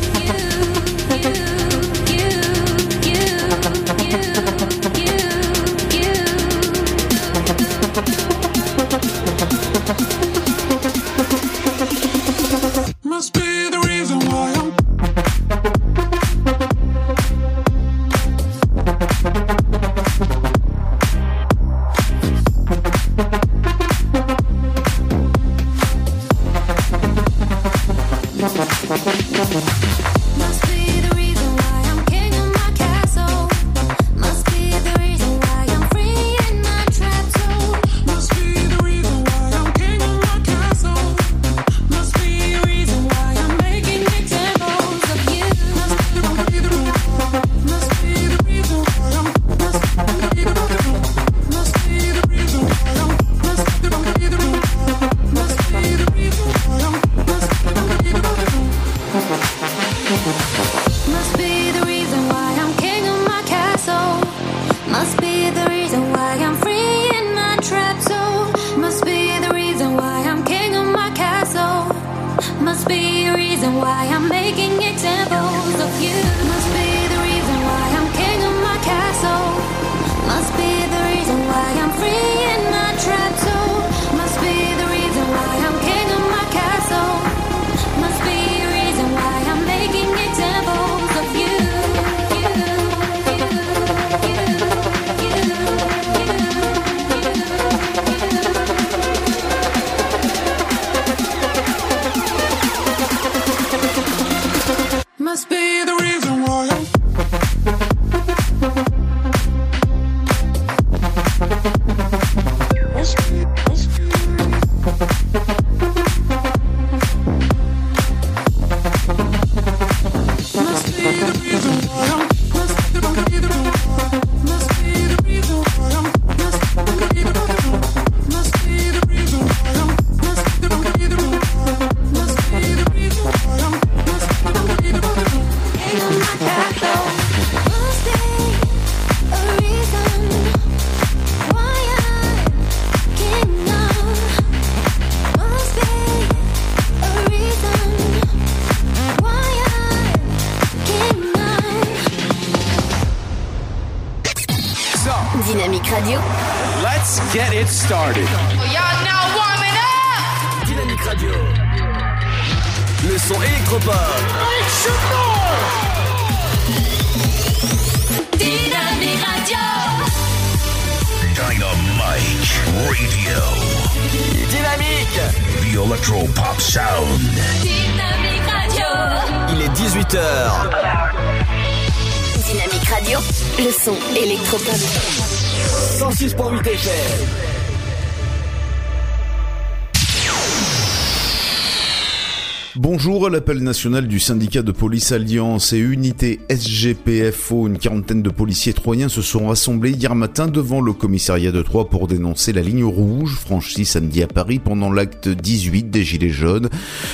[193.73, 198.29] Bonjour, à l'appel national du syndicat de police Alliance et unité SGPFO, une quarantaine de
[198.29, 202.61] policiers troyens se sont rassemblés hier matin devant le commissariat de Troyes pour dénoncer la
[202.61, 206.69] ligne rouge franchie samedi à Paris pendant l'acte 18 des Gilets jaunes.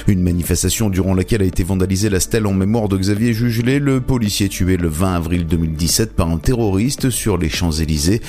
[0.09, 4.01] Une manifestation durant laquelle a été vandalisée la stèle en mémoire de Xavier Jugelet, le
[4.01, 8.21] policier tué le 20 avril 2017 par un terroriste sur les Champs-Élysées.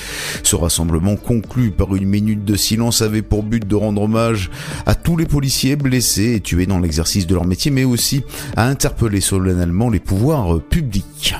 [0.44, 4.50] Ce rassemblement conclu par une minute de silence avait pour but de rendre hommage
[4.86, 8.19] à tous les policiers blessés et tués dans l'exercice de leur métier, mais aussi
[8.56, 11.34] à interpeller solennellement les pouvoirs publics.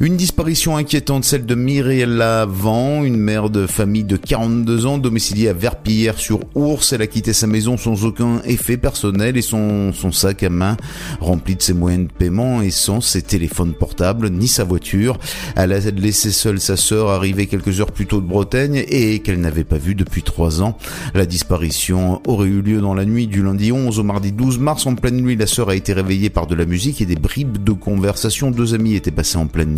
[0.00, 5.48] Une disparition inquiétante, celle de Myriella Van, une mère de famille de 42 ans, domiciliée
[5.48, 6.92] à Verpillière sur Ours.
[6.92, 10.76] Elle a quitté sa maison sans aucun effet personnel et son, son sac à main
[11.20, 15.18] rempli de ses moyens de paiement et sans ses téléphones portables ni sa voiture.
[15.56, 19.40] Elle a laissé seule sa sœur arrivée quelques heures plus tôt de Bretagne et qu'elle
[19.40, 20.76] n'avait pas vue depuis trois ans.
[21.14, 24.86] La disparition aurait eu lieu dans la nuit du lundi 11 au mardi 12 mars.
[24.86, 27.62] En pleine nuit, la sœur a été réveillée par de la musique et des bribes
[27.62, 28.50] de conversation.
[28.50, 29.75] Deux amis étaient passés en pleine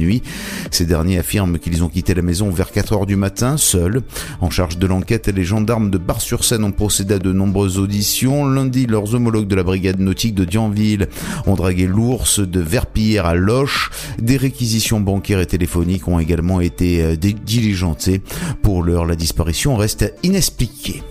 [0.70, 4.02] Ces derniers affirment qu'ils ont quitté la maison vers 4 heures du matin, seuls.
[4.40, 8.46] En charge de l'enquête, les gendarmes de Bar-sur-Seine ont procédé à de nombreuses auditions.
[8.46, 11.08] Lundi, leurs homologues de la brigade nautique de Dianville
[11.46, 13.90] ont dragué l'ours de Verpillière à Loche.
[14.20, 18.20] Des réquisitions bancaires et téléphoniques ont également été euh, diligentées.
[18.62, 21.02] Pour l'heure, la disparition reste inexpliquée.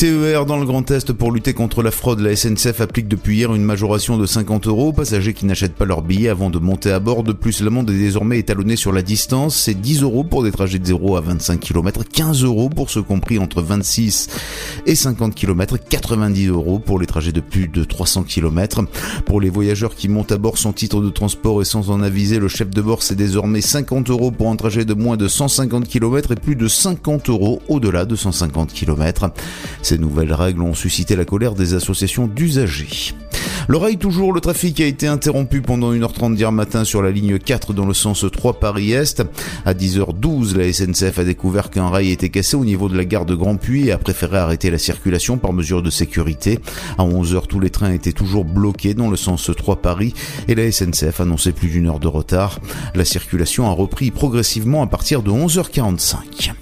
[0.00, 3.54] TER dans le Grand Est pour lutter contre la fraude, la SNCF applique depuis hier
[3.54, 6.90] une majoration de 50 euros aux passagers qui n'achètent pas leur billet avant de monter
[6.90, 7.22] à bord.
[7.22, 9.56] De plus, l'amende est désormais étalonnée sur la distance.
[9.56, 13.02] C'est 10 euros pour des trajets de 0 à 25 km, 15 euros pour ceux
[13.02, 14.28] compris entre 26
[14.86, 18.80] et 50 km, 90 euros pour les trajets de plus de 300 km.
[19.26, 22.38] Pour les voyageurs qui montent à bord sans titre de transport et sans en aviser,
[22.38, 25.86] le chef de bord c'est désormais 50 euros pour un trajet de moins de 150
[25.86, 29.30] km et plus de 50 euros au-delà de 150 km.
[29.90, 33.12] Ces nouvelles règles ont suscité la colère des associations d'usagers.
[33.66, 37.72] L'oreille toujours, le trafic a été interrompu pendant 1h30 d'hier matin sur la ligne 4
[37.72, 39.24] dans le sens 3 Paris-Est.
[39.66, 43.26] À 10h12, la SNCF a découvert qu'un rail était cassé au niveau de la gare
[43.26, 46.60] de Grand Puy et a préféré arrêter la circulation par mesure de sécurité.
[46.96, 50.14] À 11h, tous les trains étaient toujours bloqués dans le sens 3 Paris
[50.46, 52.60] et la SNCF annonçait plus d'une heure de retard.
[52.94, 56.52] La circulation a repris progressivement à partir de 11h45.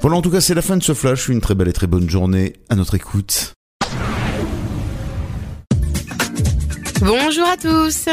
[0.00, 1.28] Voilà, en tout cas, c'est la fin de ce flash.
[1.28, 3.54] Une très belle et très bonne journée à notre écoute.
[7.02, 8.06] Bonjour à tous.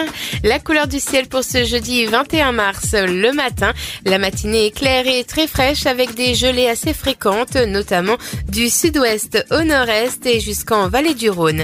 [0.44, 3.72] La couleur du ciel pour ce jeudi 21 mars, le matin.
[4.04, 8.18] La matinée est claire et très fraîche avec des gelées assez fréquentes, notamment
[8.50, 11.64] du sud-ouest au nord-est et jusqu'en vallée du Rhône.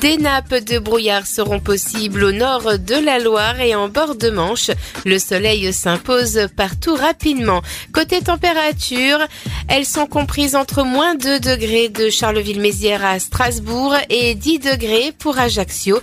[0.00, 4.30] Des nappes de brouillard seront possibles au nord de la Loire et en bord de
[4.30, 4.70] Manche.
[5.04, 7.62] Le soleil s'impose partout rapidement.
[7.92, 9.18] Côté température,
[9.66, 15.36] elles sont comprises entre moins 2 degrés de Charleville-Mézières à Strasbourg et 10 degrés pour
[15.36, 16.00] Ajaccio.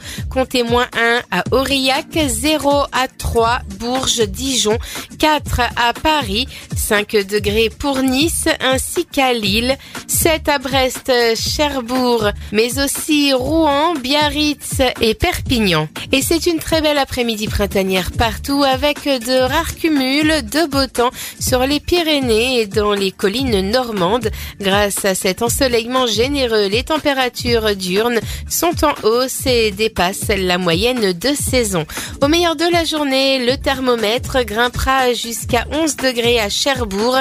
[0.63, 4.77] Moins 1 à Aurillac, 0 à 3 Bourges, Dijon,
[5.19, 9.77] 4 à Paris, 5 degrés pour Nice ainsi qu'à Lille,
[10.07, 15.87] 7 à Brest, Cherbourg, mais aussi Rouen, Biarritz et Perpignan.
[16.11, 21.11] Et c'est une très belle après-midi printanière partout avec de rares cumuls de beau temps
[21.39, 24.29] sur les Pyrénées et dans les collines normandes.
[24.59, 31.13] Grâce à cet ensoleillement généreux, les températures diurnes sont en hausse et dépassent la moyenne
[31.13, 31.85] de saison.
[32.21, 37.17] Au meilleur de la journée, le thermomètre grimpera jusqu'à 11 degrés à Cherbourg.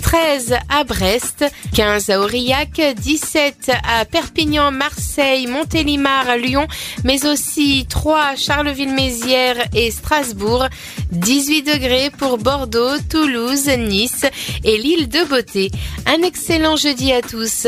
[0.00, 1.44] 13 à Brest,
[1.74, 6.66] 15 à Aurillac, 17 à Perpignan, Marseille, Montélimar, Lyon,
[7.04, 10.66] mais aussi 3 à Charleville-Mézières et Strasbourg,
[11.12, 14.24] 18 degrés pour Bordeaux, Toulouse, Nice
[14.64, 15.70] et l'île de Beauté.
[16.06, 17.66] Un excellent jeudi à tous.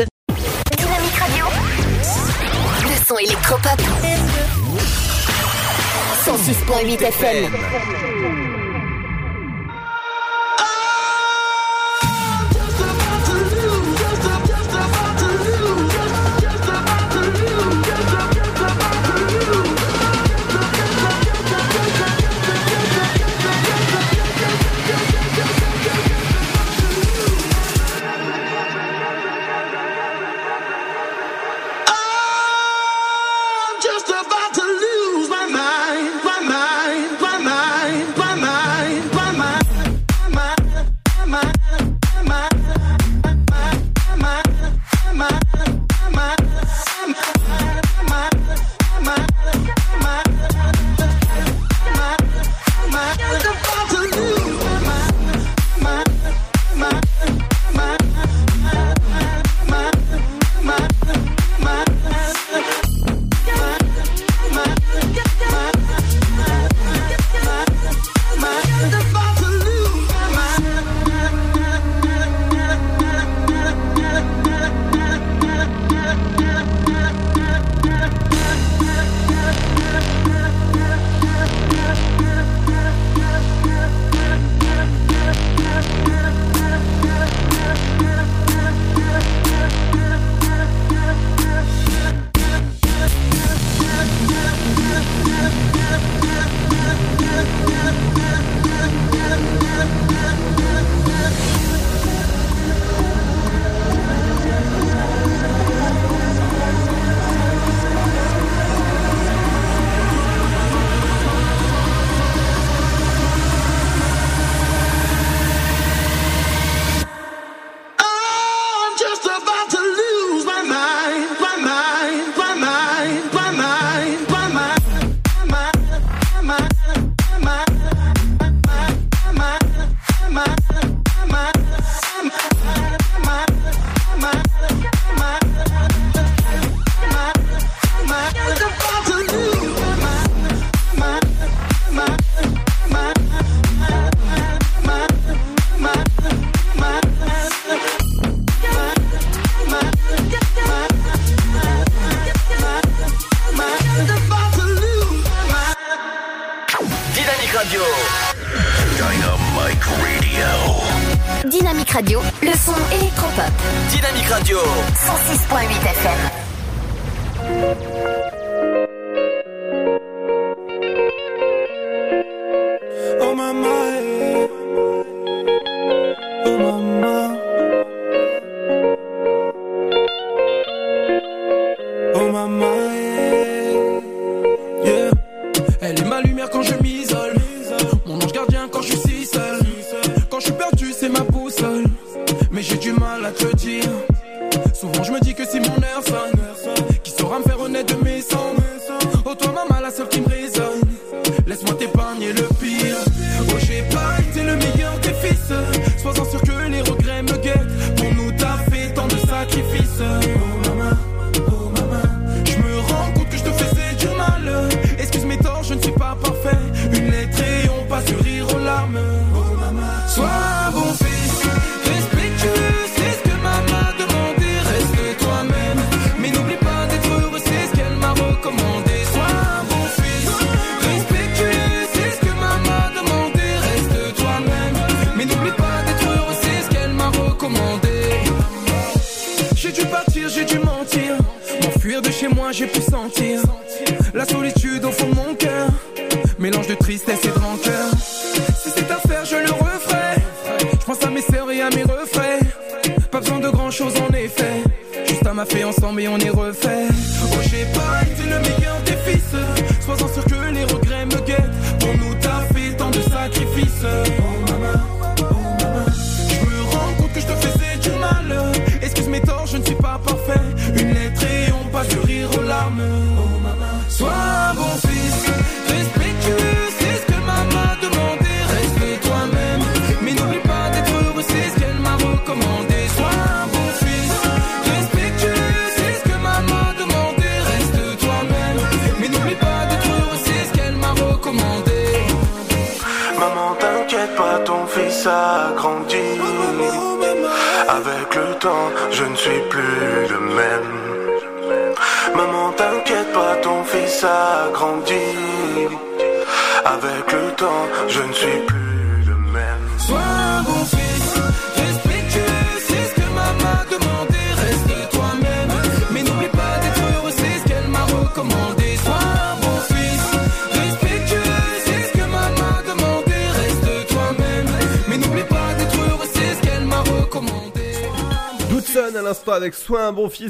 [0.75, 1.45] Dynamique Radio.
[2.83, 4.62] Le son électropop.
[6.43, 8.62] 106.8 FM.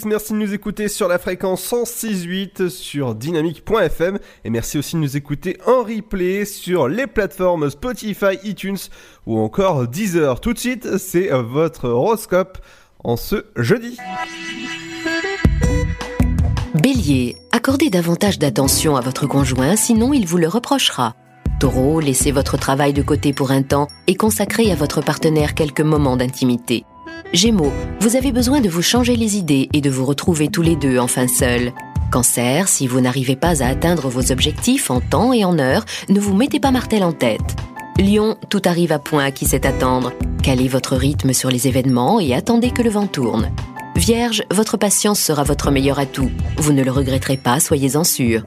[0.05, 5.17] Merci de nous écouter sur la fréquence 106.8 sur dynamique.fm et merci aussi de nous
[5.17, 8.77] écouter en replay sur les plateformes Spotify, iTunes
[9.25, 10.39] ou encore Deezer.
[10.39, 12.59] Tout de suite, c'est votre horoscope
[13.03, 13.97] en ce jeudi.
[16.75, 21.13] Bélier, accordez davantage d'attention à votre conjoint, sinon il vous le reprochera.
[21.59, 25.81] Taureau, laissez votre travail de côté pour un temps et consacrez à votre partenaire quelques
[25.81, 26.85] moments d'intimité.
[27.33, 30.75] Gémeaux, vous avez besoin de vous changer les idées et de vous retrouver tous les
[30.75, 31.73] deux enfin seuls.
[32.11, 36.19] Cancer, si vous n'arrivez pas à atteindre vos objectifs en temps et en heure, ne
[36.19, 37.55] vous mettez pas martel en tête.
[37.97, 40.13] Lion, tout arrive à point à qui sait attendre.
[40.43, 43.49] Calez votre rythme sur les événements et attendez que le vent tourne.
[43.95, 46.29] Vierge, votre patience sera votre meilleur atout.
[46.57, 48.43] Vous ne le regretterez pas, soyez-en sûr.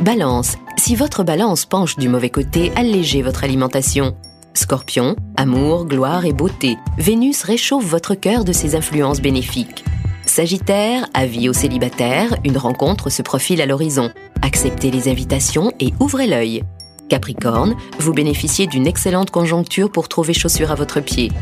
[0.00, 4.16] Balance, si votre balance penche du mauvais côté, allégez votre alimentation.
[4.56, 6.76] Scorpion, amour, gloire et beauté.
[6.96, 9.84] Vénus réchauffe votre cœur de ses influences bénéfiques.
[10.26, 14.10] Sagittaire, avis aux célibataires, une rencontre se profile à l'horizon.
[14.42, 16.62] Acceptez les invitations et ouvrez l'œil.
[17.08, 21.32] Capricorne, vous bénéficiez d'une excellente conjoncture pour trouver chaussures à votre pied.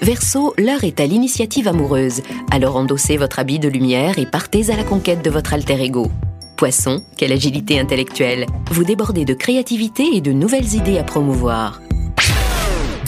[0.00, 4.76] Verseau, l'heure est à l'initiative amoureuse, alors endossez votre habit de lumière et partez à
[4.76, 6.10] la conquête de votre alter ego.
[6.56, 8.46] Poisson, quelle agilité intellectuelle.
[8.70, 11.80] Vous débordez de créativité et de nouvelles idées à promouvoir.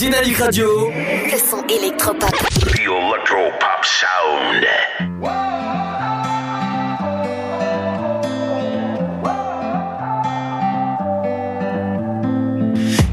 [0.05, 0.91] Dynamique Radio.
[0.91, 2.31] Le son électropop.
[2.61, 4.67] The Electro Pop Sound.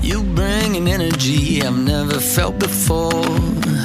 [0.03, 3.23] You bring an energy I've never felt before.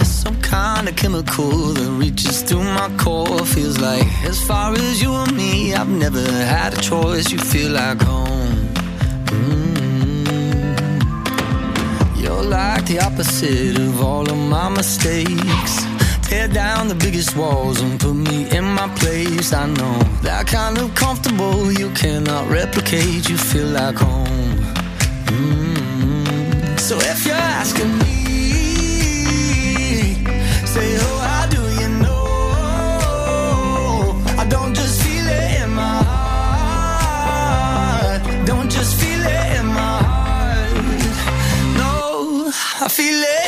[0.02, 3.46] Some kind of chemical that reaches through my core.
[3.46, 7.30] Feels like as far as you and me, I've never had a choice.
[7.30, 8.68] You feel like home.
[9.26, 9.65] Mm.
[12.18, 15.84] You're like the opposite of all of my mistakes.
[16.22, 19.52] Tear down the biggest walls and put me in my place.
[19.52, 23.28] I know that kind of comfortable you cannot replicate.
[23.28, 24.26] You feel like home.
[25.26, 26.80] Mm.
[26.80, 28.15] So if you're asking me,
[42.78, 43.45] I feel it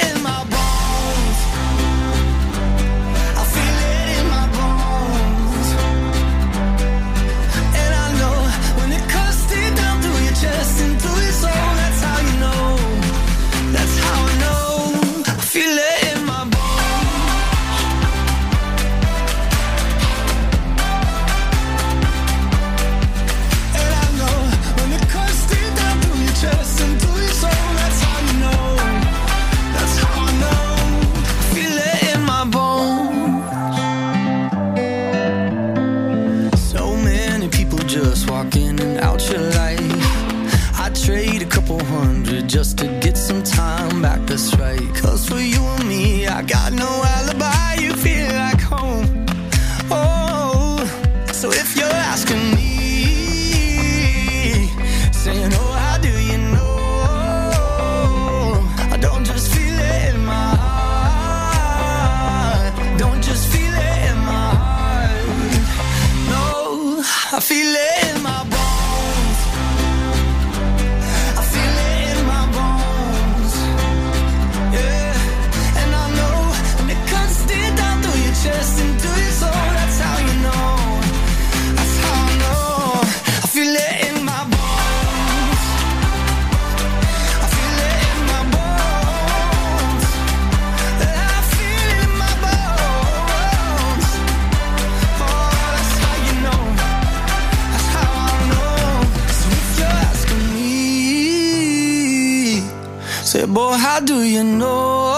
[103.98, 105.08] how do you know?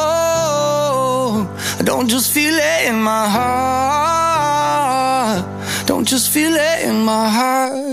[1.78, 4.64] I don't just feel it in my heart.
[5.86, 7.89] Don't just feel it in my heart.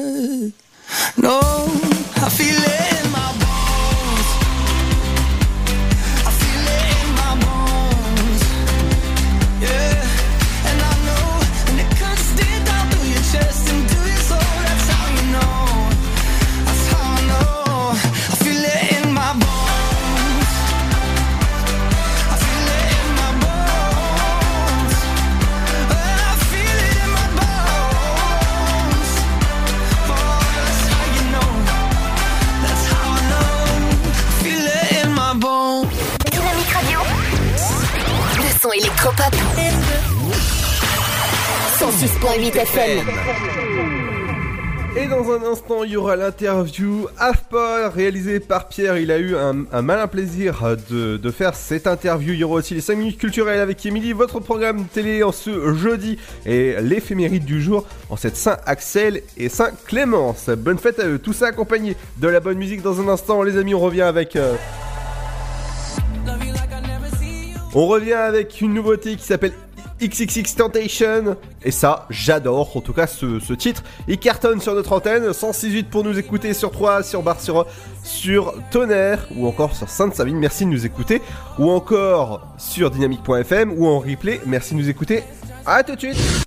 [42.17, 43.05] 106.8 FM.
[44.97, 48.97] Et dans un instant, il y aura l'interview AFPOL réalisée par Pierre.
[48.97, 49.53] Il a eu un,
[49.83, 52.33] malin plaisir de, de faire cette interview.
[52.33, 55.75] Il y aura aussi les 5 minutes culturelles avec Émilie, votre programme télé en ce
[55.75, 56.17] jeudi
[56.47, 60.49] et l'éphéméride du jour en cette Saint-Axel et Saint-Clémence.
[60.49, 61.19] Bonne fête à eux.
[61.19, 63.43] Tout ça accompagné de la bonne musique dans un instant.
[63.43, 64.35] Les amis, on revient avec...
[64.35, 64.55] euh,
[67.75, 69.53] On revient avec une nouveauté qui s'appelle
[70.01, 71.37] XXX Tentation.
[71.63, 72.75] Et ça, j'adore.
[72.75, 73.83] En tout cas, ce, ce titre.
[74.07, 75.29] Il cartonne sur notre antenne.
[75.29, 77.65] 106.8 pour nous écouter sur 3, sur Bar, sur,
[78.03, 79.27] sur Tonnerre.
[79.35, 80.37] Ou encore sur Sainte-Savine.
[80.37, 81.21] Merci de nous écouter.
[81.59, 83.73] Ou encore sur dynamique.fm.
[83.77, 84.41] Ou en replay.
[84.45, 85.23] Merci de nous écouter.
[85.65, 86.46] À tout de suite.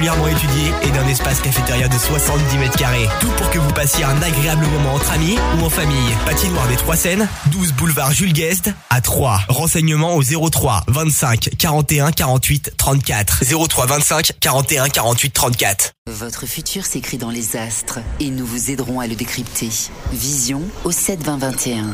[0.01, 3.07] particulièrement étudiée et d'un espace cafétéria de 70 mètres carrés.
[3.19, 6.15] Tout pour que vous passiez un agréable moment entre amis ou en famille.
[6.25, 9.41] Patinoire des Trois Seines, 12 boulevard Jules Guest à 3.
[9.47, 13.43] Renseignements au 03 25 41 48 34.
[13.67, 15.91] 03 25 41 48 34.
[16.09, 19.69] Votre futur s'écrit dans les astres et nous vous aiderons à le décrypter.
[20.11, 21.85] Vision au 7 20 21.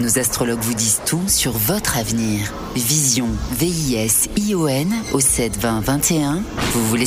[0.00, 2.52] Nos astrologues vous disent tout sur votre avenir.
[2.74, 6.42] Vision, V-I-S-I-O-N au 7 20 21.
[6.72, 7.06] Vous voulez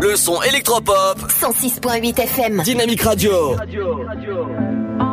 [0.00, 1.18] Le son électropop.
[1.28, 2.62] 106.8 FM.
[2.62, 3.56] Dynamique Radio.
[3.56, 5.05] around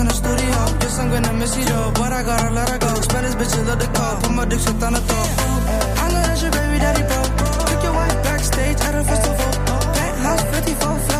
[0.00, 0.58] in the studio.
[0.80, 2.90] Guess I'm gonna miss you though, but I gotta let her go.
[3.00, 5.30] Spanish bitches love the call, put my dick shit on the throat.
[6.02, 7.20] I know that's your baby daddy, bro.
[7.68, 9.50] Took your wife backstage at a festival.
[9.96, 11.17] Penthouse 54 float,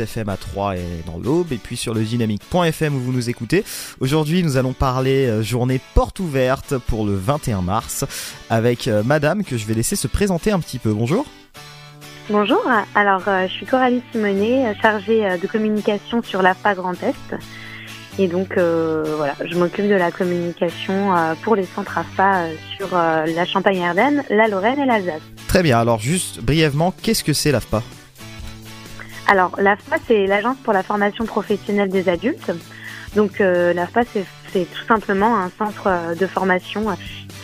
[0.00, 3.64] FM à 3 et dans l'Aube, et puis sur le dynamique.fm où vous nous écoutez.
[4.00, 8.04] Aujourd'hui, nous allons parler euh, journée porte ouverte pour le 21 mars
[8.50, 10.92] avec euh, madame que je vais laisser se présenter un petit peu.
[10.92, 11.26] Bonjour.
[12.30, 12.62] Bonjour,
[12.94, 17.38] alors euh, je suis Coralie Simonet, chargée de communication sur l'AFPA Grand Est.
[18.18, 22.54] Et donc euh, voilà, je m'occupe de la communication euh, pour les centres AFPA euh,
[22.76, 25.22] sur la Champagne-Ardenne, la Lorraine et l'Alsace.
[25.46, 27.82] Très bien, alors juste brièvement, qu'est-ce que c'est l'AFPA
[29.28, 32.50] Alors l'AFPA, c'est l'Agence pour la formation professionnelle des adultes.
[33.14, 34.00] Donc euh, l'AFPA,
[34.52, 36.94] c'est tout simplement un centre euh, de formation euh,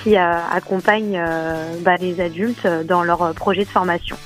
[0.02, 1.18] qui accompagne
[1.80, 4.18] bah, les adultes dans leur projet de formation.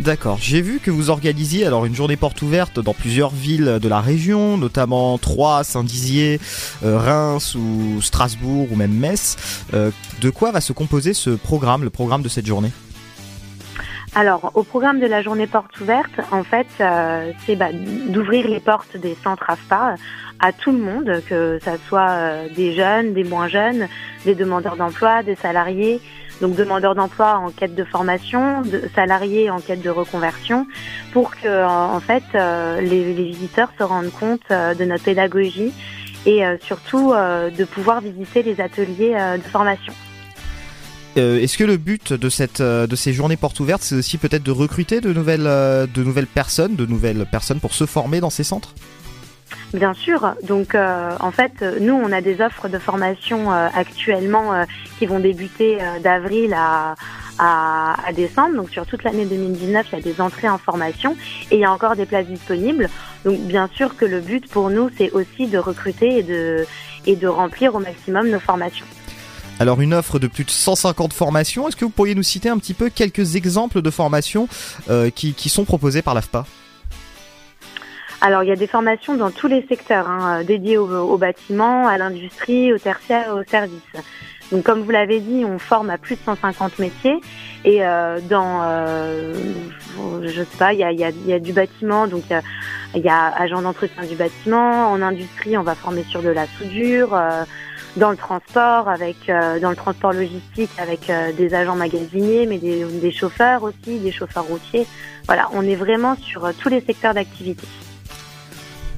[0.00, 3.88] D'accord, j'ai vu que vous organisiez alors une journée porte ouverte dans plusieurs villes de
[3.88, 6.40] la région, notamment Troyes, Saint-Dizier,
[6.82, 9.36] Reims ou Strasbourg ou même Metz.
[9.74, 12.72] De quoi va se composer ce programme, le programme de cette journée?
[14.16, 18.60] Alors, au programme de la journée porte ouverte, en fait, euh, c'est bah, d'ouvrir les
[18.60, 19.96] portes des centres AFPA
[20.38, 23.88] à tout le monde, que ça soit euh, des jeunes, des moins jeunes,
[24.24, 26.00] des demandeurs d'emploi, des salariés,
[26.40, 30.68] donc demandeurs d'emploi en quête de formation, de salariés en quête de reconversion,
[31.12, 35.72] pour que en fait euh, les, visiteurs se rendent compte de notre pédagogie
[36.24, 39.92] et surtout de pouvoir visiter les ateliers de formation.
[41.16, 44.18] Euh, Est-ce que le but de cette euh, de ces journées portes ouvertes, c'est aussi
[44.18, 48.20] peut-être de recruter de nouvelles euh, de nouvelles personnes, de nouvelles personnes pour se former
[48.20, 48.74] dans ces centres?
[49.72, 50.34] Bien sûr.
[50.44, 54.64] Donc, en fait, nous, on a des offres de formation actuellement
[54.98, 56.94] qui vont débuter d'avril à,
[57.38, 58.54] à, à décembre.
[58.54, 61.16] Donc, sur toute l'année 2019, il y a des entrées en formation
[61.50, 62.88] et il y a encore des places disponibles.
[63.24, 66.64] Donc, bien sûr que le but pour nous, c'est aussi de recruter et de,
[67.06, 68.86] et de remplir au maximum nos formations.
[69.60, 72.58] Alors une offre de plus de 150 formations, est-ce que vous pourriez nous citer un
[72.58, 74.48] petit peu quelques exemples de formations
[74.90, 76.44] euh, qui, sont proposées par l'AFPA?
[78.20, 81.86] Alors, il y a des formations dans tous les secteurs, hein, euh, dédiées au, bâtiment,
[81.86, 83.82] à l'industrie, au tertiaire, au service.
[84.50, 87.20] Donc, comme vous l'avez dit, on forme à plus de 150 métiers.
[87.66, 89.34] Et euh, dans, euh,
[90.22, 92.24] je sais pas, il y a, du bâtiment, donc
[92.94, 94.90] il y a, agent d'entretien du bâtiment.
[94.90, 97.14] En industrie, on va former sur de la soudure.
[97.96, 102.58] Dans le transport, avec euh, dans le transport logistique, avec euh, des agents magasiniers, mais
[102.58, 104.86] des, des chauffeurs aussi, des chauffeurs routiers.
[105.26, 107.66] Voilà, on est vraiment sur euh, tous les secteurs d'activité.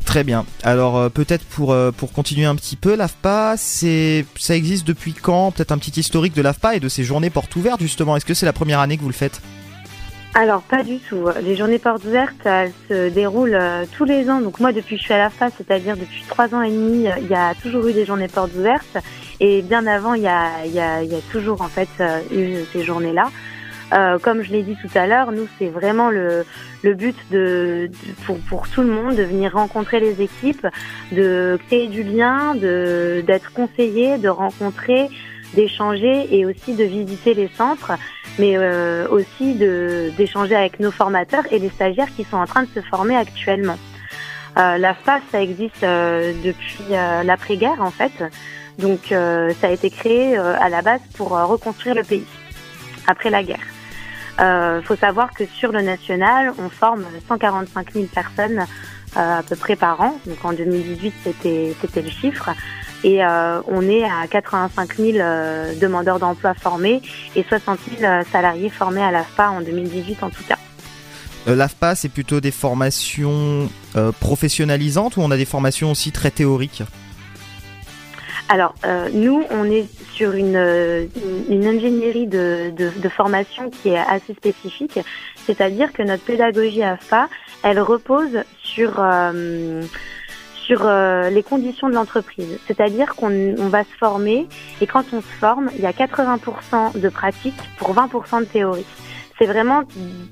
[0.05, 0.47] Très bien.
[0.63, 5.51] Alors peut-être pour pour continuer un petit peu, l'AFPA, c'est ça existe depuis quand?
[5.51, 8.17] Peut-être un petit historique de l'AFPA et de ces journées portes ouvertes justement.
[8.17, 9.43] Est-ce que c'est la première année que vous le faites?
[10.39, 11.31] Alors pas du tout.
[11.43, 14.43] Les journées portes ouvertes, elles se déroulent euh, tous les ans.
[14.43, 17.09] Donc moi depuis que je suis à la FA, c'est-à-dire depuis trois ans et demi,
[17.23, 18.99] il y a toujours eu des journées portes ouvertes.
[19.41, 20.51] Et bien avant, il y a,
[21.33, 23.31] toujours en fait euh, eu ces journées-là.
[23.95, 26.45] Euh, comme je l'ai dit tout à l'heure, nous c'est vraiment le,
[26.85, 27.17] but
[28.27, 30.67] pour, pour tout le monde de venir rencontrer les équipes,
[31.13, 35.09] de créer du lien, d'être conseillé, de rencontrer,
[35.57, 37.93] d'échanger et aussi de visiter les centres,
[38.39, 39.55] mais euh, aussi
[40.17, 43.79] d'échanger avec nos formateurs et les stagiaires qui sont en train de se former actuellement.
[44.59, 46.85] Euh, la FAS, ça existe euh, depuis
[47.25, 48.13] l'après-guerre en fait,
[48.79, 52.27] donc ça a été créé à la base pour reconstruire le pays
[53.07, 53.67] après la guerre.
[54.39, 58.67] Il faut savoir que sur le national, on forme 145 000 personnes
[59.15, 60.19] à peu près par an.
[60.27, 62.51] Donc en 2018, c'était c'était le chiffre.
[63.05, 67.03] Et euh, on est à 85 000 euh, demandeurs d'emploi formés
[67.35, 70.57] et 60 000 euh, salariés formés à l'AFPA en 2018 en tout cas.
[71.47, 73.69] L'AFPA, c'est plutôt des formations
[74.19, 76.83] professionnalisantes ou on a des formations aussi très théoriques?
[78.49, 83.91] Alors, euh, nous, on est sur une, une une ingénierie de, de, de formation qui
[83.91, 85.01] est assez spécifique,
[85.47, 87.29] c'est-à-dire que notre pédagogie AFA,
[87.63, 89.83] elle repose sur, euh,
[90.67, 92.59] sur euh, les conditions de l'entreprise.
[92.67, 94.49] C'est-à-dire qu'on on va se former
[94.81, 98.87] et quand on se forme, il y a 80% de pratique pour 20% de théorie.
[99.39, 99.83] C'est vraiment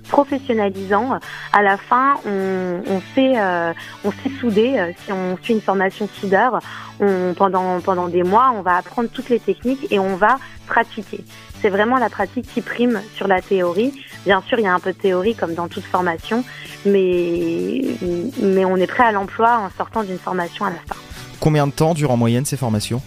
[0.08, 1.18] professionnalisant.
[1.52, 4.78] À la fin, on, on sait, euh, on sait souder.
[4.78, 6.58] Euh, Si on suit une formation soudeur,
[7.00, 11.22] on, pendant pendant des mois, on va apprendre toutes les techniques et on va pratiquer.
[11.60, 13.92] C'est vraiment la pratique qui prime sur la théorie.
[14.24, 16.44] Bien sûr, il y a un peu de théorie comme dans toute formation,
[16.86, 17.82] mais
[18.40, 20.96] mais on est prêt à l'emploi en sortant d'une formation à la fin.
[21.40, 23.02] Combien de temps durent en moyenne ces formations?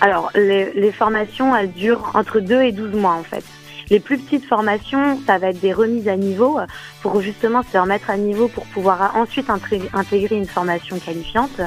[0.00, 3.44] Alors, les, les formations, elles durent entre 2 et 12 mois en fait.
[3.90, 6.58] Les plus petites formations, ça va être des remises à niveau
[7.02, 11.60] pour justement se remettre à niveau pour pouvoir ensuite intégrer une formation qualifiante.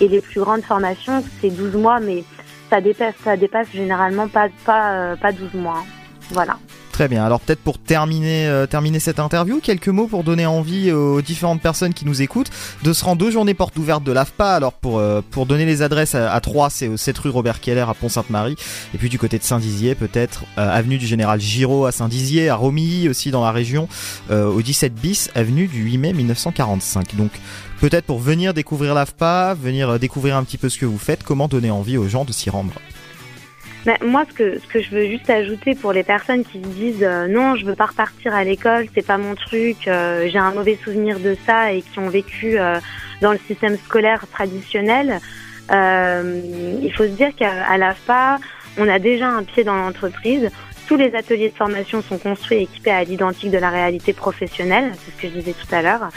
[0.00, 2.24] Et les plus grandes formations, c'est 12 mois, mais
[2.70, 5.84] ça dépasse, ça dépasse généralement pas, pas, euh, pas 12 mois.
[6.30, 6.58] Voilà.
[6.92, 7.24] Très bien.
[7.24, 11.62] Alors peut-être pour terminer, euh, terminer cette interview, quelques mots pour donner envie aux différentes
[11.62, 12.50] personnes qui nous écoutent
[12.82, 14.54] de se rendre aux journées portes ouvertes de l'AFPA.
[14.54, 17.86] Alors pour euh, donner les adresses à, à Troyes, c'est au 7 rue Robert Keller
[17.88, 18.56] à Pont-Sainte-Marie,
[18.94, 22.56] et puis du côté de Saint-Dizier, peut-être euh, avenue du Général Giraud à Saint-Dizier, à
[22.56, 23.88] Romilly aussi dans la région,
[24.30, 27.16] au 17 bis avenue du 8 mai 1945.
[27.16, 27.30] Donc
[27.80, 31.48] peut-être pour venir découvrir l'AFPA, venir découvrir un petit peu ce que vous faites, comment
[31.48, 32.72] donner envie aux gens de s'y rendre?
[34.04, 37.02] Moi, ce que, ce que je veux juste ajouter pour les personnes qui se disent
[37.02, 40.52] euh, non, je veux pas repartir à l'école, c'est pas mon truc, euh, j'ai un
[40.52, 42.78] mauvais souvenir de ça et qui ont vécu euh,
[43.20, 45.20] dans le système scolaire traditionnel,
[45.70, 46.40] euh,
[46.82, 48.38] il faut se dire qu'à l'AFPA,
[48.78, 50.50] on a déjà un pied dans l'entreprise.
[50.88, 54.92] Tous les ateliers de formation sont construits et équipés à l'identique de la réalité professionnelle,
[55.04, 56.08] c'est ce que je disais tout à l'heure.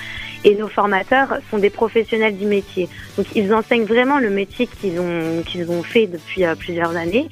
[0.44, 2.90] Et nos formateurs sont des professionnels du métier.
[3.18, 7.30] Donc ils enseignent vraiment le métier qu'ils ont, qu'ils ont fait depuis euh, plusieurs années.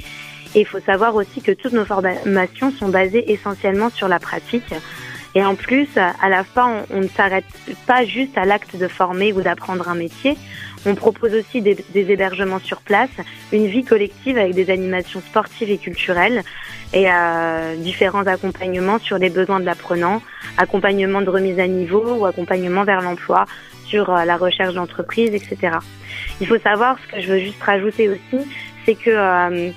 [0.56, 4.74] Et il faut savoir aussi que toutes nos formations sont basées essentiellement sur la pratique.
[5.36, 7.46] Et en plus, à la fin, on, ne s'arrête
[7.88, 10.38] pas juste à l'acte de former ou d'apprendre un métier.
[10.86, 13.10] On propose aussi des, des hébergements sur place,
[13.52, 16.44] une vie collective avec des animations sportives et culturelles
[16.94, 20.22] et euh, différents accompagnements sur les besoins de l'apprenant,
[20.58, 23.46] accompagnement de remise à niveau ou accompagnement vers l'emploi
[23.88, 25.78] sur euh, la recherche d'entreprise, etc.
[26.40, 28.46] Il faut savoir, ce que je veux juste rajouter aussi,
[28.86, 29.72] c'est que euh,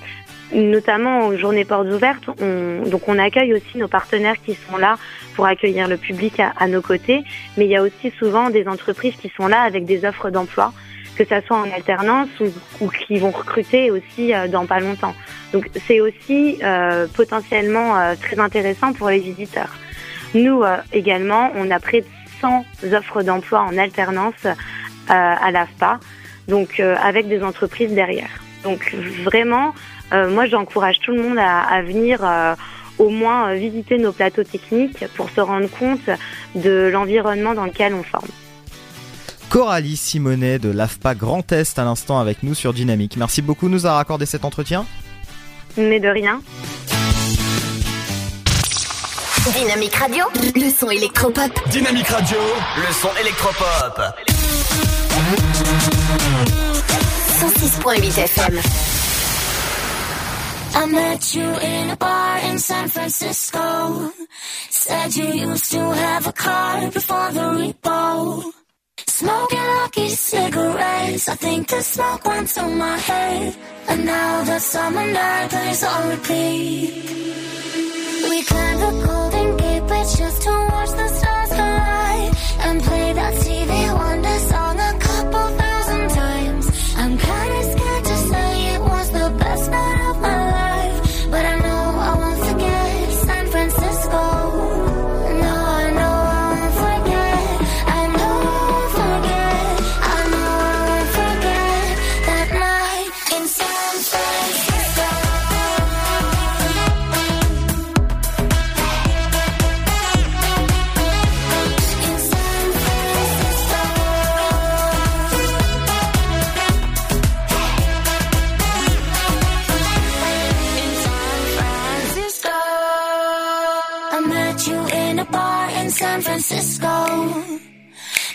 [0.53, 4.97] notamment aux journées portes ouvertes, on, donc on accueille aussi nos partenaires qui sont là
[5.35, 7.23] pour accueillir le public à, à nos côtés,
[7.57, 10.73] mais il y a aussi souvent des entreprises qui sont là avec des offres d'emploi,
[11.15, 15.15] que ça soit en alternance ou, ou qui vont recruter aussi euh, dans pas longtemps.
[15.53, 19.73] Donc c'est aussi euh, potentiellement euh, très intéressant pour les visiteurs.
[20.33, 22.07] Nous euh, également, on a près de
[22.41, 24.53] 100 offres d'emploi en alternance euh,
[25.07, 25.99] à l'AFPA,
[26.47, 28.29] donc euh, avec des entreprises derrière.
[28.63, 28.93] Donc
[29.23, 29.73] vraiment,
[30.11, 32.55] moi j'encourage tout le monde à, à venir euh,
[32.97, 36.09] au moins euh, visiter nos plateaux techniques pour se rendre compte
[36.55, 38.27] de l'environnement dans lequel on forme.
[39.49, 43.15] Coralie Simonet de l'AFPA Grand Est à l'instant avec nous sur Dynamique.
[43.17, 44.85] Merci beaucoup de nous avoir accordé cet entretien.
[45.77, 46.41] Mais de rien.
[49.53, 50.25] Dynamique Radio,
[50.55, 51.51] le son électropop.
[51.69, 52.37] Dynamique Radio,
[52.77, 54.01] le son électropop.
[57.39, 58.59] 106.8 FM.
[60.75, 64.11] I met you in a bar in San Francisco.
[64.69, 68.51] Said you used to have a car before the repo.
[69.07, 71.29] Smoking lucky cigarettes.
[71.29, 73.55] I think the smoke went to my head.
[73.89, 76.91] And now the summer night plays on repeat.
[78.29, 82.33] We climbed the Golden Gate Bridge just to watch the stars collide.
[82.65, 84.66] And play that TV Wonder song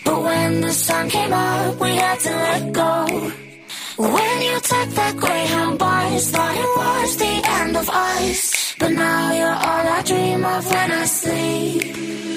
[0.04, 3.32] But when the sun came up, we had to let go.
[3.96, 8.74] When you took that Greyhound bus, thought it was the end of us.
[8.78, 12.31] But now you're all I dream of when I sleep.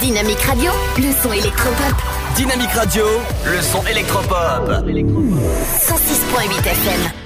[0.00, 1.94] Dynamique Radio, le son électropop.
[2.34, 3.04] Dynamique Radio,
[3.46, 4.68] le son électropop.
[4.68, 7.24] 106.8 FM.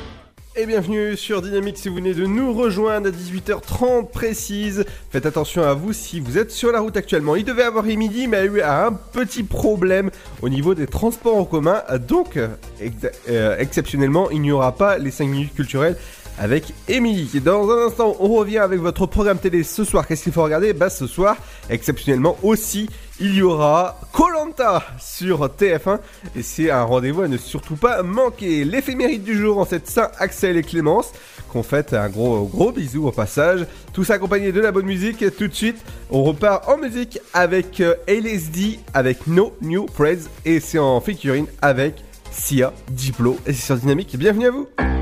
[0.61, 4.85] Et bienvenue sur Dynamique si vous venez de nous rejoindre à 18h30 précise.
[5.11, 7.36] Faites attention à vous si vous êtes sur la route actuellement.
[7.36, 10.11] Il devait avoir midi mais a eu un petit problème
[10.43, 11.81] au niveau des transports en commun.
[12.09, 15.97] Donc, euh, exceptionnellement, il n'y aura pas les 5 minutes culturelles
[16.39, 17.40] avec Émilie.
[17.40, 20.06] Dans un instant, on revient avec votre programme télé ce soir.
[20.06, 20.73] Qu'est-ce qu'il faut regarder?
[20.73, 21.36] Bah ce soir,
[21.69, 22.89] exceptionnellement aussi,
[23.20, 25.98] il y aura Colanta sur TF1
[26.36, 28.65] et c'est un rendez-vous à ne surtout pas manquer.
[28.65, 31.12] L'éphéméride du jour en cette Saint Axel et Clémence
[31.48, 33.66] qu'on fait un gros gros bisou au passage.
[33.93, 35.24] Tout ça de la bonne musique.
[35.36, 35.78] Tout de suite,
[36.10, 41.47] on repart en musique avec euh, LSD avec No New Praise et c'est en featuring
[41.62, 41.97] avec
[42.31, 44.16] Sia Diplo et c'est sur Dynamique.
[44.16, 44.98] Bienvenue à vous.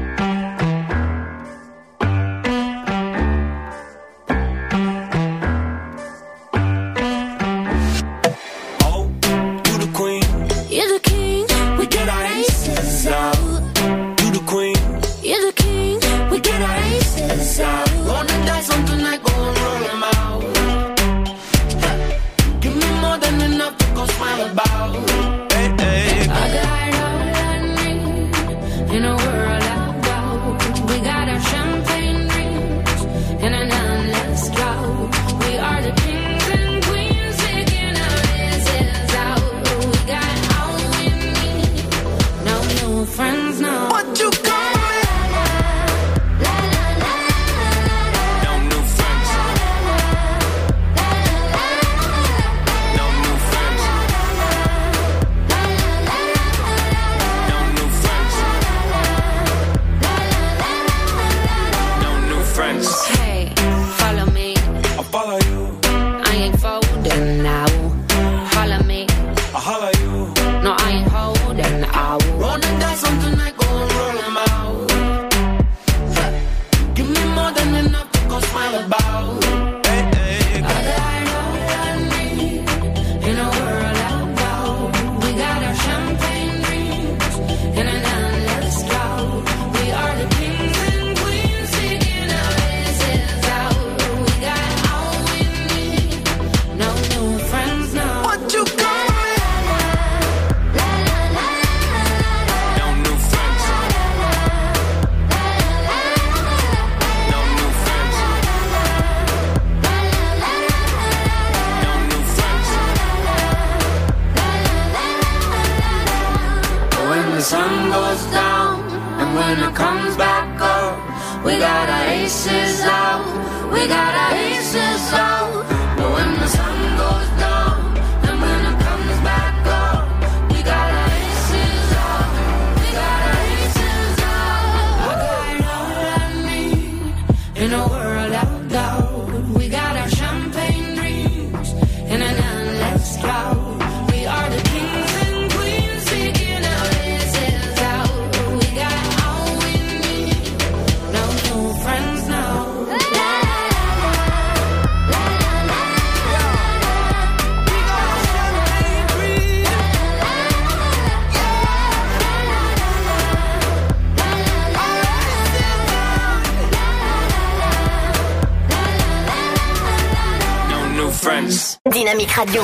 [171.46, 172.60] Dynamique Radio.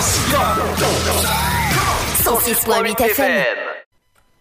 [2.24, 3.44] 106.8 FM.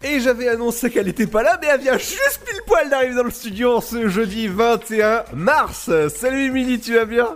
[0.04, 3.24] Et j'avais annoncé qu'elle était pas là, mais elle vient juste pile poil d'arriver dans
[3.24, 5.92] le studio ce jeudi 21 mars.
[6.16, 7.28] Salut Émilie, tu vas bien?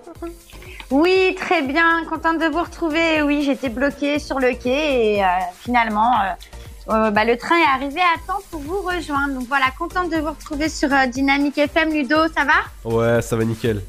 [0.90, 2.04] Oui, très bien.
[2.10, 3.22] Contente de vous retrouver.
[3.22, 5.28] Oui, j'étais bloquée sur le quai et euh,
[5.62, 9.36] finalement, euh, euh, bah, le train est arrivé à temps pour vous rejoindre.
[9.36, 11.94] Donc voilà, contente de vous retrouver sur euh, Dynamique FM.
[11.94, 12.90] Ludo, ça va?
[12.90, 13.82] Ouais, ça va nickel.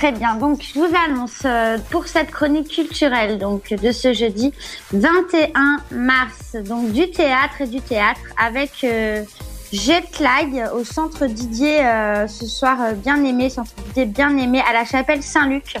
[0.00, 0.34] Très bien.
[0.36, 4.50] Donc, je vous annonce euh, pour cette chronique culturelle donc de ce jeudi
[4.94, 9.22] 21 mars, donc du théâtre et du théâtre avec euh,
[9.74, 14.86] Jetlag au centre Didier euh, ce soir bien aimé, centre Didier bien aimé à la
[14.86, 15.76] chapelle Saint-Luc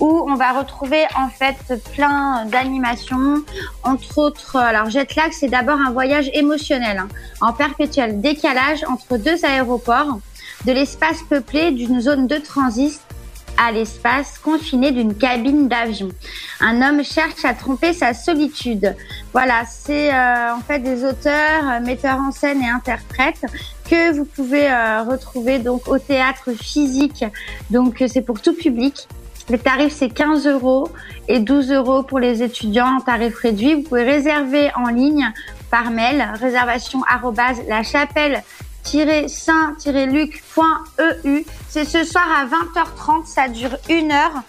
[0.00, 3.36] où on va retrouver en fait plein d'animations,
[3.84, 4.56] entre autres.
[4.56, 7.08] Alors Jetlag, c'est d'abord un voyage émotionnel hein,
[7.40, 10.18] en perpétuel décalage entre deux aéroports,
[10.66, 13.00] de l'espace peuplé d'une zone de transit
[13.60, 16.08] à l'espace confiné d'une cabine d'avion.
[16.60, 18.96] Un homme cherche à tromper sa solitude.
[19.34, 23.44] Voilà, c'est euh, en fait des auteurs, euh, metteurs en scène et interprètes
[23.88, 27.24] que vous pouvez euh, retrouver donc au théâtre physique.
[27.70, 29.06] Donc c'est pour tout public.
[29.50, 30.88] Le tarif c'est 15 euros
[31.28, 33.74] et 12 euros pour les étudiants en tarif réduit.
[33.74, 35.32] Vous pouvez réserver en ligne
[35.70, 37.02] par mail réservation
[37.68, 38.42] la chapelle
[38.84, 40.26] saint-luc.eu.
[41.68, 44.42] C'est ce soir à 20h30, ça dure une heure.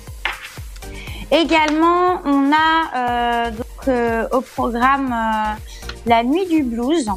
[1.31, 5.53] Également, on a euh, donc euh, au programme euh,
[6.05, 7.09] la nuit du blues.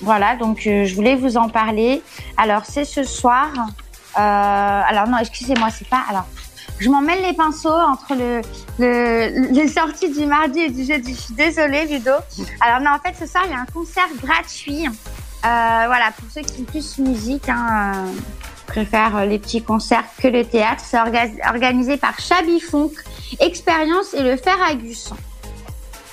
[0.00, 2.02] Voilà, donc je voulais vous en parler.
[2.36, 3.48] Alors c'est ce soir.
[4.14, 6.02] Alors non, excusez-moi, c'est pas.
[6.08, 6.26] Alors,
[6.78, 8.40] je m'en mêle les pinceaux entre le,
[8.78, 11.14] le- les sorties du mardi et du jeudi.
[11.14, 12.12] Je suis désolée, Ludo.
[12.60, 14.86] Alors non, en fait, ce soir il y a un concert gratuit.
[15.42, 18.06] Voilà, pour ceux qui sont plus musique, hein,
[18.68, 20.82] euh, préfèrent euh, les petits concerts que le théâtre.
[20.84, 22.92] C'est orga- organisé par Shabby Funk
[23.40, 25.10] Expérience et le Ferragus.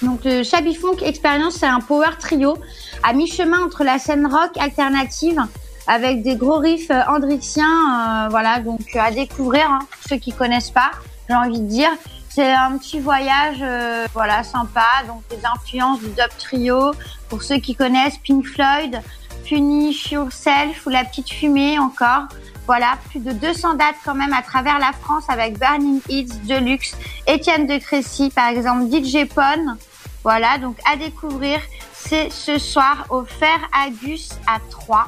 [0.02, 2.58] Donc le Shabby Funk Experience, c'est un power trio
[3.04, 5.40] à mi-chemin entre la scène rock alternative
[5.88, 10.18] avec des gros riffs euh, hendrixiens, euh, voilà, donc euh, à découvrir, hein, pour ceux
[10.18, 10.92] qui connaissent pas,
[11.30, 11.92] j'ai envie de dire.
[12.28, 16.92] C'est un petit voyage, euh, voilà, sympa, donc des influences du dub trio,
[17.30, 19.00] pour ceux qui connaissent Pink Floyd,
[19.48, 22.24] Punish Yourself ou La Petite Fumée encore.
[22.68, 26.98] Voilà, plus de 200 dates quand même à travers la France avec Burning Hits, Deluxe,
[27.28, 29.78] Étienne de Crécy par exemple, DJ Pon.
[30.24, 31.60] Voilà, donc à découvrir,
[31.94, 35.08] c'est ce soir au Fer Agus à 3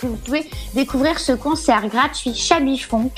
[0.00, 3.10] que vous pouvez découvrir ce concert gratuit Shabby Funk.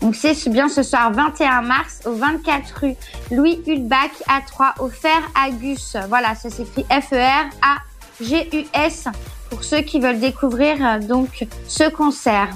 [0.00, 2.94] Donc c'est ce- bien ce soir 21 mars au 24 rue
[3.32, 5.96] Louis Hulbach à 3 au Fer Agus.
[6.08, 7.76] Voilà, ça s'écrit F-E-R-A
[8.20, 9.08] G-U-S,
[9.50, 12.48] pour ceux qui veulent découvrir euh, donc ce concert.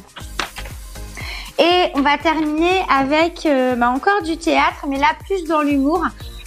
[1.59, 6.05] Et on va terminer avec euh, bah, encore du théâtre, mais là plus dans l'humour,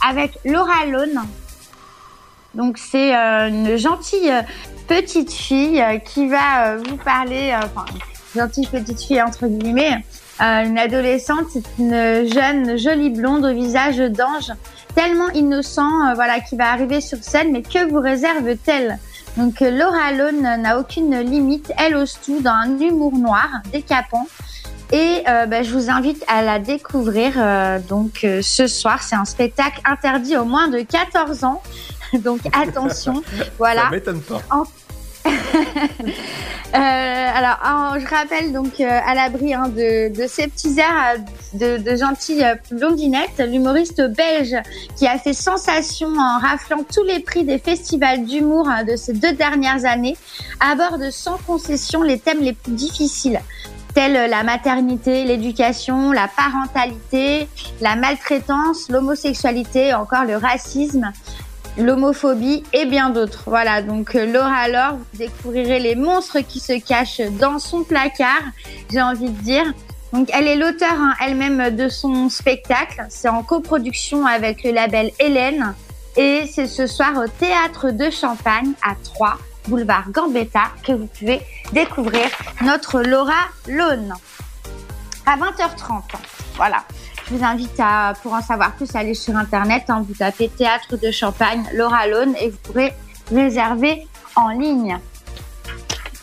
[0.07, 1.21] avec Laura Lone.
[2.55, 4.31] Donc c'est euh, une gentille
[4.87, 7.85] petite fille qui va vous parler, enfin
[8.35, 10.03] gentille petite fille entre guillemets,
[10.39, 14.51] une adolescente, c'est une jeune jolie blonde au visage d'ange,
[14.93, 18.99] tellement innocent, voilà, qui va arriver sur scène, mais que vous réserve-t-elle?
[19.37, 24.27] Donc euh, Laura Lone n'a aucune limite, elle ose tout dans un humour noir, décapant.
[24.91, 29.01] Et euh, bah, je vous invite à la découvrir euh, donc euh, ce soir.
[29.01, 31.63] C'est un spectacle interdit aux moins de 14 ans.
[32.13, 33.23] donc attention,
[33.57, 33.83] voilà.
[33.83, 34.39] Ça m'étonne pas.
[34.51, 34.65] En-
[36.73, 41.83] alors, en- je rappelle donc euh, à l'abri hein, de, ces petits airs euh, de,
[41.83, 44.55] de gentilles euh, blondinettes, l'humoriste belge
[44.95, 49.13] qui a fait sensation en raflant tous les prix des festivals d'humour hein, de ces
[49.13, 50.17] deux dernières années,
[50.59, 53.39] aborde sans concession les thèmes les plus difficiles
[53.93, 57.47] tels la maternité, l'éducation, la parentalité,
[57.79, 61.11] la maltraitance, l'homosexualité, encore le racisme
[61.77, 63.43] l'homophobie et bien d'autres.
[63.47, 68.43] Voilà, donc euh, Laura Laure, vous découvrirez les monstres qui se cachent dans son placard,
[68.91, 69.73] j'ai envie de dire.
[70.11, 75.11] Donc elle est l'auteur hein, elle-même de son spectacle, c'est en coproduction avec le label
[75.19, 75.73] Hélène
[76.15, 81.41] et c'est ce soir au Théâtre de Champagne à 3, boulevard Gambetta, que vous pouvez
[81.71, 82.27] découvrir
[82.61, 84.13] notre Laura Lone
[85.25, 86.01] à 20h30.
[86.55, 86.83] Voilà.
[87.27, 89.83] Je vous invite à, pour en savoir plus, à aller sur Internet.
[89.87, 92.93] hein, vous tapez Théâtre de Champagne, Laura et vous pourrez
[93.31, 94.99] réserver en ligne.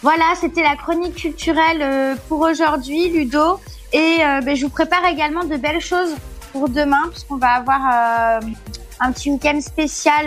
[0.03, 3.61] Voilà, c'était la chronique culturelle euh, pour aujourd'hui, Ludo.
[3.93, 6.15] Et euh, ben, je vous prépare également de belles choses
[6.53, 8.47] pour demain, puisqu'on va avoir euh,
[9.01, 10.27] un petit week-end spécial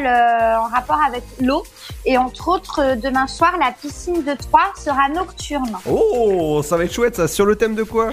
[0.60, 1.64] en rapport avec l'eau.
[2.06, 5.78] Et entre autres, demain soir, la piscine de Troyes sera nocturne.
[5.90, 7.28] Oh, ça va être chouette ça.
[7.28, 8.12] Sur le thème de quoi?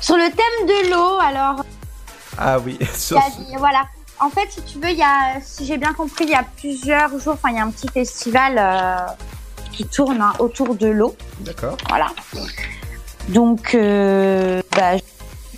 [0.00, 1.64] Sur le thème de l'eau, alors
[2.38, 3.18] Ah oui, sur...
[3.18, 3.22] a-
[3.58, 3.84] voilà.
[4.18, 6.42] En fait, si tu veux, il y a, si j'ai bien compris, il y a
[6.56, 7.34] plusieurs jours.
[7.34, 8.96] Enfin, il y a un petit festival euh,
[9.72, 11.14] qui tourne hein, autour de l'eau.
[11.40, 11.76] D'accord.
[11.88, 12.06] Voilà.
[13.28, 14.92] Donc, euh, bah,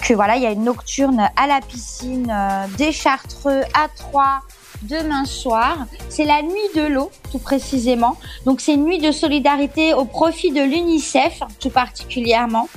[0.03, 4.41] que voilà, il y a une nocturne à la piscine euh, des Chartreux à Troyes
[4.83, 5.87] demain soir.
[6.09, 8.17] C'est la nuit de l'eau, tout précisément.
[8.47, 12.69] Donc, c'est une nuit de solidarité au profit de l'UNICEF, tout particulièrement.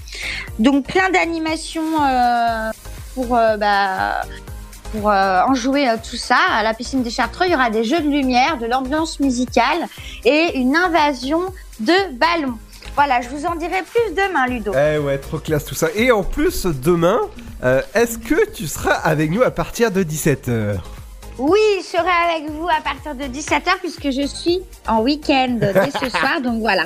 [0.59, 2.71] Donc, plein d'animations euh,
[3.15, 4.21] pour euh, bah,
[4.91, 6.37] pour euh, enjouer euh, tout ça.
[6.49, 9.87] À la piscine des Chartreux, il y aura des jeux de lumière, de l'ambiance musicale
[10.25, 11.41] et une invasion
[11.79, 12.57] de ballons.
[12.95, 14.73] Voilà, je vous en dirai plus demain, Ludo.
[14.73, 15.87] Eh ouais, trop classe tout ça.
[15.95, 17.19] Et en plus, demain,
[17.93, 20.79] est-ce que tu seras avec nous à partir de 17h
[21.43, 25.89] Oui, je serai avec vous à partir de 17h puisque je suis en week-end dès
[25.89, 26.83] ce soir, donc voilà.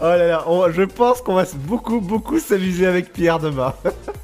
[0.00, 3.74] Oh là là, on- je pense qu'on va beaucoup, beaucoup s'amuser avec Pierre demain.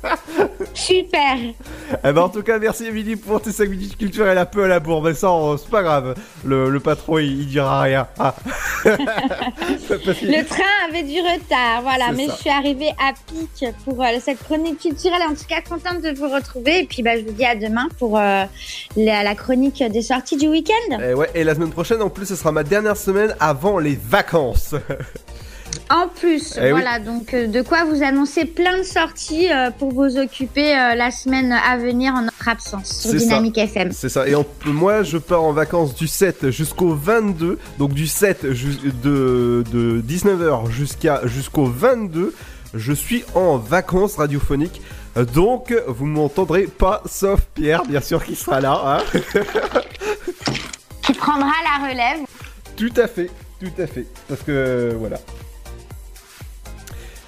[0.75, 1.37] Super.
[1.39, 4.69] Eh ben, en tout cas, merci Émilie pour tes 5 minutes culturelles un peu à
[4.69, 5.03] la bourre.
[5.03, 6.15] Mais ça, on- c'est pas grave.
[6.45, 8.07] Le, le patron, il, il dira rien.
[8.19, 8.35] Ah.
[8.87, 12.35] Le train avait du retard, voilà, mais ça.
[12.35, 15.23] je suis arrivée à pic pour euh, cette chronique culturelle.
[15.29, 16.81] En tout cas, contente de vous retrouver.
[16.81, 18.45] Et puis, bah, je vous dis à demain pour euh,
[18.97, 20.99] la, la chronique des sorties du week-end.
[21.03, 23.99] Eh ouais, et la semaine prochaine, en plus, ce sera ma dernière semaine avant les
[24.09, 24.75] vacances.
[25.91, 26.71] En plus, Eh oui.
[26.71, 30.95] voilà, donc euh, de quoi vous annoncer plein de sorties euh, pour vous occuper euh,
[30.95, 33.17] la semaine à venir en notre absence sur ça.
[33.17, 33.91] Dynamique FM.
[33.93, 34.27] C'est ça.
[34.29, 37.59] Et en- moi, je pars en vacances du 7 jusqu'au 22.
[37.79, 42.33] Donc du 7 ju- de, de 19h jusqu'à jusqu'au 22,
[42.73, 44.81] je suis en vacances radiophoniques.
[45.33, 48.83] Donc, vous m'entendrez pas, sauf Pierre, bien sûr, qui sera là.
[48.85, 49.21] hein.
[51.03, 52.27] Qui prendra la relève.
[52.77, 53.31] Tout à fait,
[53.61, 54.07] tout à fait.
[54.29, 55.19] Parce que voilà.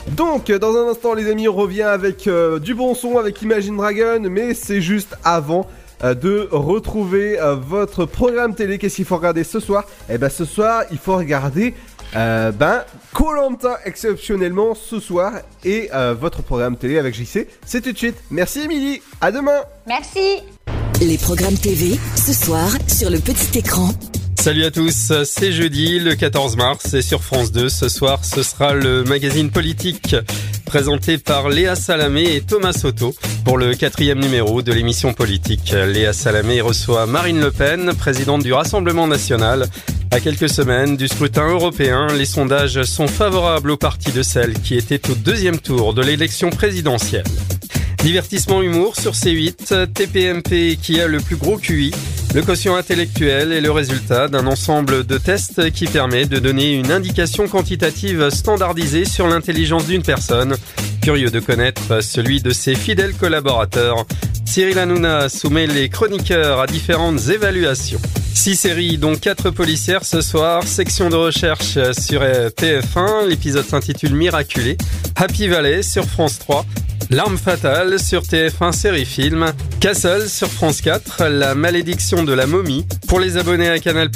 [0.08, 3.76] Donc, dans un instant, les amis, on revient avec euh, du bon son, avec Imagine
[3.76, 5.68] Dragon, mais c'est juste avant
[6.04, 8.78] euh, de retrouver euh, votre programme télé.
[8.78, 9.84] Qu'est-ce qu'il faut regarder ce soir?
[10.08, 11.74] Eh ben, ce soir, il faut regarder.
[12.16, 12.82] Euh, ben,
[13.12, 15.32] Colanta exceptionnellement ce soir
[15.64, 18.16] et euh, votre programme télé avec JC, c'est tout de suite.
[18.30, 19.60] Merci Émilie, à demain.
[19.86, 20.42] Merci.
[21.02, 23.90] Les programmes TV, ce soir, sur le petit écran.
[24.38, 28.42] Salut à tous, c'est jeudi le 14 mars et sur France 2 ce soir ce
[28.42, 30.14] sera le magazine politique
[30.64, 33.14] présenté par Léa Salamé et Thomas Soto
[33.44, 35.72] pour le quatrième numéro de l'émission politique.
[35.72, 39.66] Léa Salamé reçoit Marine Le Pen, présidente du Rassemblement National.
[40.10, 44.76] À quelques semaines du scrutin européen, les sondages sont favorables au parti de celle qui
[44.76, 47.24] était au deuxième tour de l'élection présidentielle.
[48.02, 51.92] Divertissement humour sur C8, TPMP qui a le plus gros QI
[52.34, 56.92] Le quotient intellectuel est le résultat d'un ensemble de tests qui permet de donner une
[56.92, 60.54] indication quantitative standardisée sur l'intelligence d'une personne.
[61.02, 64.06] Curieux de connaître celui de ses fidèles collaborateurs,
[64.44, 68.00] Cyril Hanouna soumet les chroniqueurs à différentes évaluations.
[68.34, 70.62] Six séries, dont quatre policières ce soir.
[70.62, 73.26] Section de recherche sur TF1.
[73.28, 74.76] L'épisode s'intitule Miraculé.
[75.16, 76.64] Happy Valley sur France 3.
[77.10, 82.86] L'arme fatale sur TF1 série film, Castle sur France 4, La malédiction de la momie.
[83.08, 84.10] Pour les abonnés à Canal+,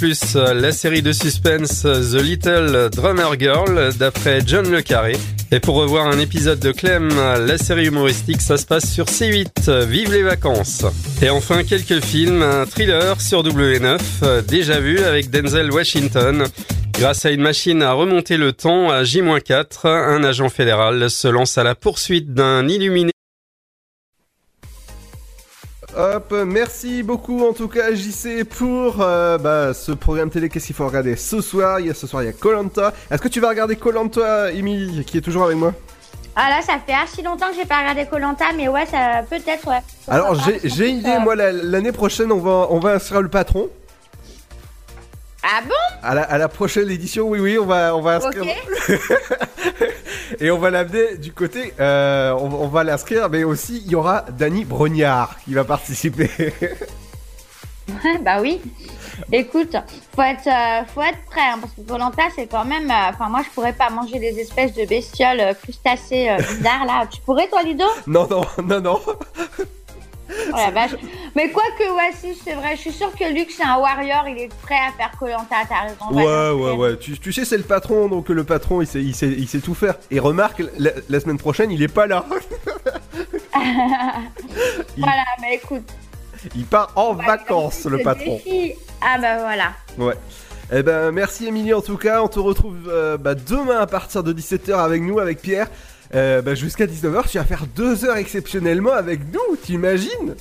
[0.55, 5.17] la série de suspense The Little Drummer Girl d'après John Le Carré.
[5.53, 9.85] Et pour revoir un épisode de Clem, la série humoristique, ça se passe sur C8.
[9.85, 10.85] Vive les vacances
[11.23, 16.45] Et enfin quelques films, un thriller sur W9, déjà vu avec Denzel Washington.
[16.93, 21.57] Grâce à une machine à remonter le temps à J-4, un agent fédéral se lance
[21.59, 23.13] à la poursuite d'un illuminé.
[25.97, 30.49] Hop, merci beaucoup en tout cas JC pour euh, bah, ce programme télé.
[30.49, 31.81] Qu'est-ce qu'il faut regarder ce soir?
[31.81, 32.93] Il y a ce soir il y a Colanta.
[33.11, 35.73] Est-ce que tu vas regarder Colanta, Emily, qui est toujours avec moi?
[36.37, 39.67] Ah là, ça fait archi longtemps que j'ai pas regardé Colanta, mais ouais, ça peut-être,
[39.67, 39.81] ouais.
[40.07, 43.69] Alors j'ai une idée, moi la- l'année prochaine on va on va inscrire le patron.
[45.43, 45.75] Ah bon?
[46.03, 48.45] À la, à la prochaine édition, oui, oui, on va, on va inscrire.
[50.41, 53.95] Et on va l'amener du côté, euh, on, on va l'inscrire, mais aussi il y
[53.95, 56.31] aura Danny Brognard qui va participer.
[58.23, 58.61] bah oui.
[59.33, 59.77] Écoute,
[60.15, 62.91] faut être, euh, faut être prêt, hein, parce que Colanta, c'est quand même.
[62.91, 67.07] euh, Enfin, moi, je pourrais pas manger des espèces de bestioles crustacées bizarres là.
[67.11, 67.85] Tu pourrais, toi, Ludo?
[68.07, 69.01] Non, non, non, non.
[70.53, 70.91] Oh la vache.
[71.35, 72.77] Mais quoi que, ouais, si, c'est vrai.
[72.77, 74.25] Je suis sûre que Luc, c'est un warrior.
[74.29, 75.57] Il est prêt à faire Colanta.
[75.69, 76.11] T'as raison.
[76.13, 76.97] Ouais, ouais, ouais.
[76.99, 79.61] Tu, tu sais, c'est le patron, donc le patron, il sait, il sait, il sait
[79.61, 79.95] tout faire.
[80.11, 82.25] Et remarque, la, la semaine prochaine, il est pas là.
[84.97, 85.83] voilà, mais écoute.
[86.57, 88.37] Il part en vacances, le patron.
[88.45, 89.73] défi- Ah bah voilà.
[89.99, 90.15] Ouais.
[90.73, 92.23] Eh ben, merci Émilie en tout cas.
[92.23, 95.69] On te retrouve euh, bah, demain à partir de 17h avec nous, avec Pierre.
[96.15, 100.35] Euh, bah, Jusqu'à 19h, tu vas faire deux heures exceptionnellement avec nous, t'imagines?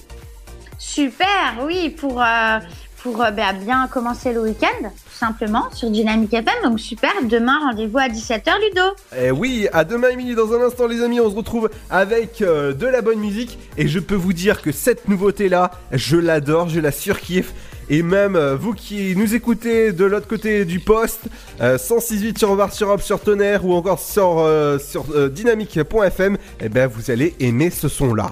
[0.78, 2.60] Super, oui, pour, euh,
[3.04, 6.54] pour euh, bah, bien commencer le week-end, tout simplement, sur Dynamic FM.
[6.64, 8.82] Donc super, demain, rendez-vous à 17h, Ludo.
[9.18, 12.74] Eh oui, à demain Émilie, dans un instant les amis, on se retrouve avec euh,
[12.74, 16.70] de la bonne musique et je peux vous dire que cette nouveauté là, je l'adore,
[16.70, 17.54] je la surkiffe
[17.90, 21.22] et même euh, vous qui nous écoutez de l'autre côté du poste,
[21.62, 26.38] euh, 106.8 sur Bar sur Hop, sur Tonnerre ou encore sur, euh, sur euh, dynamique.fm,
[26.62, 28.30] eh ben vous allez aimer ce son là.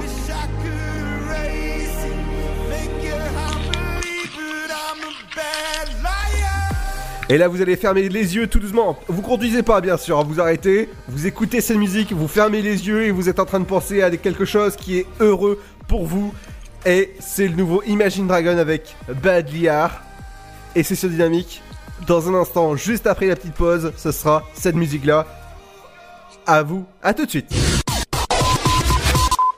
[7.30, 8.98] Et là, vous allez fermer les yeux tout doucement.
[9.10, 10.24] Vous conduisez pas, bien sûr.
[10.24, 13.60] Vous arrêtez, vous écoutez cette musique, vous fermez les yeux et vous êtes en train
[13.60, 15.60] de penser à quelque chose qui est heureux
[15.90, 16.34] pour vous.
[16.88, 19.50] Et c'est le nouveau Imagine Dragon avec Bad.
[20.74, 21.62] Et c'est sur Dynamique.
[22.08, 25.28] Dans un instant, juste après la petite pause, ce sera cette musique-là.
[26.46, 27.54] À vous, à tout de suite.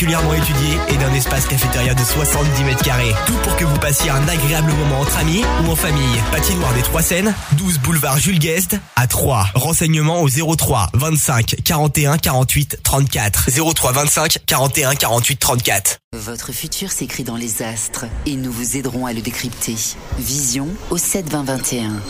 [0.00, 3.12] particulièrement étudiée et d'un espace cafétéria de 70 mètres carrés.
[3.26, 6.16] Tout pour que vous passiez un agréable moment entre amis ou en famille.
[6.32, 9.48] Patinoire des Trois Seines, 12 boulevard Jules Guest à 3.
[9.54, 13.50] Renseignements au 03 25 41 48 34.
[13.74, 15.98] 03 25 41 48 34.
[16.16, 19.76] Votre futur s'écrit dans les astres et nous vous aiderons à le décrypter.
[20.18, 22.00] Vision au 7 20 21.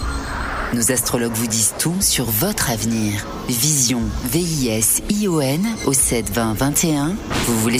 [0.73, 3.27] Nos astrologues vous disent tout sur votre avenir.
[3.49, 7.17] Vision, V-I-S-I-O-N au 7 20 21.
[7.47, 7.80] Vous voulez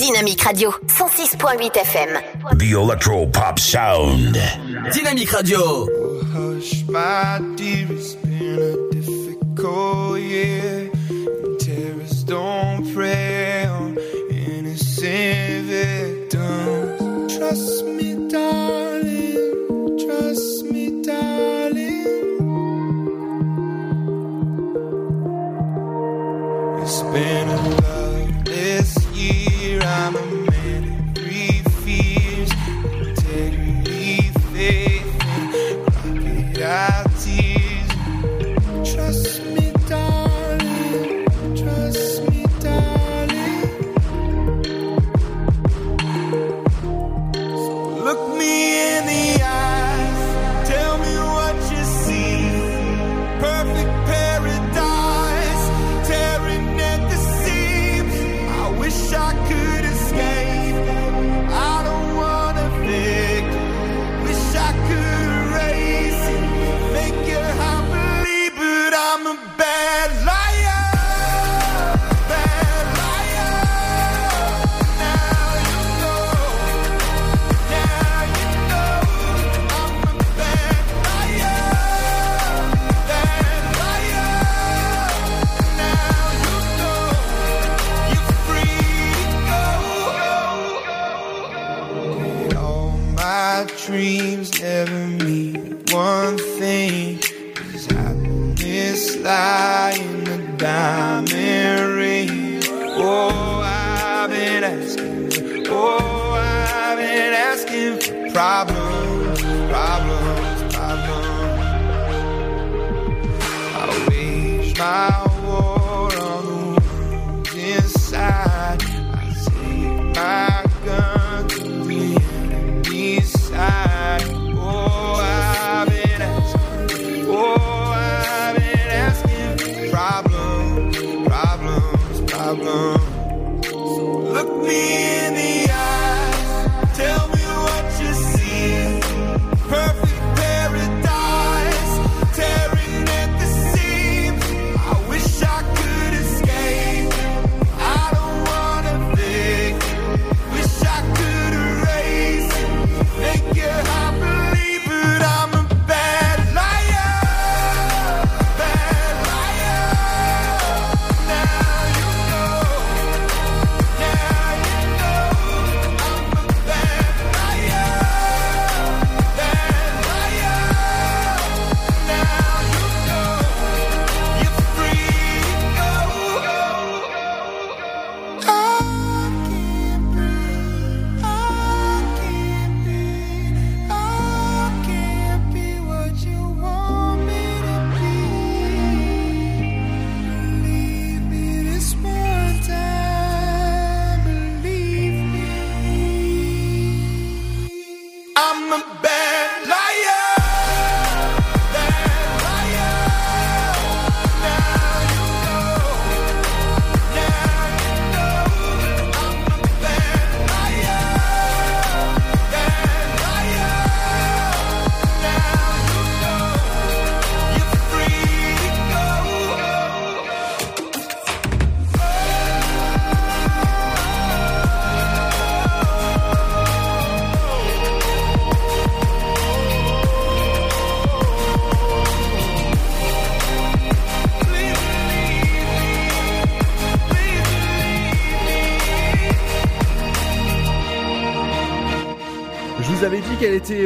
[0.00, 2.56] Dynamique Radio, 106.8 FM.
[2.56, 4.34] The Electro Pop Sound.
[4.94, 5.86] Dynamique Radio.
[6.32, 10.90] Hush, my dear, it's been a difficult year.
[11.58, 13.98] Terrorists don't prey on
[14.30, 17.36] innocent victims.
[17.36, 19.98] Trust me, darling.
[19.98, 22.06] Trust me, darling.
[26.80, 27.89] It's been a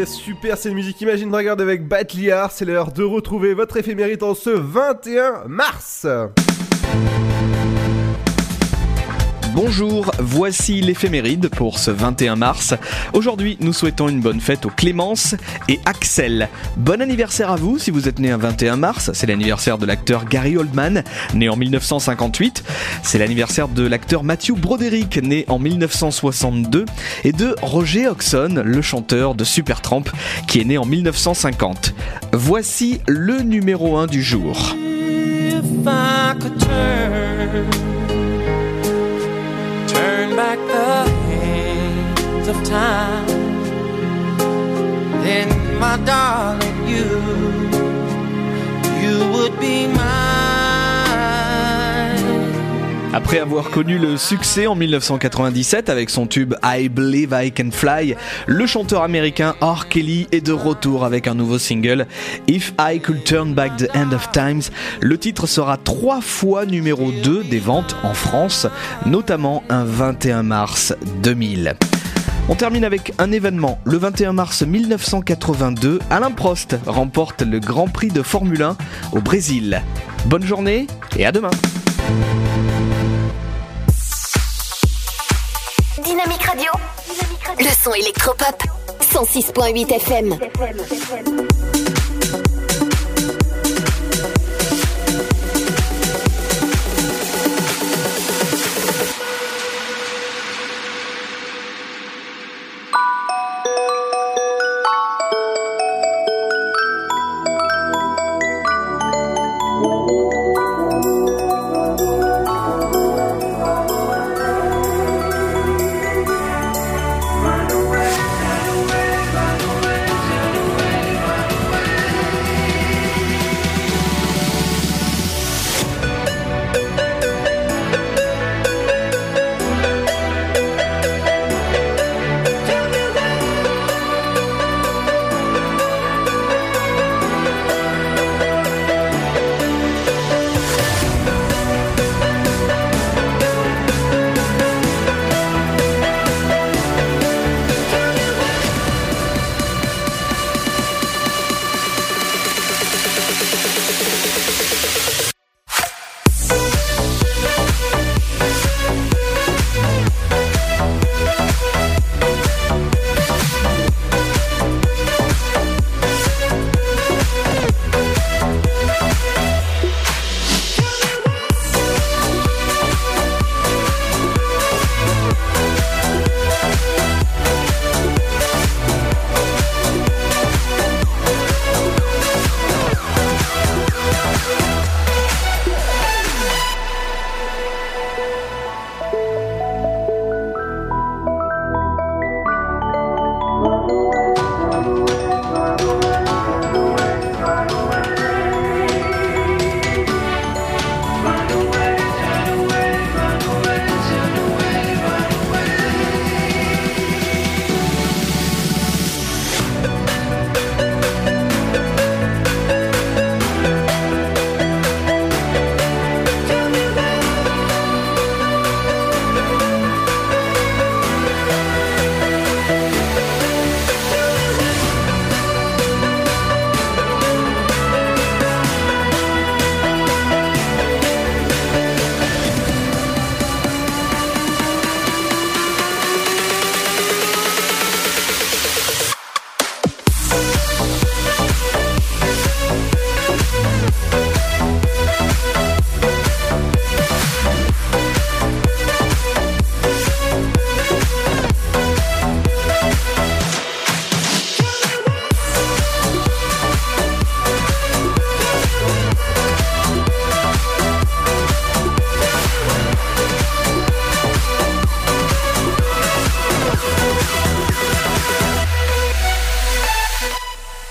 [0.07, 4.35] super, c'est une musique Imagine Dragons avec Batliard, c'est l'heure de retrouver votre éphémérite en
[4.35, 6.07] ce 21 mars
[9.55, 12.75] Bonjour, voici l'éphéméride pour ce 21 mars.
[13.13, 15.37] Aujourd'hui, nous souhaitons une bonne fête aux Clémence
[15.69, 16.49] et Axel.
[16.77, 19.13] Bon anniversaire à vous si vous êtes né un 21 mars.
[19.15, 21.05] C'est l'anniversaire de l'acteur Gary Oldman,
[21.35, 22.65] né en 1958.
[23.05, 26.85] C'est l'anniversaire de l'acteur Matthew Broderick, né en 1962.
[27.23, 30.05] Et de Roger Hodgson, le chanteur de Supertramp,
[30.49, 31.95] qui est né en 1950.
[32.33, 34.75] Voici le numéro 1 du jour.
[40.37, 43.27] Back the hands of time,
[45.23, 45.49] then
[45.79, 47.05] my darling, you,
[49.01, 50.34] you would be mine.
[53.15, 58.17] Après avoir connu le succès en 1997 avec son tube I Believe I Can Fly,
[58.47, 59.87] le chanteur américain R.
[59.89, 62.09] Kelly est de retour avec un nouveau single,
[62.49, 64.63] If I Could Turn Back the End of Times.
[65.01, 68.67] Le titre sera trois fois numéro 2 des ventes en France,
[69.07, 70.93] notamment un 21 mars
[71.23, 71.77] 2000.
[72.49, 73.79] On termine avec un événement.
[73.85, 78.77] Le 21 mars 1982, Alain Prost remporte le Grand Prix de Formule 1
[79.13, 79.83] au Brésil.
[80.27, 81.51] Bonne journée et à demain.
[87.59, 88.63] Le son électropop.
[89.01, 90.39] 106.8 FM.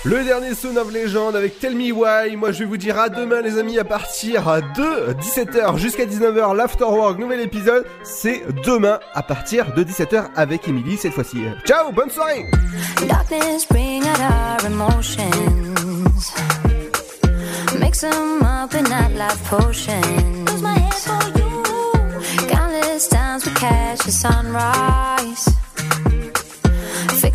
[0.06, 2.36] Le dernier Son of Legend avec Tell Me Why.
[2.36, 4.44] Moi, je vais vous dire à demain, les amis, à partir
[4.76, 7.86] de 17h jusqu'à 19h, l'Afterwork, nouvel épisode.
[8.02, 11.38] C'est demain à partir de 17h avec Emily cette fois-ci.
[11.64, 12.44] Ciao, bonne soirée!
[13.08, 16.34] Darkness bring out our emotions.
[17.80, 20.44] Mix them up in that life potions.
[22.50, 25.63] Countless times we catch the sunrise.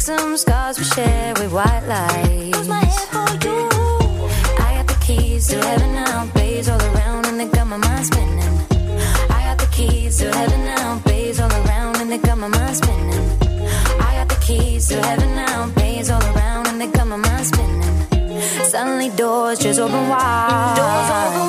[0.10, 2.68] Some scars we share with white lights.
[2.68, 2.82] I
[4.78, 8.58] got the keys to heaven now, bays all around, and they got my mind spinning.
[9.30, 12.78] I got the keys to heaven now, bays all around, and they got my mind
[12.78, 13.38] spinning.
[14.02, 17.46] I got the keys to heaven now, bays all around, and they got my mind
[17.46, 18.42] spinning.
[18.64, 20.74] Suddenly doors just open wide.
[20.76, 21.49] Doors open